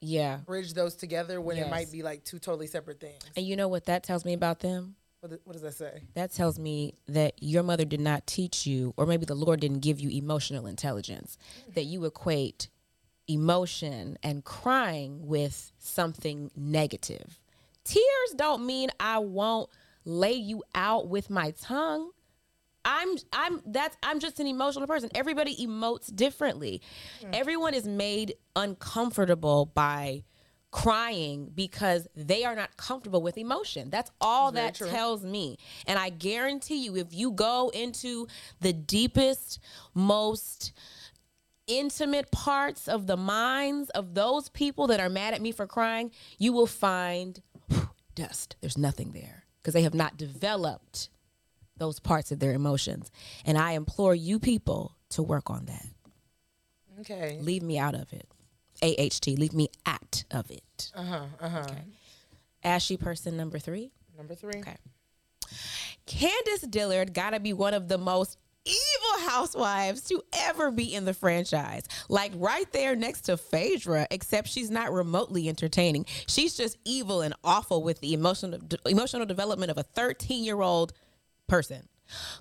Yeah. 0.00 0.38
bridge 0.44 0.74
those 0.74 0.94
together 0.94 1.40
when 1.40 1.56
it 1.56 1.68
might 1.70 1.90
be 1.90 2.02
like 2.02 2.24
two 2.24 2.38
totally 2.38 2.66
separate 2.66 3.00
things. 3.00 3.22
And 3.36 3.46
you 3.46 3.56
know 3.56 3.68
what 3.68 3.86
that 3.86 4.02
tells 4.02 4.24
me 4.24 4.34
about 4.34 4.60
them? 4.60 4.96
What, 5.20 5.32
what 5.44 5.54
does 5.54 5.62
that 5.62 5.74
say? 5.74 6.02
That 6.14 6.32
tells 6.32 6.58
me 6.60 6.94
that 7.08 7.34
your 7.40 7.64
mother 7.64 7.84
did 7.84 8.00
not 8.00 8.24
teach 8.26 8.66
you, 8.66 8.94
or 8.96 9.04
maybe 9.04 9.24
the 9.24 9.34
Lord 9.34 9.58
didn't 9.58 9.80
give 9.80 9.98
you 9.98 10.10
emotional 10.10 10.66
intelligence, 10.68 11.36
that 11.74 11.84
you 11.84 12.04
equate 12.04 12.68
emotion 13.26 14.16
and 14.22 14.44
crying 14.44 15.26
with 15.26 15.72
something 15.78 16.52
negative. 16.56 17.40
Tears 17.88 18.34
don't 18.36 18.66
mean 18.66 18.90
I 19.00 19.18
won't 19.18 19.70
lay 20.04 20.34
you 20.34 20.62
out 20.74 21.08
with 21.08 21.30
my 21.30 21.52
tongue. 21.52 22.10
I'm 22.84 23.16
I'm 23.32 23.62
that's 23.66 23.96
I'm 24.02 24.20
just 24.20 24.40
an 24.40 24.46
emotional 24.46 24.86
person. 24.86 25.10
Everybody 25.14 25.56
emotes 25.56 26.14
differently. 26.14 26.82
Hmm. 27.20 27.30
Everyone 27.32 27.74
is 27.74 27.86
made 27.86 28.34
uncomfortable 28.56 29.66
by 29.66 30.24
crying 30.70 31.50
because 31.54 32.06
they 32.14 32.44
are 32.44 32.54
not 32.54 32.76
comfortable 32.76 33.22
with 33.22 33.38
emotion. 33.38 33.90
That's 33.90 34.10
all 34.20 34.52
Very 34.52 34.66
that 34.66 34.74
true. 34.74 34.88
tells 34.88 35.24
me. 35.24 35.56
And 35.86 35.98
I 35.98 36.10
guarantee 36.10 36.84
you 36.84 36.96
if 36.96 37.08
you 37.10 37.30
go 37.32 37.70
into 37.70 38.26
the 38.60 38.72
deepest 38.72 39.60
most 39.94 40.72
intimate 41.66 42.30
parts 42.32 42.88
of 42.88 43.06
the 43.06 43.16
minds 43.16 43.90
of 43.90 44.14
those 44.14 44.48
people 44.48 44.86
that 44.88 45.00
are 45.00 45.10
mad 45.10 45.34
at 45.34 45.42
me 45.42 45.52
for 45.52 45.66
crying, 45.66 46.10
you 46.38 46.52
will 46.52 46.66
find 46.66 47.42
dust. 48.18 48.56
There's 48.60 48.76
nothing 48.76 49.12
there 49.12 49.44
because 49.62 49.74
they 49.74 49.82
have 49.82 49.94
not 49.94 50.16
developed 50.16 51.08
those 51.76 52.00
parts 52.00 52.32
of 52.32 52.40
their 52.40 52.52
emotions. 52.52 53.10
And 53.44 53.56
I 53.56 53.72
implore 53.72 54.14
you 54.14 54.38
people 54.38 54.96
to 55.10 55.22
work 55.22 55.48
on 55.50 55.66
that. 55.66 55.86
Okay. 57.00 57.38
Leave 57.40 57.62
me 57.62 57.78
out 57.78 57.94
of 57.94 58.12
it. 58.12 58.28
AHT, 58.82 59.26
leave 59.38 59.54
me 59.54 59.68
out 59.86 60.24
of 60.30 60.50
it. 60.50 60.90
Uh 60.94 61.02
huh. 61.02 61.24
Uh 61.40 61.48
huh. 61.48 61.66
Ashy 62.62 62.96
person 62.96 63.36
number 63.36 63.58
three. 63.58 63.92
Number 64.16 64.34
three. 64.34 64.60
Okay. 64.60 64.76
Candiace 66.06 66.68
Dillard 66.68 67.14
gotta 67.14 67.38
be 67.38 67.52
one 67.52 67.74
of 67.74 67.88
the 67.88 67.98
most 67.98 68.38
evil 68.68 69.28
housewives 69.28 70.02
to 70.02 70.22
ever 70.32 70.70
be 70.70 70.94
in 70.94 71.04
the 71.04 71.14
franchise. 71.14 71.86
Like 72.08 72.32
right 72.36 72.70
there 72.72 72.94
next 72.94 73.22
to 73.22 73.36
Phaedra, 73.36 74.06
except 74.10 74.48
she's 74.48 74.70
not 74.70 74.92
remotely 74.92 75.48
entertaining. 75.48 76.06
She's 76.26 76.56
just 76.56 76.78
evil 76.84 77.22
and 77.22 77.34
awful 77.42 77.82
with 77.82 78.00
the 78.00 78.12
emotional 78.12 78.60
emotional 78.86 79.26
development 79.26 79.70
of 79.70 79.78
a 79.78 79.82
13 79.82 80.44
year 80.44 80.60
old 80.60 80.92
person. 81.46 81.88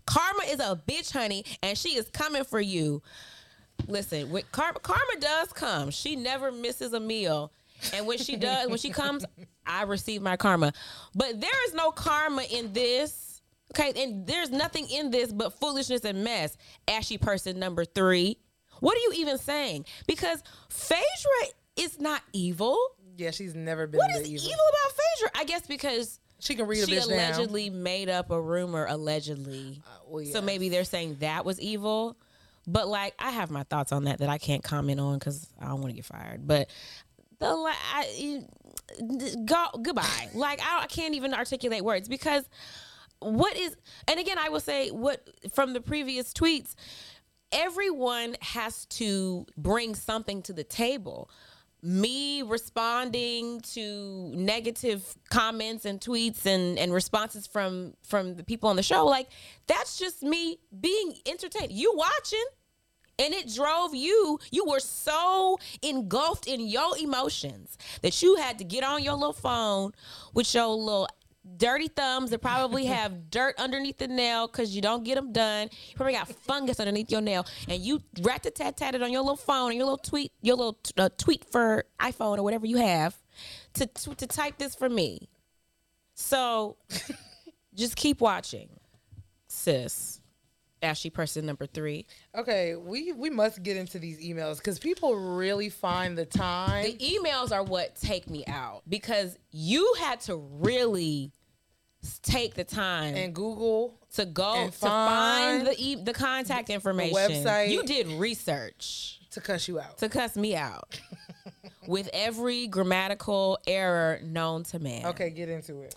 Karma 0.05 0.43
is 0.49 0.59
a 0.59 0.79
bitch, 0.87 1.11
honey, 1.11 1.43
and 1.61 1.77
she 1.77 1.97
is 1.97 2.09
coming 2.09 2.43
for 2.43 2.59
you. 2.59 3.01
Listen, 3.88 4.30
when 4.32 4.43
karma, 4.51 4.80
karma 4.80 5.19
does 5.19 5.53
come. 5.53 5.91
She 5.91 6.15
never 6.15 6.51
misses 6.51 6.93
a 6.93 6.99
meal. 6.99 7.51
And 7.93 8.07
when 8.07 8.17
she 8.17 8.36
does, 8.36 8.67
when 8.69 8.78
she 8.78 8.89
comes, 8.89 9.25
I 9.65 9.84
receive 9.84 10.21
my 10.21 10.38
karma. 10.38 10.73
But 11.13 11.39
there 11.39 11.65
is 11.67 11.73
no 11.73 11.91
karma 11.91 12.43
in 12.43 12.73
this. 12.73 13.26
Okay, 13.76 13.91
and 14.03 14.26
there's 14.26 14.49
nothing 14.49 14.88
in 14.89 15.11
this 15.11 15.32
but 15.34 15.59
foolishness 15.59 16.05
and 16.05 16.24
mess. 16.24 16.55
Ashy 16.88 17.18
person 17.18 17.59
number 17.59 17.84
three. 17.86 18.38
What 18.80 18.95
are 18.95 19.01
you 19.01 19.13
even 19.18 19.38
saying? 19.38 19.86
Because 20.07 20.41
Phaedra 20.70 21.01
is 21.76 21.99
not 21.99 22.22
evil. 22.34 22.78
Yeah, 23.18 23.32
she's 23.32 23.55
never 23.55 23.88
been 23.88 23.97
What 23.97 24.11
is 24.11 24.28
evil. 24.28 24.45
evil 24.45 24.65
about 24.70 24.95
Phaedra? 24.95 25.41
I 25.41 25.43
guess 25.45 25.68
because 25.68 26.20
She 26.39 26.53
can 26.55 26.68
read 26.68 26.84
a 26.84 26.86
she 26.86 26.93
bitch 26.93 27.09
down. 27.09 27.11
allegedly 27.34 27.70
made 27.72 28.09
up 28.09 28.30
a 28.32 28.39
rumor, 28.39 28.86
allegedly. 28.88 29.82
Uh, 29.86 29.89
well, 30.07 30.26
So 30.26 30.39
maybe 30.41 30.70
they're 30.70 30.84
saying 30.84 31.18
that 31.22 31.43
was 31.43 31.59
evil. 31.59 32.15
But 32.68 32.88
like, 32.88 33.15
I 33.18 33.32
have 33.32 33.49
my 33.49 33.63
thoughts 33.63 33.91
on 33.91 34.03
that 34.05 34.20
that 34.20 34.30
I 34.30 34.38
can't 34.38 34.63
comment 34.63 34.99
on 34.99 35.18
because 35.18 35.47
I 35.59 35.65
don't 35.65 35.82
want 35.82 35.88
to 35.89 35.93
get 35.95 36.05
fired. 36.05 36.45
But 36.45 36.70
the 37.39 37.53
like, 37.55 37.76
I, 37.95 38.07
eh, 39.01 39.36
go 39.45 39.65
goodbye. 39.82 40.30
like, 40.36 40.59
I, 40.61 40.84
I 40.84 40.88
can't 40.88 41.15
even 41.15 41.34
articulate 41.34 41.84
words 41.84 42.07
because 42.07 42.47
what 43.20 43.57
is 43.57 43.76
and 44.07 44.20
again 44.20 44.38
i 44.38 44.49
will 44.49 44.59
say 44.59 44.89
what 44.89 45.28
from 45.51 45.74
the 45.74 45.82
previous 45.82 46.34
tweets 46.34 46.76
everyone 47.51 48.36
has 48.41 48.86
to 48.86 49.45
bring 49.57 49.95
something 49.95 50.41
to 50.43 50.53
the 50.53 50.63
table. 50.63 51.30
Me 51.84 52.41
responding 52.41 53.61
to 53.61 54.32
negative 54.36 55.15
comments 55.30 55.86
and 55.86 56.01
tweets 56.01 56.45
and, 56.45 56.78
and 56.80 56.91
responses 56.91 57.45
from 57.45 57.93
from 58.03 58.36
the 58.36 58.43
people 58.43 58.68
on 58.68 58.76
the 58.76 58.84
show 58.84 59.05
like 59.05 59.30
that's 59.68 59.97
just 59.97 60.24
me 60.24 60.57
being 60.82 61.13
entertained. 61.28 61.72
You 61.72 61.93
watching 61.95 62.45
and 63.20 63.34
it 63.34 63.53
drove 63.53 63.93
you. 63.93 64.39
You 64.51 64.65
were 64.65 64.80
so 64.80 65.59
engulfed 65.84 66.47
in 66.47 66.61
your 66.61 66.97
emotions 66.97 67.78
that 68.01 68.22
you 68.24 68.36
had 68.36 68.57
to 68.57 68.63
get 68.63 68.84
on 68.84 69.03
your 69.03 69.13
little 69.13 69.34
phone 69.34 69.91
with 70.34 70.53
your 70.53 70.68
little 70.68 71.07
dirty 71.58 71.88
thumbs 71.88 72.32
that 72.32 72.39
probably 72.39 72.86
have 72.98 73.30
dirt 73.30 73.56
underneath 73.58 73.98
the 73.98 74.08
nail 74.08 74.48
because 74.48 74.76
you 74.76 74.82
don't 74.82 75.04
get 75.04 75.16
them 75.16 75.32
done. 75.32 75.70
You 75.89 75.95
probably 75.95 76.14
got 76.14 76.28
fungus 76.28 76.80
underneath 76.80 77.12
your 77.12 77.22
nail, 77.22 77.45
and 77.68 77.82
you 77.82 78.02
rat 78.22 78.45
a 78.45 78.52
tat 78.52 78.78
tatted 78.78 79.02
on 79.02 79.12
your 79.12 79.22
little 79.22 79.38
phone 79.38 79.70
and 79.70 79.78
your 79.78 79.86
little 79.86 79.98
tweet, 79.98 80.32
your 80.41 80.56
little 80.56 80.78
uh, 80.98 81.10
tweet 81.18 81.45
for 81.45 81.86
iPhone 82.00 82.38
or 82.38 82.43
whatever 82.43 82.66
you 82.66 82.78
have, 82.78 83.16
to 83.74 83.88
to, 83.88 84.16
to 84.16 84.28
type 84.28 84.58
this 84.58 84.76
for 84.76 84.89
me. 84.89 85.30
So, 86.14 86.78
just 87.76 87.95
keep 87.95 88.22
watching, 88.22 88.70
sis. 89.48 90.16
Ashy 90.82 91.09
person 91.09 91.45
number 91.45 91.65
three. 91.65 92.05
Okay, 92.36 92.75
we 92.75 93.11
we 93.11 93.30
must 93.30 93.63
get 93.63 93.78
into 93.78 93.99
these 93.99 94.19
emails 94.23 94.57
because 94.57 94.80
people 94.80 95.15
really 95.15 95.69
find 95.69 96.17
the 96.17 96.25
time. 96.25 96.84
The 96.84 96.97
emails 96.97 97.51
are 97.51 97.63
what 97.63 97.95
take 97.95 98.30
me 98.30 98.45
out 98.47 98.84
because 98.88 99.38
you 99.51 99.95
had 99.99 100.21
to 100.21 100.36
really 100.36 101.32
take 102.21 102.53
the 102.53 102.63
time 102.63 103.15
and 103.15 103.34
Google 103.34 103.99
to 104.13 104.25
go 104.25 104.67
to 104.67 104.71
find 104.71 105.63
find 105.63 105.67
the 105.67 105.75
e- 105.78 105.95
the 106.03 106.13
contact 106.13 106.69
information. 106.69 107.15
website. 107.15 107.69
You 107.69 107.84
did 107.84 108.07
research 108.07 109.19
to 109.32 109.41
cuss 109.41 109.67
you 109.67 109.80
out. 109.80 109.97
to 109.97 110.09
cuss 110.09 110.36
me 110.36 110.55
out 110.55 110.99
with 111.88 112.09
every 112.13 112.67
grammatical 112.67 113.57
error 113.67 114.19
known 114.23 114.63
to 114.65 114.80
man. 114.80 115.07
Okay, 115.07 115.30
get 115.32 115.49
into 115.49 115.82
it. 115.82 115.95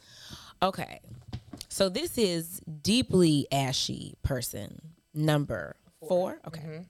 Okay. 0.63 1.01
So 1.71 1.89
this 1.89 2.19
is 2.19 2.61
deeply 2.83 3.47
ashy 3.51 4.15
person 4.23 4.81
number 5.15 5.77
4. 6.09 6.41
Okay. 6.49 6.81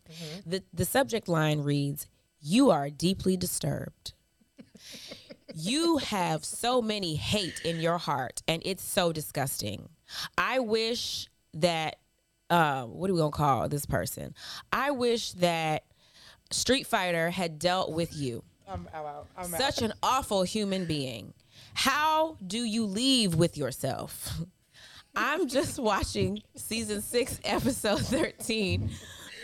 The 0.47 0.63
the 0.73 0.85
subject 0.85 1.29
line 1.29 1.61
reads, 1.61 2.07
"You 2.41 2.71
are 2.71 2.91
deeply 2.91 3.37
disturbed." 3.37 4.15
you 5.55 5.99
have 5.99 6.45
so 6.45 6.81
many 6.81 7.17
hate 7.17 7.61
in 7.65 7.81
your 7.81 7.99
heart 7.99 8.43
and 8.49 8.63
it's 8.65 8.83
so 8.83 9.13
disgusting. 9.13 9.89
I 10.39 10.61
wish 10.61 11.29
that 11.55 11.97
uh, 12.49 12.85
what 12.85 13.11
are 13.11 13.13
we 13.13 13.19
going 13.19 13.33
to 13.33 13.37
call 13.37 13.69
this 13.69 13.85
person? 13.85 14.35
I 14.73 14.93
wish 14.93 15.33
that 15.33 15.85
Street 16.51 16.87
Fighter 16.87 17.31
had 17.31 17.59
dealt 17.59 17.93
with 17.93 18.17
you 18.17 18.43
I'm, 18.69 18.89
I'm 18.95 19.05
out. 19.05 19.27
I'm 19.37 19.55
out. 19.55 19.61
such 19.61 19.83
an 19.83 19.93
awful 20.03 20.43
human 20.45 20.87
being. 20.87 21.35
How 21.75 22.37
do 22.47 22.59
you 22.59 22.87
leave 22.87 23.35
with 23.35 23.57
yourself? 23.57 24.41
I'm 25.15 25.49
just 25.49 25.79
watching 25.79 26.43
season 26.55 27.03
six, 27.03 27.41
episode 27.45 28.01
13 28.01 28.91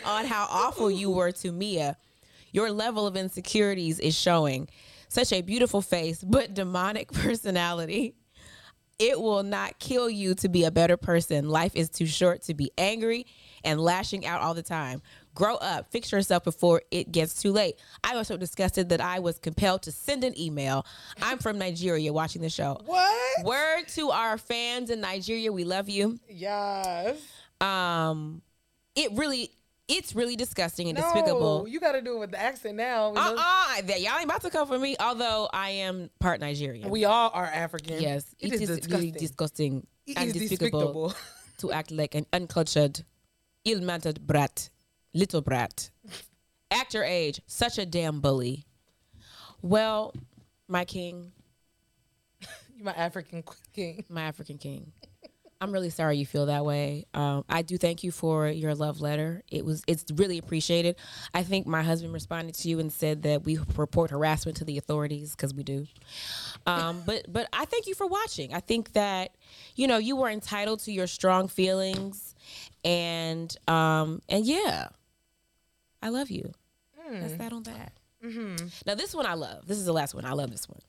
on 0.05 0.25
how 0.25 0.47
awful 0.49 0.89
you 0.89 1.11
were 1.11 1.31
to 1.33 1.51
Mia. 1.51 1.97
Your 2.51 2.71
level 2.71 3.05
of 3.05 3.17
insecurities 3.17 3.99
is 3.99 4.15
showing. 4.15 4.69
Such 5.09 5.33
a 5.33 5.41
beautiful 5.41 5.81
face, 5.81 6.23
but 6.23 6.53
demonic 6.53 7.11
personality. 7.13 8.15
It 8.97 9.19
will 9.19 9.43
not 9.43 9.77
kill 9.77 10.09
you 10.09 10.33
to 10.35 10.49
be 10.49 10.63
a 10.63 10.71
better 10.71 10.97
person. 10.97 11.49
Life 11.49 11.75
is 11.75 11.89
too 11.89 12.07
short 12.07 12.41
to 12.43 12.53
be 12.53 12.71
angry 12.77 13.27
and 13.63 13.79
lashing 13.79 14.25
out 14.25 14.41
all 14.41 14.53
the 14.53 14.63
time. 14.63 15.01
Grow 15.37 15.53
up, 15.57 15.91
fix 15.91 16.11
yourself 16.11 16.43
before 16.43 16.81
it 16.89 17.11
gets 17.11 17.39
too 17.39 17.51
late. 17.51 17.75
I 18.03 18.15
was 18.15 18.27
so 18.27 18.37
disgusted 18.37 18.89
that 18.89 18.99
I 19.01 19.19
was 19.19 19.37
compelled 19.37 19.83
to 19.83 19.91
send 19.91 20.23
an 20.23 20.33
email. 20.39 20.83
I'm 21.21 21.37
from 21.37 21.59
Nigeria 21.59 22.11
watching 22.11 22.41
the 22.41 22.49
show. 22.49 22.81
What? 22.85 23.45
Word 23.45 23.87
to 23.89 24.09
our 24.09 24.39
fans 24.39 24.89
in 24.89 24.99
Nigeria, 24.99 25.51
we 25.53 25.63
love 25.63 25.89
you. 25.89 26.17
Yes. 26.27 27.17
Um 27.61 28.41
it 28.95 29.11
really 29.13 29.51
it's 29.87 30.15
really 30.15 30.35
disgusting 30.35 30.89
and 30.89 30.97
No, 30.97 31.03
despicable. 31.03 31.67
you 31.67 31.79
got 31.79 31.91
to 31.93 32.01
do 32.01 32.15
it 32.17 32.19
with 32.19 32.31
the 32.31 32.41
accent 32.41 32.75
now. 32.75 33.13
Uh-uh, 33.13 33.81
that 33.83 34.01
y'all 34.01 34.15
ain't 34.15 34.25
about 34.25 34.41
to 34.41 34.49
come 34.49 34.67
for 34.67 34.77
me, 34.79 34.97
although 34.99 35.47
I 35.53 35.69
am 35.69 36.09
part 36.19 36.41
Nigerian. 36.41 36.89
we 36.89 37.05
all 37.05 37.29
are 37.33 37.45
African. 37.45 38.01
yes, 38.01 38.25
it 38.39 38.53
it 38.53 38.61
is 38.63 38.69
is 38.71 38.89
really 38.89 39.11
disgusting 39.11 39.85
It 40.07 40.17
and 40.17 40.35
is 40.35 40.49
despicable, 40.49 41.13
to 41.59 41.71
act 41.71 41.91
like 41.91 42.15
an 42.15 42.25
uncultured, 42.33 43.05
ill-mannered 43.63 44.25
brat, 44.27 44.69
little 45.17 45.41
brat. 45.41 45.89
at 46.71 46.93
your 46.93 47.03
age, 47.03 47.41
such 47.47 47.77
a 47.77 47.85
damn 47.85 48.19
bully. 48.21 48.65
Well, 49.61 50.13
my 50.67 50.85
king, 50.85 51.31
You 52.77 52.83
my 52.83 52.91
African 52.93 53.43
king. 53.73 54.05
my 54.09 54.23
African 54.23 54.57
king. 54.57 54.91
I'm 55.59 55.71
really 55.71 55.89
sorry 55.89 56.17
you 56.17 56.25
feel 56.27 56.45
that 56.45 56.65
way. 56.65 57.05
Um, 57.15 57.43
I 57.49 57.63
do 57.63 57.79
thank 57.79 58.03
you 58.03 58.11
for 58.11 58.47
your 58.47 58.75
love 58.75 59.01
letter. 59.01 59.41
It 59.49 59.65
was 59.65 59.81
it's 59.87 60.05
really 60.13 60.37
appreciated. 60.37 60.97
I 61.33 61.41
think 61.41 61.65
my 61.65 61.81
husband 61.81 62.13
responded 62.13 62.53
to 62.55 62.69
you 62.69 62.79
and 62.79 62.93
said 62.93 63.23
that 63.23 63.43
we 63.43 63.57
report 63.75 64.11
harassment 64.11 64.57
to 64.57 64.65
the 64.65 64.77
authorities 64.77 65.31
because 65.35 65.55
we 65.55 65.63
do. 65.63 65.87
Um, 66.67 67.01
but 67.07 67.25
but 67.33 67.49
I 67.53 67.65
thank 67.65 67.87
you 67.87 67.95
for 67.95 68.05
watching. 68.05 68.53
I 68.53 68.59
think 68.59 68.93
that 68.93 69.31
you 69.75 69.87
know 69.87 69.97
you 69.97 70.15
were 70.15 70.29
entitled 70.29 70.81
to 70.81 70.91
your 70.91 71.07
strong 71.07 71.47
feelings, 71.47 72.35
and 72.83 73.55
um, 73.67 74.21
and 74.29 74.45
yeah, 74.45 74.89
I 76.01 76.09
love 76.09 76.29
you. 76.29 76.53
That's 77.09 77.35
that 77.37 77.53
on 77.53 77.63
that. 77.63 77.93
Mm-hmm. 78.23 78.67
Now 78.85 78.95
this 78.95 79.13
one 79.13 79.25
I 79.25 79.33
love. 79.35 79.67
This 79.67 79.77
is 79.77 79.85
the 79.85 79.93
last 79.93 80.13
one. 80.13 80.25
I 80.25 80.33
love 80.33 80.51
this 80.51 80.67
one. 80.67 80.79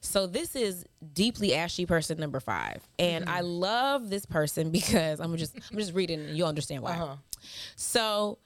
So 0.00 0.26
this 0.26 0.56
is 0.56 0.84
deeply 1.12 1.54
ashy 1.54 1.84
person 1.84 2.18
number 2.18 2.40
five, 2.40 2.82
and 2.98 3.28
I 3.28 3.40
love 3.40 4.08
this 4.08 4.24
person 4.24 4.70
because 4.72 5.20
I'm 5.20 5.36
just 5.36 5.54
I'm 5.70 5.78
just 5.78 5.94
reading 5.94 6.20
and 6.20 6.36
you'll 6.36 6.48
understand 6.48 6.82
why. 6.82 6.92
Uh-huh. 6.92 7.16
So 7.76 8.38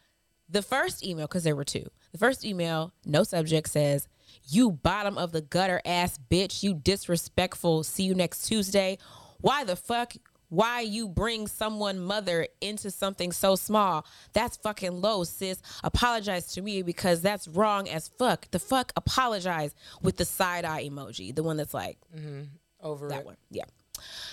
the 0.49 0.62
first 0.62 1.05
email, 1.05 1.26
because 1.26 1.45
there 1.45 1.57
were 1.57 1.64
two. 1.64 1.88
The 2.12 2.18
first 2.18 2.45
email, 2.45 2.92
no 3.05 3.22
subject, 3.24 3.68
says, 3.68 4.09
"You 4.49 4.72
bottom 4.72 5.16
of 5.16 5.32
the 5.32 5.42
gutter 5.42 5.80
ass 5.84 6.18
bitch, 6.30 6.62
you 6.62 6.74
disrespectful. 6.74 7.82
See 7.84 8.05
you 8.05 8.14
next 8.14 8.47
Tuesday. 8.47 8.99
Why 9.40 9.64
the 9.64 9.76
fuck? 9.76 10.14
Why 10.55 10.80
you 10.80 11.09
bring 11.09 11.46
someone 11.46 11.98
mother 11.98 12.46
into 12.61 12.90
something 12.90 13.32
so 13.32 13.57
small? 13.57 14.07
That's 14.32 14.57
fucking 14.59 15.00
low, 15.00 15.24
sis. 15.24 15.61
Apologize 15.82 16.52
to 16.55 16.62
me 16.62 16.82
because 16.82 17.20
that's 17.20 17.48
wrong 17.48 17.88
as 17.88 18.09
fuck. 18.09 18.50
The 18.50 18.59
fuck 18.59 18.92
apologize 18.96 19.74
with 20.00 20.16
the 20.16 20.24
side 20.24 20.64
eye 20.64 20.84
emoji, 20.88 21.34
the 21.34 21.42
one 21.42 21.57
that's 21.57 21.74
like 21.74 21.98
mm-hmm. 22.16 22.42
Over 22.80 23.09
that 23.09 23.20
it. 23.20 23.26
one. 23.26 23.36
Yeah. 23.50 23.64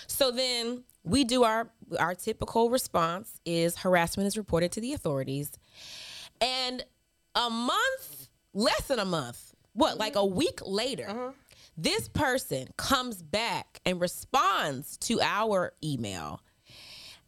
So 0.06 0.30
then 0.30 0.84
we 1.04 1.24
do 1.24 1.42
our 1.44 1.70
our 1.98 2.14
typical 2.14 2.70
response 2.70 3.40
is 3.44 3.78
harassment 3.78 4.26
is 4.26 4.36
reported 4.36 4.72
to 4.72 4.80
the 4.80 4.92
authorities. 4.92 5.50
And 6.40 6.84
a 7.34 7.50
month, 7.50 8.28
less 8.52 8.88
than 8.88 8.98
a 8.98 9.04
month, 9.04 9.54
what, 9.72 9.98
like 9.98 10.14
mm-hmm. 10.14 10.20
a 10.20 10.26
week 10.26 10.60
later, 10.64 11.08
uh-huh. 11.08 11.32
This 11.76 12.08
person 12.08 12.68
comes 12.76 13.22
back 13.22 13.80
and 13.84 14.00
responds 14.00 14.96
to 14.98 15.20
our 15.20 15.72
email. 15.82 16.42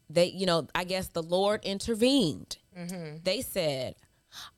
They, 0.09 0.27
you 0.27 0.45
know, 0.45 0.67
I 0.75 0.83
guess 0.83 1.07
the 1.07 1.23
Lord 1.23 1.63
intervened. 1.63 2.57
Mm-hmm. 2.77 3.17
They 3.23 3.41
said, 3.41 3.95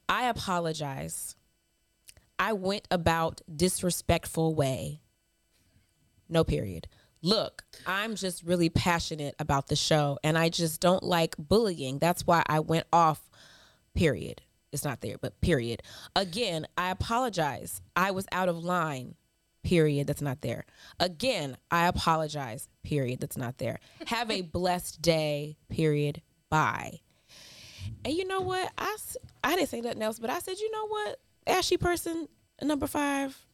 I 0.10 0.28
apologize. 0.28 1.36
I 2.40 2.54
went 2.54 2.88
about 2.92 3.42
disrespectful 3.54 4.54
way. 4.54 5.02
No 6.30 6.44
period. 6.44 6.88
Look, 7.22 7.64
I'm 7.86 8.16
just 8.16 8.44
really 8.44 8.70
passionate 8.70 9.36
about 9.40 9.68
the 9.68 9.76
show 9.76 10.20
and 10.24 10.38
I 10.38 10.50
just 10.50 10.82
don't 10.82 11.04
like 11.04 11.36
bullying. 11.38 12.00
That's 12.00 12.28
why 12.28 12.44
I 12.46 12.60
went 12.60 12.86
off. 12.94 13.30
Period. 13.96 14.42
It's 14.72 14.84
not 14.84 15.02
there, 15.02 15.18
but 15.20 15.40
period. 15.42 15.82
Again, 16.16 16.68
I 16.78 16.92
apologize. 16.92 17.82
I 17.96 18.12
was 18.12 18.28
out 18.32 18.50
of 18.50 18.64
line. 18.64 19.16
Period. 19.68 20.08
That's 20.08 20.22
not 20.22 20.40
there. 20.40 20.66
Again, 20.98 21.58
I 21.70 21.88
apologize. 21.88 22.70
Period. 22.86 23.20
That's 23.20 23.36
not 23.36 23.58
there. 23.58 23.80
Have 24.08 24.32
a 24.32 24.42
blessed 24.42 25.02
day. 25.02 25.58
Period. 25.68 26.22
Bye. 26.50 27.02
And 28.06 28.14
you 28.14 28.26
know 28.26 28.40
what? 28.40 28.72
i 28.78 28.96
i 29.44 29.58
didn't 29.58 29.68
say 29.68 29.82
nothing 29.82 30.02
else, 30.02 30.20
but 30.20 30.30
I 30.30 30.40
said, 30.40 30.58
you 30.58 30.72
know 30.72 30.88
what? 30.88 31.20
Ashy 31.46 31.76
person 31.76 32.30
number 32.62 32.88
five, 32.88 33.46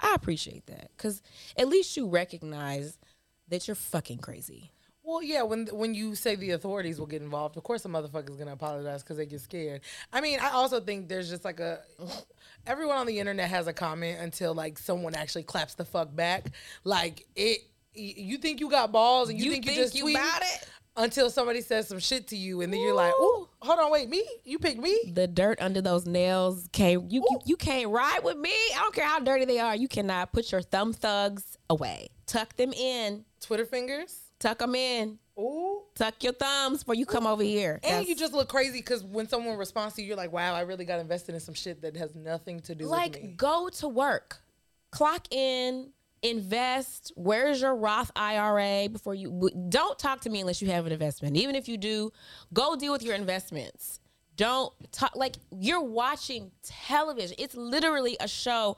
I 0.00 0.12
appreciate 0.16 0.66
that 0.66 0.90
because 0.96 1.22
at 1.56 1.68
least 1.68 1.96
you 1.96 2.08
recognize 2.08 2.98
that 3.46 3.68
you're 3.68 3.76
fucking 3.76 4.18
crazy. 4.18 4.72
Well, 5.02 5.22
yeah, 5.22 5.42
when 5.42 5.66
when 5.72 5.94
you 5.94 6.14
say 6.14 6.34
the 6.36 6.50
authorities 6.50 6.98
will 6.98 7.06
get 7.06 7.22
involved, 7.22 7.56
of 7.56 7.62
course 7.62 7.82
the 7.82 7.88
motherfucker's 7.88 8.36
gonna 8.36 8.52
apologize 8.52 9.02
because 9.02 9.16
they 9.16 9.26
get 9.26 9.40
scared. 9.40 9.80
I 10.12 10.20
mean, 10.20 10.38
I 10.40 10.50
also 10.50 10.80
think 10.80 11.08
there's 11.08 11.28
just 11.30 11.44
like 11.44 11.58
a 11.58 11.80
everyone 12.66 12.96
on 12.96 13.06
the 13.06 13.18
internet 13.18 13.48
has 13.48 13.66
a 13.66 13.72
comment 13.72 14.20
until 14.20 14.54
like 14.54 14.78
someone 14.78 15.14
actually 15.14 15.44
claps 15.44 15.74
the 15.74 15.84
fuck 15.84 16.14
back. 16.14 16.50
Like 16.84 17.26
it, 17.34 17.60
you 17.94 18.38
think 18.38 18.60
you 18.60 18.70
got 18.70 18.92
balls 18.92 19.30
and 19.30 19.38
you, 19.38 19.46
You 19.46 19.50
think, 19.52 19.66
you 19.66 19.74
just 19.74 19.94
you 19.94 20.02
tweet 20.02 20.16
got 20.16 20.42
it? 20.42 20.68
until 20.96 21.30
somebody 21.30 21.60
says 21.62 21.88
some 21.88 21.98
shit 21.98 22.28
to 22.28 22.36
you, 22.36 22.60
and 22.60 22.72
then 22.72 22.80
you're 22.80 22.94
like, 22.94 23.12
Ooh. 23.14 23.16
"Oh, 23.18 23.48
hold 23.60 23.78
on, 23.80 23.90
wait, 23.90 24.08
me? 24.08 24.24
You 24.44 24.58
picked 24.58 24.80
me?" 24.80 25.12
The 25.14 25.26
dirt 25.26 25.60
under 25.62 25.80
those 25.80 26.06
nails 26.06 26.68
can't 26.72 27.10
you, 27.10 27.24
you 27.28 27.40
you 27.46 27.56
can't 27.56 27.88
ride 27.88 28.20
with 28.22 28.36
me. 28.36 28.50
I 28.52 28.80
don't 28.80 28.94
care 28.94 29.06
how 29.06 29.18
dirty 29.20 29.44
they 29.46 29.58
are. 29.58 29.74
You 29.74 29.88
cannot 29.88 30.32
put 30.32 30.52
your 30.52 30.62
thumb 30.62 30.92
thugs 30.92 31.56
away. 31.68 32.10
Tuck 32.26 32.54
them 32.56 32.72
in. 32.74 33.24
Twitter 33.40 33.64
fingers. 33.64 34.29
Tuck 34.40 34.58
them 34.58 34.74
in. 34.74 35.18
Ooh. 35.38 35.82
Tuck 35.94 36.22
your 36.24 36.32
thumbs 36.32 36.80
before 36.80 36.94
you 36.94 37.06
come 37.06 37.26
over 37.26 37.42
here. 37.42 37.78
And 37.82 37.92
That's- 37.92 38.08
you 38.08 38.16
just 38.16 38.32
look 38.32 38.48
crazy 38.48 38.78
because 38.78 39.04
when 39.04 39.28
someone 39.28 39.56
responds 39.56 39.94
to 39.94 40.02
you, 40.02 40.08
you're 40.08 40.16
like, 40.16 40.32
"Wow, 40.32 40.54
I 40.54 40.62
really 40.62 40.84
got 40.84 40.98
invested 40.98 41.34
in 41.34 41.40
some 41.40 41.54
shit 41.54 41.82
that 41.82 41.96
has 41.96 42.14
nothing 42.14 42.60
to 42.60 42.74
do 42.74 42.84
with 42.84 42.90
like 42.90 43.36
go 43.36 43.68
to 43.68 43.88
work, 43.88 44.42
clock 44.90 45.32
in, 45.32 45.92
invest. 46.22 47.12
Where's 47.16 47.60
your 47.60 47.74
Roth 47.74 48.10
IRA 48.16 48.88
before 48.88 49.14
you? 49.14 49.50
Don't 49.68 49.98
talk 49.98 50.22
to 50.22 50.30
me 50.30 50.40
unless 50.40 50.60
you 50.60 50.68
have 50.70 50.86
an 50.86 50.92
investment. 50.92 51.36
Even 51.36 51.54
if 51.54 51.68
you 51.68 51.76
do, 51.78 52.12
go 52.52 52.76
deal 52.76 52.92
with 52.92 53.02
your 53.02 53.14
investments. 53.14 54.00
Don't 54.36 54.72
talk 54.92 55.16
like 55.16 55.36
you're 55.50 55.82
watching 55.82 56.50
television. 56.62 57.36
It's 57.38 57.54
literally 57.54 58.16
a 58.20 58.28
show 58.28 58.76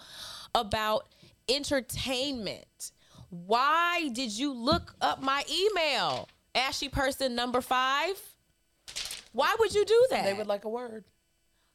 about 0.54 1.08
entertainment. 1.48 2.92
Why 3.32 4.10
did 4.12 4.30
you 4.30 4.52
look 4.52 4.94
up 5.00 5.22
my 5.22 5.42
email? 5.50 6.28
Ashy 6.54 6.90
person 6.90 7.34
number 7.34 7.62
five. 7.62 8.20
Why 9.32 9.56
would 9.58 9.74
you 9.74 9.86
do 9.86 10.06
that? 10.10 10.24
They 10.26 10.34
would 10.34 10.46
like 10.46 10.64
a 10.66 10.68
word. 10.68 11.04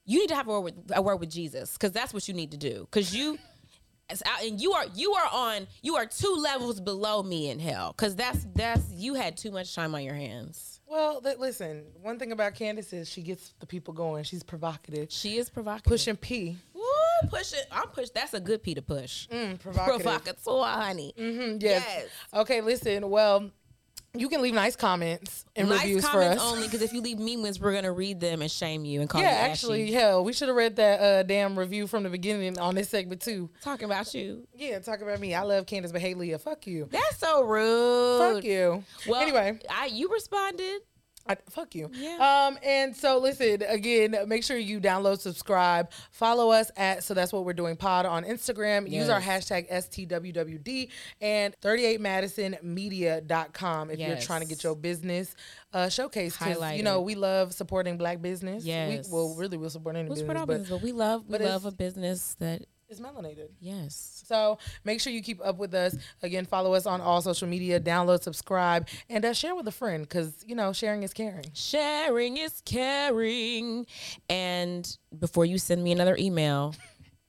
you 0.05 0.19
need 0.19 0.29
to 0.29 0.35
have 0.35 0.47
a 0.47 0.51
word 0.51 0.61
with, 0.61 0.91
a 0.95 1.01
word 1.01 1.15
with 1.15 1.31
Jesus 1.31 1.73
because 1.73 1.91
that's 1.91 2.13
what 2.13 2.27
you 2.27 2.35
need 2.35 2.51
to 2.51 2.57
do. 2.57 2.87
Because 2.91 3.15
you, 3.15 3.39
and 4.43 4.61
you 4.61 4.73
are 4.73 4.85
you 4.93 5.13
are 5.15 5.27
on 5.33 5.65
you 5.81 5.95
are 5.95 6.05
two 6.05 6.35
levels 6.39 6.79
below 6.79 7.23
me 7.23 7.49
in 7.49 7.57
hell. 7.59 7.91
Because 7.97 8.15
that's 8.15 8.45
that's 8.53 8.83
you 8.91 9.15
had 9.15 9.35
too 9.35 9.49
much 9.49 9.73
time 9.73 9.95
on 9.95 10.03
your 10.03 10.13
hands. 10.13 10.79
Well, 10.85 11.19
th- 11.21 11.39
listen. 11.39 11.85
One 12.01 12.19
thing 12.19 12.31
about 12.31 12.53
Candiace 12.53 12.93
is 12.93 13.09
she 13.09 13.23
gets 13.23 13.55
the 13.59 13.65
people 13.65 13.93
going. 13.95 14.23
She's 14.25 14.43
provocative, 14.43 15.11
She 15.11 15.37
is 15.37 15.49
provocative. 15.49 15.89
pushing 15.89 16.15
P. 16.15 16.55
Woo, 17.23 17.29
push 17.29 17.53
it. 17.53 17.65
I'm 17.71 17.87
push. 17.89 18.09
That's 18.09 18.33
a 18.33 18.39
good 18.39 18.63
P 18.63 18.73
to 18.75 18.81
push. 18.81 19.27
Mm, 19.29 19.59
provocative. 19.59 20.03
Provocateur, 20.03 20.63
honey. 20.65 21.13
Mm-hmm, 21.17 21.57
yes. 21.61 21.83
Yes. 21.87 22.05
Okay. 22.33 22.61
Listen. 22.61 23.09
Well, 23.09 23.51
you 24.13 24.29
can 24.29 24.41
leave 24.41 24.53
nice 24.53 24.75
comments 24.75 25.45
and 25.55 25.69
Nice 25.69 25.83
reviews 25.83 26.07
for 26.07 26.21
us. 26.23 26.39
only 26.41 26.63
because 26.67 26.81
if 26.81 26.91
you 26.93 27.01
leave 27.01 27.19
mean 27.19 27.41
ones, 27.41 27.59
we're 27.59 27.73
gonna 27.73 27.91
read 27.91 28.19
them 28.19 28.41
and 28.41 28.49
shame 28.49 28.83
you 28.85 29.01
and 29.01 29.09
call 29.09 29.21
yeah, 29.21 29.31
you 29.31 29.37
ashy. 29.37 29.51
actually, 29.51 29.91
hell, 29.91 30.23
we 30.23 30.33
should 30.33 30.47
have 30.47 30.57
read 30.57 30.77
that 30.77 30.99
uh, 30.99 31.23
damn 31.23 31.57
review 31.59 31.85
from 31.87 32.03
the 32.03 32.09
beginning 32.09 32.57
on 32.57 32.73
this 32.73 32.89
segment 32.89 33.21
too. 33.21 33.49
talking 33.61 33.85
about 33.85 34.13
you. 34.15 34.47
Yeah, 34.55 34.79
talk 34.79 35.01
about 35.01 35.19
me. 35.19 35.35
I 35.35 35.41
love 35.41 35.65
Candiace, 35.67 35.91
but 35.91 36.01
Leah, 36.01 36.39
fuck 36.39 36.65
you. 36.65 36.87
That's 36.89 37.19
so 37.19 37.43
rude. 37.43 38.35
Fuck 38.35 38.43
you. 38.43 38.83
Well, 39.07 39.21
anyway, 39.21 39.59
I 39.69 39.87
you 39.87 40.09
responded. 40.11 40.81
I, 41.29 41.37
fuck 41.49 41.75
you. 41.75 41.89
Yeah. 41.93 42.47
Um, 42.49 42.57
and 42.63 42.95
so 42.95 43.17
listen 43.19 43.63
again. 43.67 44.15
Make 44.27 44.43
sure 44.43 44.57
you 44.57 44.79
download, 44.79 45.19
subscribe, 45.19 45.91
follow 46.11 46.51
us 46.51 46.71
at. 46.77 47.03
So 47.03 47.13
that's 47.13 47.33
what 47.33 47.45
we're 47.45 47.53
doing. 47.53 47.75
Pod 47.75 48.05
on 48.05 48.23
Instagram. 48.23 48.89
Use 48.89 49.09
our 49.09 49.21
hashtag 49.21 49.69
STWWD 49.71 50.89
and 51.21 51.55
38MadisonMedia.com 51.61 53.89
if 53.91 53.99
you're 53.99 54.17
trying 54.17 54.41
to 54.41 54.47
get 54.47 54.63
your 54.63 54.75
business 54.75 55.35
uh, 55.73 55.87
showcased. 55.87 56.37
'Cause, 56.37 56.77
You 56.77 56.83
know 56.83 57.01
we 57.01 57.15
love 57.15 57.53
supporting 57.53 57.97
Black 57.97 58.21
business. 58.21 58.63
Yes. 58.63 59.07
We, 59.09 59.13
well, 59.13 59.35
really, 59.35 59.57
we'll 59.57 59.69
support 59.69 59.95
any 59.95 60.07
We'll 60.07 60.15
business, 60.15 60.27
support 60.29 60.47
but 60.47 60.53
business, 60.59 60.69
but 60.69 60.81
we 60.81 60.91
love 60.91 61.23
we 61.27 61.37
love 61.39 61.65
a 61.65 61.71
business 61.71 62.35
that 62.39 62.63
it's 62.89 62.99
melanated. 62.99 63.49
yes. 63.59 64.23
So 64.25 64.57
make 64.83 65.01
sure 65.01 65.11
you 65.13 65.21
keep 65.21 65.39
up 65.45 65.57
with 65.57 65.73
us. 65.73 65.95
Again, 66.23 66.45
follow 66.45 66.73
us 66.73 66.85
on 66.85 67.01
all 67.01 67.21
social 67.21 67.47
media, 67.47 67.79
download, 67.79 68.21
subscribe, 68.21 68.87
and 69.09 69.23
uh, 69.25 69.33
share 69.33 69.55
with 69.55 69.67
a 69.67 69.71
friend 69.71 70.03
because, 70.03 70.43
you 70.45 70.55
know, 70.55 70.73
sharing 70.73 71.03
is 71.03 71.13
caring. 71.13 71.45
Sharing 71.53 72.37
is 72.37 72.61
caring. 72.65 73.85
And 74.29 74.97
before 75.17 75.45
you 75.45 75.57
send 75.57 75.83
me 75.83 75.91
another 75.91 76.15
email, 76.19 76.75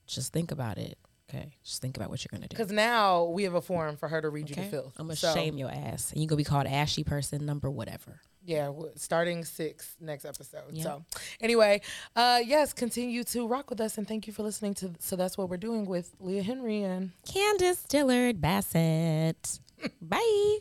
just 0.06 0.32
think 0.32 0.50
about 0.50 0.78
it. 0.78 0.98
Okay. 1.28 1.52
Just 1.62 1.82
think 1.82 1.96
about 1.96 2.08
what 2.10 2.24
you're 2.24 2.30
gonna 2.32 2.48
do. 2.48 2.56
Because 2.56 2.72
now 2.72 3.24
we 3.24 3.42
have 3.44 3.54
a 3.54 3.60
forum 3.60 3.96
for 3.96 4.08
her 4.08 4.20
to 4.22 4.30
read 4.30 4.48
you 4.48 4.54
Okay. 4.54 4.64
the 4.64 4.70
filth. 4.70 4.94
I'm 4.96 5.06
gonna 5.06 5.16
So, 5.16 5.34
shame 5.34 5.58
your 5.58 5.70
ass. 5.70 6.10
And 6.12 6.20
you're 6.22 6.28
gonna 6.28 6.38
be 6.38 6.44
called 6.44 6.66
ashy 6.66 7.04
person 7.04 7.44
number 7.44 7.70
whatever. 7.70 8.20
Yeah, 8.44 8.72
starting 8.96 9.44
six 9.44 9.94
next 10.00 10.24
episode. 10.24 10.62
Yeah. 10.72 10.82
So 10.84 11.04
anyway, 11.38 11.82
uh, 12.16 12.40
yes, 12.42 12.72
continue 12.72 13.22
to 13.24 13.46
rock 13.46 13.68
with 13.68 13.80
us 13.80 13.98
and 13.98 14.08
thank 14.08 14.26
you 14.26 14.32
for 14.32 14.42
listening 14.42 14.72
to. 14.74 14.94
So 15.00 15.16
that's 15.16 15.36
what 15.36 15.50
we're 15.50 15.58
doing 15.58 15.84
with 15.84 16.14
Leah 16.18 16.42
Henry 16.42 16.82
and. 16.82 17.10
Candiace 17.30 17.82
Dillard 17.86 18.40
Bassett. 18.40 19.60
Bye. 20.00 20.58